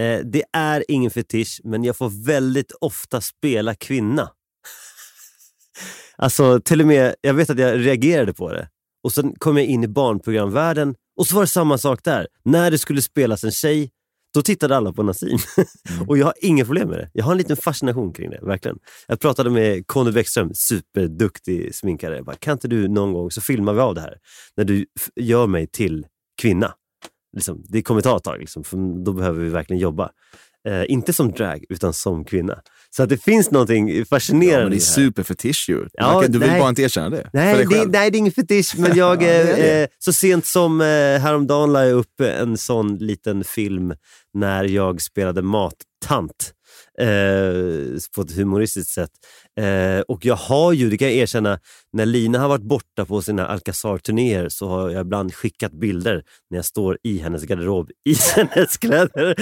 Eh, 0.00 0.20
det 0.24 0.42
är 0.52 0.84
ingen 0.88 1.10
fetisch, 1.10 1.60
men 1.64 1.84
jag 1.84 1.96
får 1.96 2.26
väldigt 2.26 2.72
ofta 2.80 3.20
spela 3.20 3.74
kvinna. 3.74 4.30
Alltså 6.16 6.60
till 6.60 6.80
och 6.80 6.86
med, 6.86 7.14
jag 7.20 7.34
vet 7.34 7.50
att 7.50 7.58
jag 7.58 7.86
reagerade 7.86 8.34
på 8.34 8.52
det. 8.52 8.68
Och 9.04 9.12
sen 9.12 9.34
kom 9.38 9.56
jag 9.56 9.66
in 9.66 9.84
i 9.84 9.88
barnprogramvärlden 9.88 10.94
och 11.16 11.26
så 11.26 11.34
var 11.34 11.42
det 11.42 11.46
samma 11.46 11.78
sak 11.78 12.00
där. 12.04 12.26
När 12.44 12.70
det 12.70 12.78
skulle 12.78 13.02
spelas 13.02 13.44
en 13.44 13.50
tjej, 13.50 13.90
då 14.34 14.42
tittade 14.42 14.76
alla 14.76 14.92
på 14.92 15.02
Nassim. 15.02 15.38
och 16.08 16.18
jag 16.18 16.26
har 16.26 16.34
inga 16.40 16.64
problem 16.64 16.88
med 16.88 16.98
det. 16.98 17.10
Jag 17.12 17.24
har 17.24 17.32
en 17.32 17.38
liten 17.38 17.56
fascination 17.56 18.12
kring 18.12 18.30
det, 18.30 18.40
verkligen. 18.42 18.78
Jag 19.06 19.20
pratade 19.20 19.50
med 19.50 19.86
Conny 19.86 20.12
Bäckström, 20.12 20.50
superduktig 20.54 21.74
sminkare. 21.74 22.16
Jag 22.16 22.24
bara, 22.24 22.36
kan 22.36 22.52
inte 22.52 22.68
du 22.68 22.88
någon 22.88 23.12
gång, 23.12 23.30
så 23.30 23.40
filmar 23.40 23.72
vi 23.72 23.80
av 23.80 23.94
det 23.94 24.00
här, 24.00 24.18
när 24.56 24.64
du 24.64 24.86
gör 25.16 25.46
mig 25.46 25.66
till 25.66 26.06
kvinna. 26.42 26.74
Liksom, 27.36 27.64
det 27.68 27.82
kommer 27.82 28.00
ta 28.00 28.16
ett 28.16 28.24
tag, 28.24 28.38
liksom, 28.38 28.64
för 28.64 29.04
då 29.04 29.12
behöver 29.12 29.44
vi 29.44 29.48
verkligen 29.48 29.80
jobba. 29.80 30.10
Eh, 30.68 30.84
inte 30.88 31.12
som 31.12 31.32
drag, 31.32 31.64
utan 31.68 31.92
som 31.92 32.24
kvinna. 32.24 32.58
Så 32.90 33.02
att 33.02 33.08
det 33.08 33.22
finns 33.22 33.50
någonting 33.50 34.04
fascinerande 34.06 34.54
Ja, 34.56 34.62
men 34.62 34.70
det 34.70 34.76
är 34.76 34.80
superfetisch 34.80 35.66
ju. 35.68 35.86
Ja, 35.92 36.20
kan- 36.22 36.32
du 36.32 36.38
vill 36.38 36.48
nej. 36.48 36.60
bara 36.60 36.68
inte 36.68 36.82
erkänna 36.82 37.10
det. 37.10 37.30
Nej 37.32 37.66
det, 37.70 37.84
nej, 37.86 38.10
det 38.10 38.16
är 38.16 38.18
ingen 38.18 38.32
fetisch, 38.32 38.74
men 38.78 38.96
jag, 38.96 39.14
Ja, 39.22 39.28
det 39.28 39.32
är 39.34 39.56
det. 39.56 39.82
eh, 39.82 39.88
så 39.98 40.12
sent 40.12 40.46
som 40.46 40.80
eh, 40.80 40.86
häromdagen 40.86 41.72
la 41.72 41.84
jag 41.84 41.92
upp 41.98 42.20
en 42.20 42.56
sån 42.56 42.96
liten 42.96 43.44
film 43.44 43.94
när 44.34 44.64
jag 44.64 45.00
spelade 45.02 45.42
mattant 45.42 46.52
eh, 47.00 47.98
på 48.14 48.22
ett 48.22 48.36
humoristiskt 48.36 48.90
sätt. 48.90 49.10
Eh, 49.60 50.00
och 50.00 50.24
jag 50.24 50.36
har 50.36 50.72
ju, 50.72 50.90
det 50.90 50.98
kan 50.98 51.08
jag 51.08 51.16
erkänna, 51.16 51.58
när 51.92 52.06
Lina 52.06 52.38
har 52.38 52.48
varit 52.48 52.62
borta 52.62 53.04
på 53.04 53.22
sina 53.22 53.46
Alcazar-turnéer 53.46 54.48
så 54.48 54.68
har 54.68 54.90
jag 54.90 55.00
ibland 55.00 55.34
skickat 55.34 55.72
bilder 55.72 56.22
när 56.50 56.58
jag 56.58 56.64
står 56.64 56.98
i 57.02 57.18
hennes 57.18 57.42
garderob 57.42 57.90
i 58.04 58.14
hennes 58.36 58.76
kläder. 58.76 59.34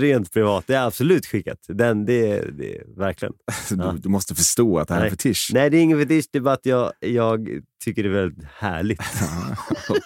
Rent 0.00 0.32
privat, 0.32 0.64
det 0.66 0.74
är 0.74 0.86
absolut 0.86 1.26
skickat. 1.26 1.58
Den, 1.68 2.04
det, 2.04 2.44
det 2.58 2.76
är 2.76 2.84
verkligen. 2.96 3.34
Du, 3.68 3.98
du 3.98 4.08
måste 4.08 4.34
förstå 4.34 4.78
att 4.78 4.88
det 4.88 4.94
här 4.94 5.00
är 5.00 5.04
en 5.04 5.10
Nej. 5.10 5.16
fetisch. 5.16 5.50
Nej, 5.54 5.70
det 5.70 5.76
är 5.76 5.82
ingen 5.82 6.00
fetisch, 6.00 6.28
det 6.32 6.38
är 6.38 6.42
bara 6.42 6.54
att 6.54 6.66
jag, 6.66 6.92
jag 7.00 7.48
tycker 7.84 8.02
det 8.02 8.08
är 8.08 8.12
väldigt 8.12 8.44
härligt. 8.58 9.00
Och, 9.88 9.98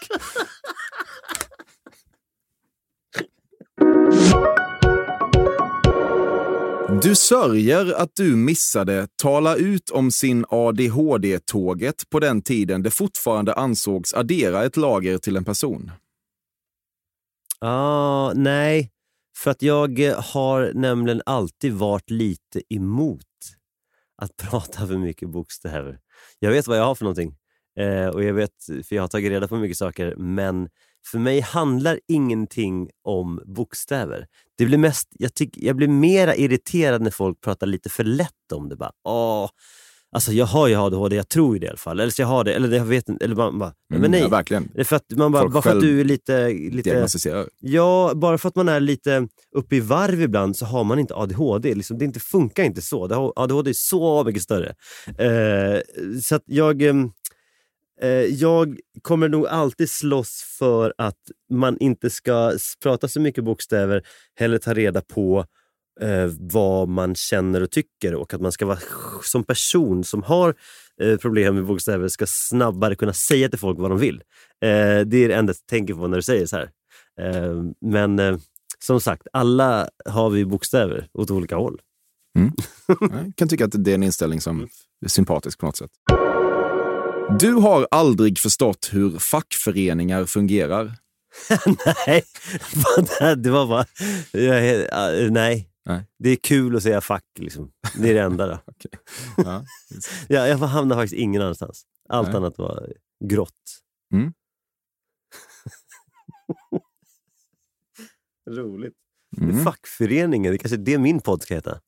du 7.02 7.16
sörjer 7.16 7.92
att 7.92 8.10
du 8.16 8.36
missade 8.36 9.08
tala 9.22 9.56
ut 9.56 9.90
om 9.90 10.10
sin 10.10 10.44
ADHD-tåget 10.48 12.10
på 12.10 12.20
den 12.20 12.42
tiden 12.42 12.82
det 12.82 12.90
fortfarande 12.90 13.54
ansågs 13.54 14.14
addera 14.14 14.64
ett 14.64 14.76
lager 14.76 15.18
till 15.18 15.36
en 15.36 15.44
person. 15.44 15.90
Ah, 17.60 18.32
nej, 18.34 18.90
för 19.36 19.50
att 19.50 19.62
jag 19.62 20.00
eh, 20.00 20.22
har 20.22 20.72
nämligen 20.74 21.22
alltid 21.26 21.72
varit 21.72 22.10
lite 22.10 22.74
emot 22.74 23.22
att 24.22 24.36
prata 24.50 24.86
för 24.86 24.98
mycket 24.98 25.28
bokstäver. 25.28 25.98
Jag 26.38 26.50
vet 26.50 26.66
vad 26.66 26.78
jag 26.78 26.84
har 26.84 26.94
för 26.94 27.04
någonting 27.04 27.36
eh, 27.80 28.06
och 28.06 28.24
jag 28.24 28.34
vet, 28.34 28.64
för 28.88 28.96
jag 28.96 29.02
har 29.02 29.08
tagit 29.08 29.30
reda 29.30 29.48
på 29.48 29.56
mycket 29.56 29.78
saker, 29.78 30.14
men 30.16 30.68
för 31.06 31.18
mig 31.18 31.40
handlar 31.40 32.00
ingenting 32.08 32.88
om 33.04 33.40
bokstäver. 33.46 34.26
Det 34.58 34.64
blir 34.66 34.78
mest, 34.78 35.08
jag, 35.18 35.34
tyck, 35.34 35.50
jag 35.56 35.76
blir 35.76 35.88
mera 35.88 36.36
irriterad 36.36 37.02
när 37.02 37.10
folk 37.10 37.40
pratar 37.40 37.66
lite 37.66 37.88
för 37.88 38.04
lätt 38.04 38.52
om 38.52 38.68
det. 38.68 38.76
Bara, 38.76 38.92
Åh, 39.04 39.50
alltså 40.12 40.32
jag 40.32 40.46
har 40.46 40.68
ju 40.68 40.74
ADHD, 40.76 41.16
jag 41.16 41.28
tror 41.28 41.54
ju 41.56 41.60
det 41.60 41.66
i 41.66 41.68
alla 41.68 41.78
fall. 41.78 42.00
Eller 42.00 42.10
så 42.10 42.22
jag 42.22 42.26
har 42.26 42.44
det, 42.44 42.54
eller 42.54 42.76
jag 42.76 42.84
vet 42.84 43.08
inte. 43.08 43.24
Eller 43.24 43.34
bara, 43.34 43.52
bara, 43.52 43.72
nej, 43.90 44.00
men 44.00 44.10
nej. 44.10 44.20
Mm, 44.20 44.30
Ja, 44.32 44.36
verkligen. 44.36 44.68
Det 44.74 44.80
är 44.80 44.84
för 44.84 44.96
att 44.96 45.10
man 45.10 45.32
bara, 45.32 45.42
Folk 45.42 45.52
bara 45.52 45.62
för 45.62 45.70
att 45.76 45.80
du 45.80 46.00
är 46.00 46.04
lite... 46.04 46.48
lite. 46.48 46.90
Ja, 47.60 48.12
bara 48.14 48.38
för 48.38 48.48
att 48.48 48.56
man 48.56 48.68
är 48.68 48.80
lite 48.80 49.28
uppe 49.56 49.76
i 49.76 49.80
varv 49.80 50.20
ibland 50.22 50.56
så 50.56 50.66
har 50.66 50.84
man 50.84 50.98
inte 50.98 51.14
ADHD. 51.14 51.74
Liksom, 51.74 51.98
det 51.98 52.04
inte, 52.04 52.20
funkar 52.20 52.62
inte 52.64 52.82
så. 52.82 53.32
ADHD 53.36 53.70
är 53.70 53.74
så 53.74 54.24
mycket 54.24 54.42
större. 54.42 54.74
Eh, 55.06 55.80
så 56.22 56.40
jag, 56.46 56.82
ehm, 56.82 57.04
eh, 57.04 57.10
jag 58.30 58.78
kommer 59.02 59.28
nog 59.28 59.46
alltid 59.46 59.90
slåss 59.90 60.56
för 60.58 60.94
att 60.98 61.18
man 61.52 61.78
inte 61.78 62.10
ska 62.10 62.52
prata 62.82 63.08
så 63.08 63.20
mycket 63.20 63.44
bokstäver, 63.44 64.02
heller 64.34 64.58
ta 64.58 64.74
reda 64.74 65.00
på 65.00 65.44
eh, 66.00 66.30
vad 66.38 66.88
man 66.88 67.14
känner 67.14 67.62
och 67.62 67.70
tycker 67.70 68.14
och 68.14 68.34
att 68.34 68.40
man 68.40 68.52
ska 68.52 68.66
vara 68.66 68.78
som 69.22 69.44
person 69.44 70.04
som 70.04 70.22
har 70.22 70.54
eh, 71.02 71.16
problem 71.16 71.54
med 71.54 71.64
bokstäver 71.64 72.08
ska 72.08 72.24
snabbare 72.28 72.94
kunna 72.94 73.12
säga 73.12 73.48
till 73.48 73.58
folk 73.58 73.78
vad 73.78 73.90
de 73.90 73.98
vill. 73.98 74.22
Eh, 74.64 75.00
det 75.06 75.16
är 75.16 75.28
det 75.28 75.34
enda 75.34 75.50
jag 75.50 75.66
tänker 75.66 75.94
på 75.94 76.08
när 76.08 76.16
du 76.16 76.22
säger 76.22 76.46
så 76.46 76.56
här. 76.56 76.70
Eh, 77.20 77.62
men 77.80 78.18
eh, 78.18 78.36
som 78.78 79.00
sagt, 79.00 79.26
alla 79.32 79.88
har 80.04 80.30
vi 80.30 80.44
bokstäver 80.44 81.08
åt 81.12 81.30
olika 81.30 81.56
håll. 81.56 81.80
Jag 83.00 83.32
kan 83.36 83.48
tycka 83.48 83.64
att 83.64 83.84
det 83.84 83.90
är 83.90 83.94
en 83.94 84.02
inställning 84.02 84.40
som 84.40 84.68
är 85.04 85.08
sympatisk 85.08 85.58
på 85.58 85.66
något 85.66 85.76
sätt. 85.76 85.90
Du 87.36 87.52
har 87.52 87.88
aldrig 87.90 88.38
förstått 88.38 88.88
hur 88.92 89.18
fackföreningar 89.18 90.24
fungerar. 90.24 90.92
nej, 92.06 92.24
det 93.36 93.50
var 93.50 93.66
bara... 93.66 93.86
Nej. 95.30 95.70
Nej. 95.84 96.06
Det 96.18 96.30
är 96.30 96.36
kul 96.36 96.76
att 96.76 96.82
säga 96.82 97.00
fuck, 97.00 97.24
liksom. 97.38 97.70
det 97.98 98.10
är 98.10 98.14
det 98.14 98.20
enda. 98.20 98.46
Då. 98.46 98.58
Ja. 99.44 99.64
Ja, 100.28 100.46
jag 100.46 100.58
hamnar 100.58 100.96
faktiskt 100.96 101.14
ingen 101.20 101.42
annanstans. 101.42 101.84
Allt 102.08 102.28
Nej. 102.28 102.36
annat 102.36 102.58
var 102.58 102.92
grått. 103.24 103.82
Mm. 104.12 104.32
Roligt. 108.50 108.94
Mm. 109.40 109.64
Fackföreningen, 109.64 110.52
det 110.52 110.58
kanske 110.58 110.76
är 110.76 110.84
det 110.84 110.98
min 110.98 111.20
podd 111.20 111.42
ska 111.42 111.54
heta. 111.54 111.80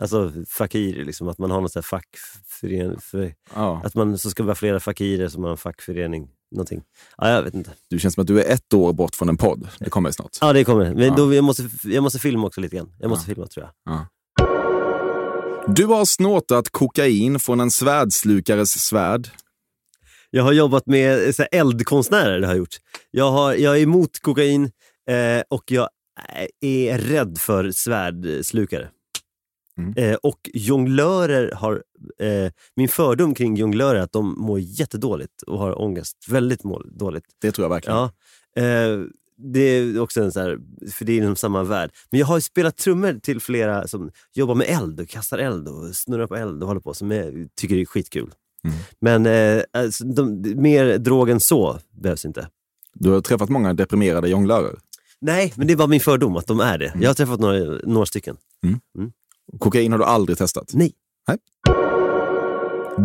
Alltså 0.00 0.32
fakir, 0.48 1.04
liksom, 1.04 1.28
att 1.28 1.38
man 1.38 1.50
har 1.50 1.60
här 1.74 1.82
fackförening. 1.82 3.00
För, 3.00 3.34
Ja. 3.54 3.82
att 3.84 3.94
man 3.94 4.18
så 4.18 4.30
ska 4.30 4.42
vara 4.42 4.54
flera 4.54 4.80
fakirer 4.80 5.28
som 5.28 5.44
har 5.44 5.50
en 5.50 5.56
fackförening. 5.56 6.28
Någonting. 6.50 6.82
Ja, 7.18 7.30
jag 7.30 7.42
vet 7.42 7.54
inte. 7.54 7.70
Du 7.90 7.98
känns 7.98 8.14
som 8.14 8.20
att 8.22 8.26
du 8.26 8.40
är 8.42 8.52
ett 8.54 8.74
år 8.74 8.92
bort 8.92 9.14
från 9.14 9.28
en 9.28 9.36
podd. 9.36 9.68
Det 9.78 9.90
kommer 9.90 10.10
snart. 10.10 10.30
Ja, 10.40 10.52
det 10.52 10.64
kommer. 10.64 10.94
Men 10.94 11.04
Ja. 11.04 11.14
då, 11.16 11.34
jag, 11.34 11.44
måste, 11.44 11.68
jag 11.84 12.02
måste 12.02 12.18
filma 12.18 12.46
också 12.46 12.60
lite 12.60 12.76
grann. 12.76 12.92
Jag 12.98 13.08
måste 13.08 13.26
filma 13.26 13.46
tror 13.46 13.66
jag. 13.84 14.06
Du 15.76 15.84
har 15.86 16.04
snortat 16.04 16.68
kokain 16.70 17.40
från 17.40 17.60
en 17.60 17.70
svärdslukares 17.70 18.70
svärd. 18.70 19.28
Jag 20.30 20.42
har 20.42 20.52
jobbat 20.52 20.86
med 20.86 21.26
eh, 21.26 21.32
så 21.32 21.42
eldkonstnärer. 21.42 22.40
Det 22.40 22.46
har 22.46 22.52
jag, 22.54 22.58
gjort. 22.58 22.76
Jag, 23.10 23.30
har, 23.30 23.54
jag 23.54 23.78
är 23.78 23.82
emot 23.82 24.18
kokain 24.20 24.64
eh, 25.10 25.42
och 25.50 25.70
jag 25.70 25.88
är 26.60 26.98
rädd 26.98 27.38
för 27.38 27.70
svärdslukare. 27.70 28.88
Mm. 29.78 29.94
Eh, 29.96 30.14
och 30.14 30.50
jonglörer 30.54 31.52
har... 31.54 31.82
Eh, 32.18 32.52
min 32.76 32.88
fördom 32.88 33.34
kring 33.34 33.56
jonglörer 33.56 33.94
är 33.94 34.02
att 34.02 34.12
de 34.12 34.34
mår 34.38 34.60
jättedåligt 34.60 35.42
och 35.42 35.58
har 35.58 35.82
ångest. 35.82 36.16
Väldigt 36.28 36.64
må, 36.64 36.82
dåligt. 36.82 37.24
Det 37.40 37.52
tror 37.52 37.64
jag 37.64 37.70
verkligen. 37.70 37.96
Ja, 37.96 38.10
eh, 38.62 39.00
det 39.36 39.60
är 39.60 40.00
också 40.00 40.22
en 40.22 40.32
så 40.32 40.40
här, 40.40 40.58
för 40.92 41.04
det 41.04 41.12
är 41.12 41.16
inom 41.16 41.36
samma 41.36 41.62
värld. 41.62 41.90
Men 42.10 42.20
jag 42.20 42.26
har 42.26 42.36
ju 42.36 42.40
spelat 42.40 42.76
trummor 42.76 43.20
till 43.22 43.40
flera 43.40 43.88
som 43.88 44.10
jobbar 44.34 44.54
med 44.54 44.66
eld 44.68 45.00
och 45.00 45.08
kastar 45.08 45.38
eld 45.38 45.68
och 45.68 45.96
snurrar 45.96 46.26
på 46.26 46.36
eld 46.36 46.62
och 46.62 46.68
håller 46.68 46.80
på, 46.80 46.94
som 46.94 47.10
jag 47.10 47.48
tycker 47.56 47.74
det 47.74 47.80
är 47.80 47.86
skitkul. 47.86 48.30
Mm. 48.64 48.76
Men 49.00 49.26
eh, 49.26 49.62
alltså, 49.72 50.04
de, 50.04 50.54
mer 50.56 50.98
drog 50.98 51.30
än 51.30 51.40
så 51.40 51.78
behövs 51.90 52.24
inte. 52.24 52.48
Du 52.94 53.10
har 53.10 53.20
träffat 53.20 53.48
många 53.48 53.74
deprimerade 53.74 54.28
jonglörer. 54.28 54.78
Nej, 55.20 55.52
men 55.56 55.66
det 55.66 55.72
är 55.72 55.76
bara 55.76 55.88
min 55.88 56.00
fördom 56.00 56.36
att 56.36 56.46
de 56.46 56.60
är 56.60 56.78
det. 56.78 56.92
Jag 57.00 57.10
har 57.10 57.14
träffat 57.14 57.40
några, 57.40 57.78
några 57.84 58.06
stycken. 58.06 58.36
Kokain 59.58 59.92
har 59.92 59.98
du 59.98 60.04
aldrig 60.04 60.38
testat? 60.38 60.70
Nej. 60.74 60.92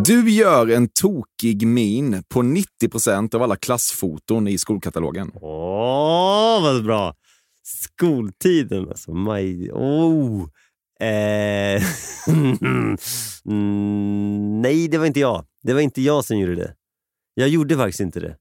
Du 0.03 0.29
gör 0.31 0.67
en 0.67 0.87
tokig 0.87 1.67
min 1.67 2.23
på 2.27 2.41
90% 2.41 3.35
av 3.35 3.43
alla 3.43 3.55
klassfoton 3.55 4.47
i 4.47 4.57
skolkatalogen. 4.57 5.31
Åh, 5.41 6.63
vad 6.63 6.83
bra! 6.83 7.15
Skoltiden 7.63 8.89
alltså. 8.89 9.13
My, 9.13 9.69
oh. 9.71 10.47
eh, 11.01 11.83
mm, 13.45 14.61
nej, 14.61 14.87
det 14.87 14.97
var 14.97 15.05
inte 15.05 15.19
jag. 15.19 15.45
Det 15.63 15.73
var 15.73 15.81
inte 15.81 16.01
jag 16.01 16.25
som 16.25 16.39
gjorde 16.39 16.55
det. 16.55 16.73
Jag 17.33 17.49
gjorde 17.49 17.77
faktiskt 17.77 17.99
inte 17.99 18.19
det. 18.19 18.37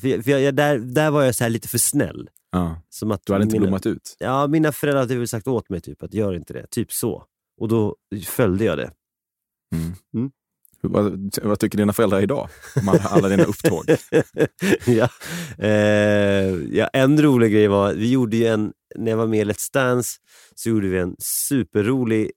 För, 0.00 0.08
jag- 0.08 0.24
för 0.24 0.30
jag, 0.30 0.40
jag, 0.40 0.54
där, 0.56 0.78
där 0.78 1.10
var 1.10 1.22
jag 1.22 1.34
så 1.34 1.44
här 1.44 1.50
lite 1.50 1.68
för 1.68 1.78
snäll. 1.78 2.28
Ja. 2.56 2.82
Som 2.88 3.10
att 3.10 3.22
Du 3.26 3.32
hade 3.32 3.42
inte 3.42 3.54
mina, 3.54 3.62
blommat 3.62 3.86
ut. 3.86 4.16
Ja, 4.18 4.46
mina 4.46 4.72
föräldrar 4.72 5.00
hade 5.00 5.16
väl 5.16 5.28
sagt 5.28 5.46
åt 5.48 5.68
mig 5.70 5.80
typ 5.80 6.02
att 6.02 6.14
gör 6.14 6.34
inte 6.34 6.52
det. 6.52 6.66
Typ 6.70 6.92
så. 6.92 7.24
Och 7.60 7.68
då 7.68 7.96
följde 8.26 8.64
jag 8.64 8.78
det. 8.78 8.90
Hur- 10.82 10.90
Vad, 10.90 11.34
vad 11.42 11.58
tycker 11.58 11.78
dina 11.78 11.92
föräldrar 11.92 12.20
idag? 12.20 12.48
Om 12.80 12.88
alla- 12.88 12.98
alla 13.08 13.28
dina 13.28 13.44
upptåg? 13.44 13.84
ja. 14.86 15.08
Eh, 15.58 16.54
ja, 16.76 16.86
en 16.92 17.22
rolig 17.22 17.52
grej 17.52 17.68
var, 17.68 17.94
vi 17.94 18.10
gjorde 18.10 18.36
ju 18.36 18.46
en, 18.46 18.72
när 18.96 19.10
jag 19.10 19.18
var 19.18 19.26
med 19.26 19.40
i 19.40 19.44
Let's 19.52 19.72
Dance, 19.72 20.18
så 20.54 20.68
gjorde 20.68 20.88
vi 20.88 20.98
en 20.98 21.16
superrolig 21.18 22.30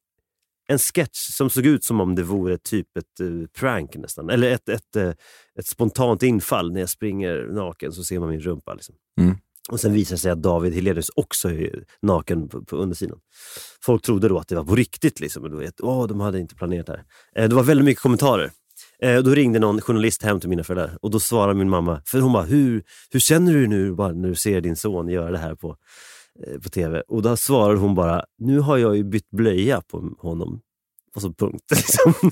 en 0.72 0.80
sketch 0.80 1.17
som 1.38 1.49
såg 1.49 1.65
ut 1.65 1.84
som 1.84 2.01
om 2.01 2.15
det 2.15 2.24
vore 2.24 2.57
typ 2.57 2.97
ett 2.97 3.20
eh, 3.20 3.47
prank 3.59 3.95
nästan. 3.95 4.30
Eller 4.30 4.51
ett, 4.51 4.70
ett, 4.70 4.95
eh, 4.95 5.09
ett 5.59 5.67
spontant 5.67 6.24
infall. 6.24 6.72
När 6.74 6.80
jag 6.80 6.89
springer 6.89 7.47
naken 7.51 7.91
så 7.91 8.03
ser 8.03 8.20
man 8.20 8.30
min 8.30 8.39
rumpa. 8.41 8.74
Liksom. 8.74 8.95
Mm. 9.22 9.36
Och 9.72 9.80
Sen 9.80 9.93
visar 9.93 10.15
det 10.15 10.20
sig 10.20 10.32
att 10.32 10.41
David 10.41 10.74
Hellenius 10.74 11.09
också 11.15 11.49
är 11.51 11.84
naken 12.01 12.49
på, 12.49 12.65
på 12.65 12.76
undersidan. 12.76 13.20
Folk 13.82 14.01
trodde 14.03 14.28
då 14.28 14.38
att 14.38 14.47
det 14.47 14.55
var 14.55 14.63
på 14.63 14.76
riktigt. 14.76 15.20
Liksom. 15.20 15.51
Då 15.51 15.57
vet, 15.57 15.82
åh, 15.82 16.07
de 16.07 16.20
hade 16.20 16.39
inte 16.39 16.55
planerat 16.55 16.86
det 16.86 16.91
här. 16.91 17.03
Eh, 17.43 17.49
det 17.49 17.55
var 17.55 17.63
väldigt 17.63 17.86
mycket 17.86 18.01
kommentarer. 18.01 18.51
Eh, 19.03 19.20
då 19.20 19.32
ringde 19.32 19.59
någon 19.59 19.82
journalist 19.82 20.24
hem 20.24 20.39
till 20.39 20.49
mina 20.49 20.63
föräldrar 20.63 20.97
och 21.01 21.11
då 21.11 21.20
svarade 21.20 21.59
min 21.59 21.70
mamma, 21.70 22.01
för 22.05 22.20
hon 22.20 22.34
bara, 22.34 22.43
hur, 22.43 22.84
hur 23.11 23.20
känner 23.20 23.53
du 23.53 23.67
nu 23.67 23.93
bara 23.93 24.11
när 24.11 24.30
du 24.30 24.36
ser 24.36 24.61
din 24.61 24.76
son 24.76 25.09
göra 25.09 25.32
det 25.32 25.38
här 25.38 25.55
på, 25.55 25.76
eh, 26.47 26.59
på 26.59 26.70
tv? 26.70 27.01
Och 27.07 27.22
då 27.22 27.38
svarade 27.38 27.80
hon 27.80 27.95
bara, 27.95 28.24
nu 28.38 28.59
har 28.59 28.78
jag 28.78 28.97
ju 28.97 29.03
bytt 29.03 29.30
blöja 29.30 29.82
på 29.82 30.15
honom. 30.20 30.61
Och 31.15 31.22
så 31.22 31.34
punkt. 31.34 31.63
Liksom. 31.72 32.32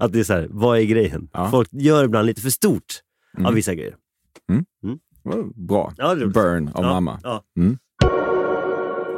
att 0.00 0.12
det 0.12 0.20
är 0.20 0.24
så 0.24 0.32
här, 0.32 0.46
vad 0.50 0.78
är 0.78 0.82
grejen? 0.82 1.28
Ja. 1.32 1.50
Folk 1.50 1.68
gör 1.72 2.04
ibland 2.04 2.26
lite 2.26 2.40
för 2.40 2.50
stort 2.50 3.02
Mm. 3.36 3.46
av 3.46 3.54
vissa 3.54 3.74
grejer. 3.74 3.96
Bra. 5.54 5.92
Ja. 5.96 6.14
Burn 6.14 6.68
av 6.74 6.84
Ja, 6.84 6.90
mamma. 6.92 7.20
Ja. 7.22 7.42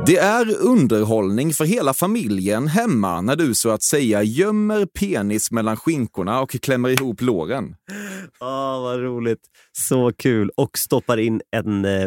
Det 0.06 0.16
är 0.18 0.56
underhållning 0.66 1.52
för 1.52 1.64
hela 1.64 1.94
familjen 1.94 2.66
hemma 2.66 3.20
när 3.20 3.36
du 3.36 3.54
så 3.54 3.70
att 3.70 3.82
säga 3.82 4.22
gömmer 4.22 4.86
penis 4.86 5.50
mellan 5.50 5.76
skinkorna 5.76 6.40
och 6.40 6.50
klämmer 6.50 6.88
ihop 6.88 7.20
låren. 7.20 7.76
Ah, 8.40 8.78
vad 8.80 9.00
roligt. 9.00 9.40
Så 9.78 10.12
kul. 10.12 10.50
Och 10.56 10.78
stoppar 10.78 11.16
in 11.16 11.40
en 11.56 11.84
eh, 11.84 12.02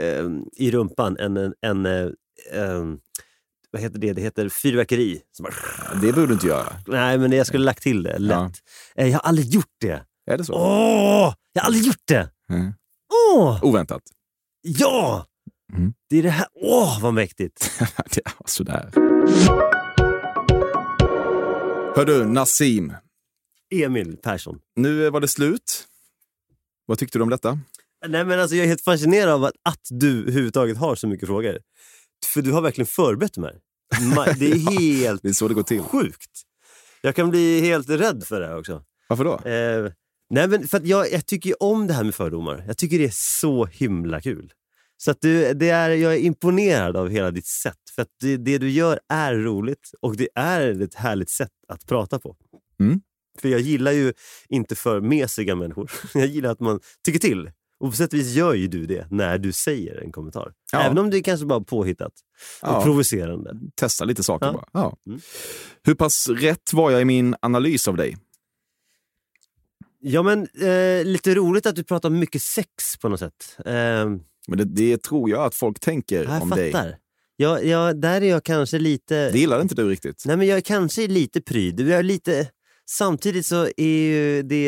eh, 0.00 0.28
i 0.56 0.70
rumpan 0.70 1.16
en, 1.18 1.36
en, 1.66 1.86
eh, 1.86 2.02
eh, 2.52 2.84
vad 3.70 3.82
heter 3.82 3.98
det? 3.98 4.12
Det 4.12 4.22
heter 4.22 4.48
fyrverkeri. 4.48 5.20
Bara, 5.42 5.52
Det 6.00 6.12
borde 6.12 6.26
du 6.26 6.32
inte 6.32 6.46
göra. 6.46 6.72
nej, 6.86 7.18
men 7.18 7.32
jag 7.32 7.46
skulle 7.46 7.64
lagt 7.64 7.82
till 7.82 8.02
det 8.02 8.18
lätt. 8.18 8.36
Ja. 8.36 8.50
Eh, 9.02 9.06
Jag 9.08 9.12
har 9.18 9.28
aldrig 9.28 9.46
gjort 9.48 9.74
det. 9.80 10.02
Är 10.30 10.38
det 10.38 10.44
så? 10.44 10.52
Åh! 10.54 11.34
Jag 11.52 11.62
har 11.62 11.66
aldrig 11.66 11.84
gjort 11.84 12.02
det! 12.08 12.28
Mm. 12.50 12.72
Åh! 13.34 13.64
Oväntat. 13.64 14.02
Ja! 14.62 15.26
Mm. 15.72 15.92
Det 16.10 16.18
är 16.18 16.22
det 16.22 16.30
här. 16.30 16.46
Åh, 16.54 17.02
vad 17.02 17.14
mäktigt! 17.14 17.70
det 18.14 18.22
var 18.38 18.46
sådär. 18.46 18.90
Hör 21.96 22.04
du, 22.04 22.24
Nassim. 22.24 22.92
Emil 23.74 24.16
Persson. 24.22 24.58
Nu 24.76 25.10
var 25.10 25.20
det 25.20 25.28
slut. 25.28 25.86
Vad 26.86 26.98
tyckte 26.98 27.18
du 27.18 27.22
om 27.22 27.28
detta? 27.30 27.58
Nej, 28.06 28.24
men 28.24 28.40
alltså, 28.40 28.56
jag 28.56 28.64
är 28.64 28.68
helt 28.68 28.84
fascinerad 28.84 29.32
av 29.34 29.44
att, 29.44 29.52
att 29.64 29.80
du 29.90 30.20
överhuvudtaget 30.22 30.76
har 30.78 30.94
så 30.94 31.08
mycket 31.08 31.26
frågor. 31.28 31.58
För 32.26 32.42
du 32.42 32.52
har 32.52 32.60
verkligen 32.62 32.86
förberett 32.86 33.36
mig. 33.36 33.60
Ma- 33.94 34.34
Det 34.38 34.50
är 34.50 34.70
helt 34.90 35.22
Det 35.22 35.28
är 35.28 35.32
så 35.32 35.48
det 35.48 35.54
går 35.54 35.62
till. 35.62 35.82
sjukt. 35.82 36.30
Jag 37.02 37.16
kan 37.16 37.30
bli 37.30 37.60
helt 37.60 37.88
rädd 37.88 38.24
för 38.26 38.40
det 38.40 38.46
här 38.46 38.58
också. 38.58 38.82
Varför 39.08 39.24
då? 39.24 39.34
Eh, 39.50 39.92
nej 40.30 40.48
men 40.48 40.68
för 40.68 40.80
jag, 40.84 41.12
jag 41.12 41.26
tycker 41.26 41.48
ju 41.50 41.54
om 41.60 41.86
det 41.86 41.94
här 41.94 42.04
med 42.04 42.14
fördomar. 42.14 42.64
Jag 42.66 42.78
tycker 42.78 42.98
det 42.98 43.04
är 43.04 43.12
så 43.14 43.66
himla 43.66 44.20
kul. 44.20 44.52
Så 44.96 45.10
att 45.10 45.20
du, 45.20 45.54
det 45.54 45.68
är, 45.70 45.90
jag 45.90 46.14
är 46.14 46.18
imponerad 46.18 46.96
av 46.96 47.08
hela 47.08 47.30
ditt 47.30 47.46
sätt. 47.46 47.76
För 47.94 48.02
att 48.02 48.08
det, 48.20 48.36
det 48.36 48.58
du 48.58 48.70
gör 48.70 49.00
är 49.08 49.34
roligt 49.34 49.90
och 50.00 50.16
det 50.16 50.28
är 50.34 50.82
ett 50.82 50.94
härligt 50.94 51.30
sätt 51.30 51.50
att 51.68 51.86
prata 51.86 52.18
på. 52.18 52.36
Mm. 52.80 53.00
För 53.40 53.48
jag 53.48 53.60
gillar 53.60 53.92
ju 53.92 54.12
inte 54.48 54.74
för 54.74 55.00
mesiga 55.00 55.54
människor. 55.56 55.90
Jag 56.14 56.26
gillar 56.26 56.50
att 56.50 56.60
man 56.60 56.80
tycker 57.04 57.18
till. 57.18 57.50
Och 57.80 57.90
på 57.90 57.96
sätt 57.96 58.12
och 58.12 58.18
vis 58.18 58.34
gör 58.34 58.54
ju 58.54 58.68
du 58.68 58.86
det 58.86 59.06
när 59.10 59.38
du 59.38 59.52
säger 59.52 60.00
en 60.02 60.12
kommentar. 60.12 60.52
Ja. 60.72 60.82
Även 60.82 60.98
om 60.98 61.10
det 61.10 61.16
är 61.18 61.22
kanske 61.22 61.46
bara 61.46 61.60
påhittat 61.60 62.12
och 62.62 62.68
Ja. 62.68 62.82
provocerande. 62.82 63.54
Testa 63.74 64.04
lite 64.04 64.22
saker 64.22 64.46
Ja. 64.46 64.52
bara. 64.52 64.66
Ja. 64.72 64.96
Mm. 65.06 65.20
Hur 65.82 65.94
pass 65.94 66.28
rätt 66.28 66.72
var 66.72 66.90
jag 66.90 67.00
i 67.00 67.04
min 67.04 67.34
analys 67.42 67.88
av 67.88 67.96
dig? 67.96 68.16
Ja 70.00 70.22
men 70.22 70.48
eh, 70.60 71.04
lite 71.04 71.34
roligt 71.34 71.66
att 71.66 71.76
du 71.76 71.84
pratar 71.84 72.10
mycket 72.10 72.42
sex 72.42 72.96
på 73.00 73.08
något 73.08 73.20
sätt. 73.20 73.56
Eh, 73.58 73.72
Men 74.48 74.58
det, 74.58 74.64
det 74.64 75.02
tror 75.02 75.30
jag 75.30 75.44
att 75.44 75.54
folk 75.54 75.80
tänker 75.80 76.24
jag 76.24 76.42
om 76.42 76.48
fattar. 76.50 76.84
dig. 76.84 76.96
Jag, 77.36 77.64
jag, 77.66 78.00
där 78.00 78.20
är 78.20 78.28
jag 78.28 78.44
kanske 78.44 78.78
lite... 78.78 79.30
Det 79.30 79.38
gillar 79.38 79.60
inte 79.62 79.74
du 79.74 79.88
riktigt. 79.88 80.22
Nej 80.26 80.36
men 80.36 80.46
jag 80.46 80.56
är 80.56 80.60
kanske 80.62 81.06
lite 81.06 81.40
pryd. 81.40 81.80
Jag 81.80 81.98
är 81.98 82.02
lite... 82.02 82.48
Samtidigt 82.90 83.46
så 83.46 83.68
är 83.76 83.86
ju 84.08 84.42
det... 84.42 84.64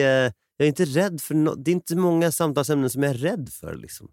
Jag 0.57 0.65
är 0.65 0.69
inte 0.69 0.85
rädd 0.85 1.21
för 1.21 1.35
no... 1.35 1.55
Det 1.55 1.71
är 1.71 1.73
inte 1.73 1.97
många 1.97 2.33
samtalsämnen 2.33 2.91
som 2.91 3.03
jag 3.03 3.11
är 3.11 3.19
rädd 3.19 3.49
för. 3.61 3.75
Liksom. 3.77 4.09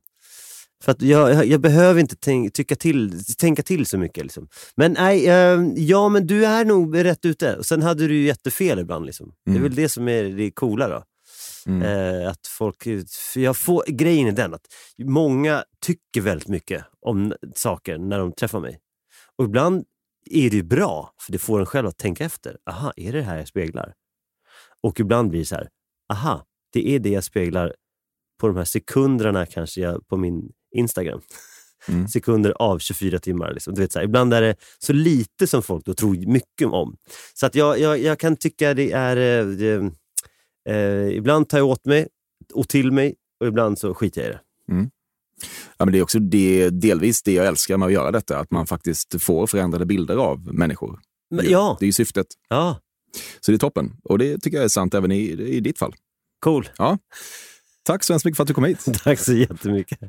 För 0.83 0.91
att 0.91 1.01
jag, 1.01 1.45
jag, 1.45 1.61
behöver 1.61 1.99
inte 2.01 2.15
tänk, 2.19 2.53
tycka 2.53 2.75
till, 2.75 3.23
tänka 3.37 3.63
till 3.63 3.85
så 3.85 3.97
mycket. 3.97 4.23
Liksom. 4.23 4.47
Men 4.75 4.93
nej, 4.93 5.27
eh, 5.27 5.59
ja 5.75 6.09
men 6.09 6.27
du 6.27 6.45
är 6.45 6.65
nog 6.65 7.03
rätt 7.05 7.25
ute. 7.25 7.55
Och 7.55 7.65
sen 7.65 7.81
hade 7.81 8.07
du 8.07 8.15
ju 8.15 8.25
jättefel 8.25 8.79
ibland. 8.79 9.05
Liksom. 9.05 9.31
Det 9.45 9.51
är 9.51 9.55
Mm. 9.55 9.63
väl 9.63 9.75
det 9.75 9.89
som 9.89 10.07
är 10.07 10.23
det 10.23 10.51
coola 10.51 10.87
då. 10.87 11.03
Mm. 11.69 11.81
Eh, 11.81 12.29
att 12.29 12.47
folk, 12.47 12.87
jag 13.35 13.57
får, 13.57 13.83
grejen 13.87 14.27
är 14.27 14.31
den 14.31 14.53
att 14.53 14.67
många 14.97 15.63
tycker 15.81 16.21
väldigt 16.21 16.47
mycket 16.47 16.85
om 17.01 17.33
saker 17.55 17.97
när 17.97 18.19
de 18.19 18.31
träffar 18.31 18.59
mig. 18.59 18.79
Och 19.37 19.45
ibland 19.45 19.85
är 20.29 20.49
det 20.49 20.55
ju 20.55 20.63
bra, 20.63 21.13
för 21.21 21.31
det 21.31 21.37
får 21.37 21.59
en 21.59 21.65
själv 21.65 21.87
att 21.87 21.97
tänka 21.97 22.25
efter. 22.25 22.57
Aha, 22.69 22.93
är 22.95 23.11
det 23.11 23.17
det 23.17 23.23
här 23.23 23.37
jag 23.37 23.47
speglar? 23.47 23.93
Och 24.83 24.99
ibland 24.99 25.29
blir 25.29 25.39
det 25.39 25.45
så 25.45 25.55
här, 25.55 25.69
aha, 26.13 26.45
det 26.73 26.89
är 26.89 26.99
det 26.99 27.09
jag 27.09 27.23
speglar 27.23 27.75
på 28.39 28.47
de 28.47 28.57
här 28.57 28.65
sekunderna 28.65 29.45
kanske 29.45 29.81
jag, 29.81 30.07
på 30.07 30.17
min 30.17 30.51
Instagram. 30.75 31.21
Mm. 31.87 32.07
Sekunder 32.07 32.51
av 32.51 32.79
24 32.79 33.19
timmar. 33.19 33.53
Liksom. 33.53 33.73
Du 33.73 33.81
vet, 33.81 33.91
så 33.91 33.99
här, 33.99 34.05
ibland 34.05 34.33
är 34.33 34.41
det 34.41 34.55
så 34.79 34.93
lite 34.93 35.47
som 35.47 35.63
folk 35.63 35.85
då 35.85 35.93
tror 35.93 36.27
mycket 36.27 36.67
om. 36.67 36.97
Så 37.33 37.45
att 37.45 37.55
jag, 37.55 37.79
jag, 37.79 37.99
jag 37.99 38.19
kan 38.19 38.35
tycka 38.35 38.73
det 38.73 38.91
är... 38.91 39.17
Eh, 39.17 39.91
eh, 40.69 41.17
ibland 41.17 41.49
tar 41.49 41.57
jag 41.57 41.67
åt 41.67 41.85
mig 41.85 42.07
och 42.53 42.67
till 42.69 42.91
mig 42.91 43.15
och 43.39 43.47
ibland 43.47 43.79
så 43.79 43.93
skiter 43.93 44.21
jag 44.21 44.29
i 44.29 44.33
det. 44.33 44.39
Ja, 45.77 45.85
men 45.85 45.91
det 45.91 45.97
är 45.97 46.03
också 46.03 46.19
det, 46.19 46.69
delvis 46.69 47.23
det 47.23 47.33
jag 47.33 47.47
älskar 47.47 47.77
med 47.77 47.85
att 47.85 47.91
göra 47.91 48.11
detta, 48.11 48.39
att 48.39 48.51
man 48.51 48.67
faktiskt 48.67 49.21
får 49.21 49.47
förändrade 49.47 49.85
bilder 49.85 50.15
av 50.15 50.53
människor. 50.53 50.99
Men, 51.31 51.45
ja. 51.49 51.77
Det 51.79 51.85
är 51.85 51.87
ju 51.87 51.93
syftet. 51.93 52.27
ja, 52.49 52.79
Så 53.39 53.51
det 53.51 53.55
är 53.55 53.59
toppen. 53.59 53.91
Och 54.03 54.17
det 54.17 54.37
tycker 54.37 54.57
jag 54.57 54.63
är 54.63 54.69
sant 54.69 54.93
även 54.93 55.11
i, 55.11 55.21
i 55.31 55.59
ditt 55.59 55.79
fall. 55.79 55.95
cool. 56.39 56.69
Ja. 56.77 56.97
Tack 57.83 58.03
så 58.03 58.13
hemskt 58.13 58.25
mycket 58.25 58.37
för 58.37 58.43
att 58.43 58.47
du 58.47 58.53
kom 58.53 58.63
hit. 58.63 58.85
Tack 59.03 59.19
så 59.19 59.33
jättemycket. 59.33 59.99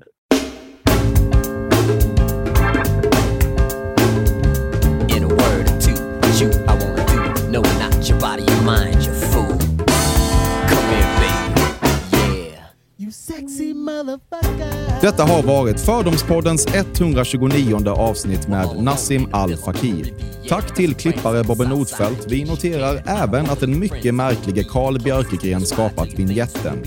Detta 15.01 15.25
har 15.25 15.43
varit 15.43 15.81
Fördomspoddens 15.81 16.67
129 16.75 17.89
avsnitt 17.89 18.49
med 18.49 18.69
Nassim 18.83 19.29
Al 19.33 19.57
Fakir. 19.57 20.15
Tack 20.49 20.75
till 20.75 20.95
klippare 20.95 21.45
Bobbe 21.45 21.69
Nordfeldt. 21.69 22.27
Vi 22.29 22.45
noterar 22.45 23.03
även 23.07 23.51
att 23.51 23.61
den 23.61 23.79
mycket 23.79 24.15
märklige 24.15 24.65
Carl 24.65 25.03
Björkegren 25.03 25.61
skapat 25.61 26.09
vignetten. 26.19 26.85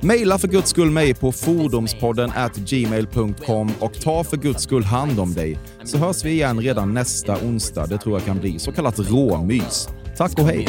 Maila 0.00 0.38
för 0.38 0.48
guds 0.48 0.70
skull 0.70 0.90
mig 0.90 1.14
på 1.14 1.32
fordomspodden 1.32 2.32
at 2.36 2.56
gmail.com 2.56 3.70
och 3.78 3.94
ta 3.94 4.24
för 4.24 4.36
guds 4.36 4.62
skull 4.62 4.84
hand 4.84 5.20
om 5.20 5.34
dig. 5.34 5.58
Så 5.84 5.98
hörs 5.98 6.24
vi 6.24 6.30
igen 6.30 6.60
redan 6.60 6.94
nästa 6.94 7.36
onsdag. 7.36 7.86
Det 7.86 7.98
tror 7.98 8.18
jag 8.18 8.26
kan 8.26 8.38
bli 8.38 8.58
så 8.58 8.72
kallat 8.72 8.98
råmys. 8.98 9.88
Tack 10.16 10.38
och 10.38 10.46
hej! 10.46 10.68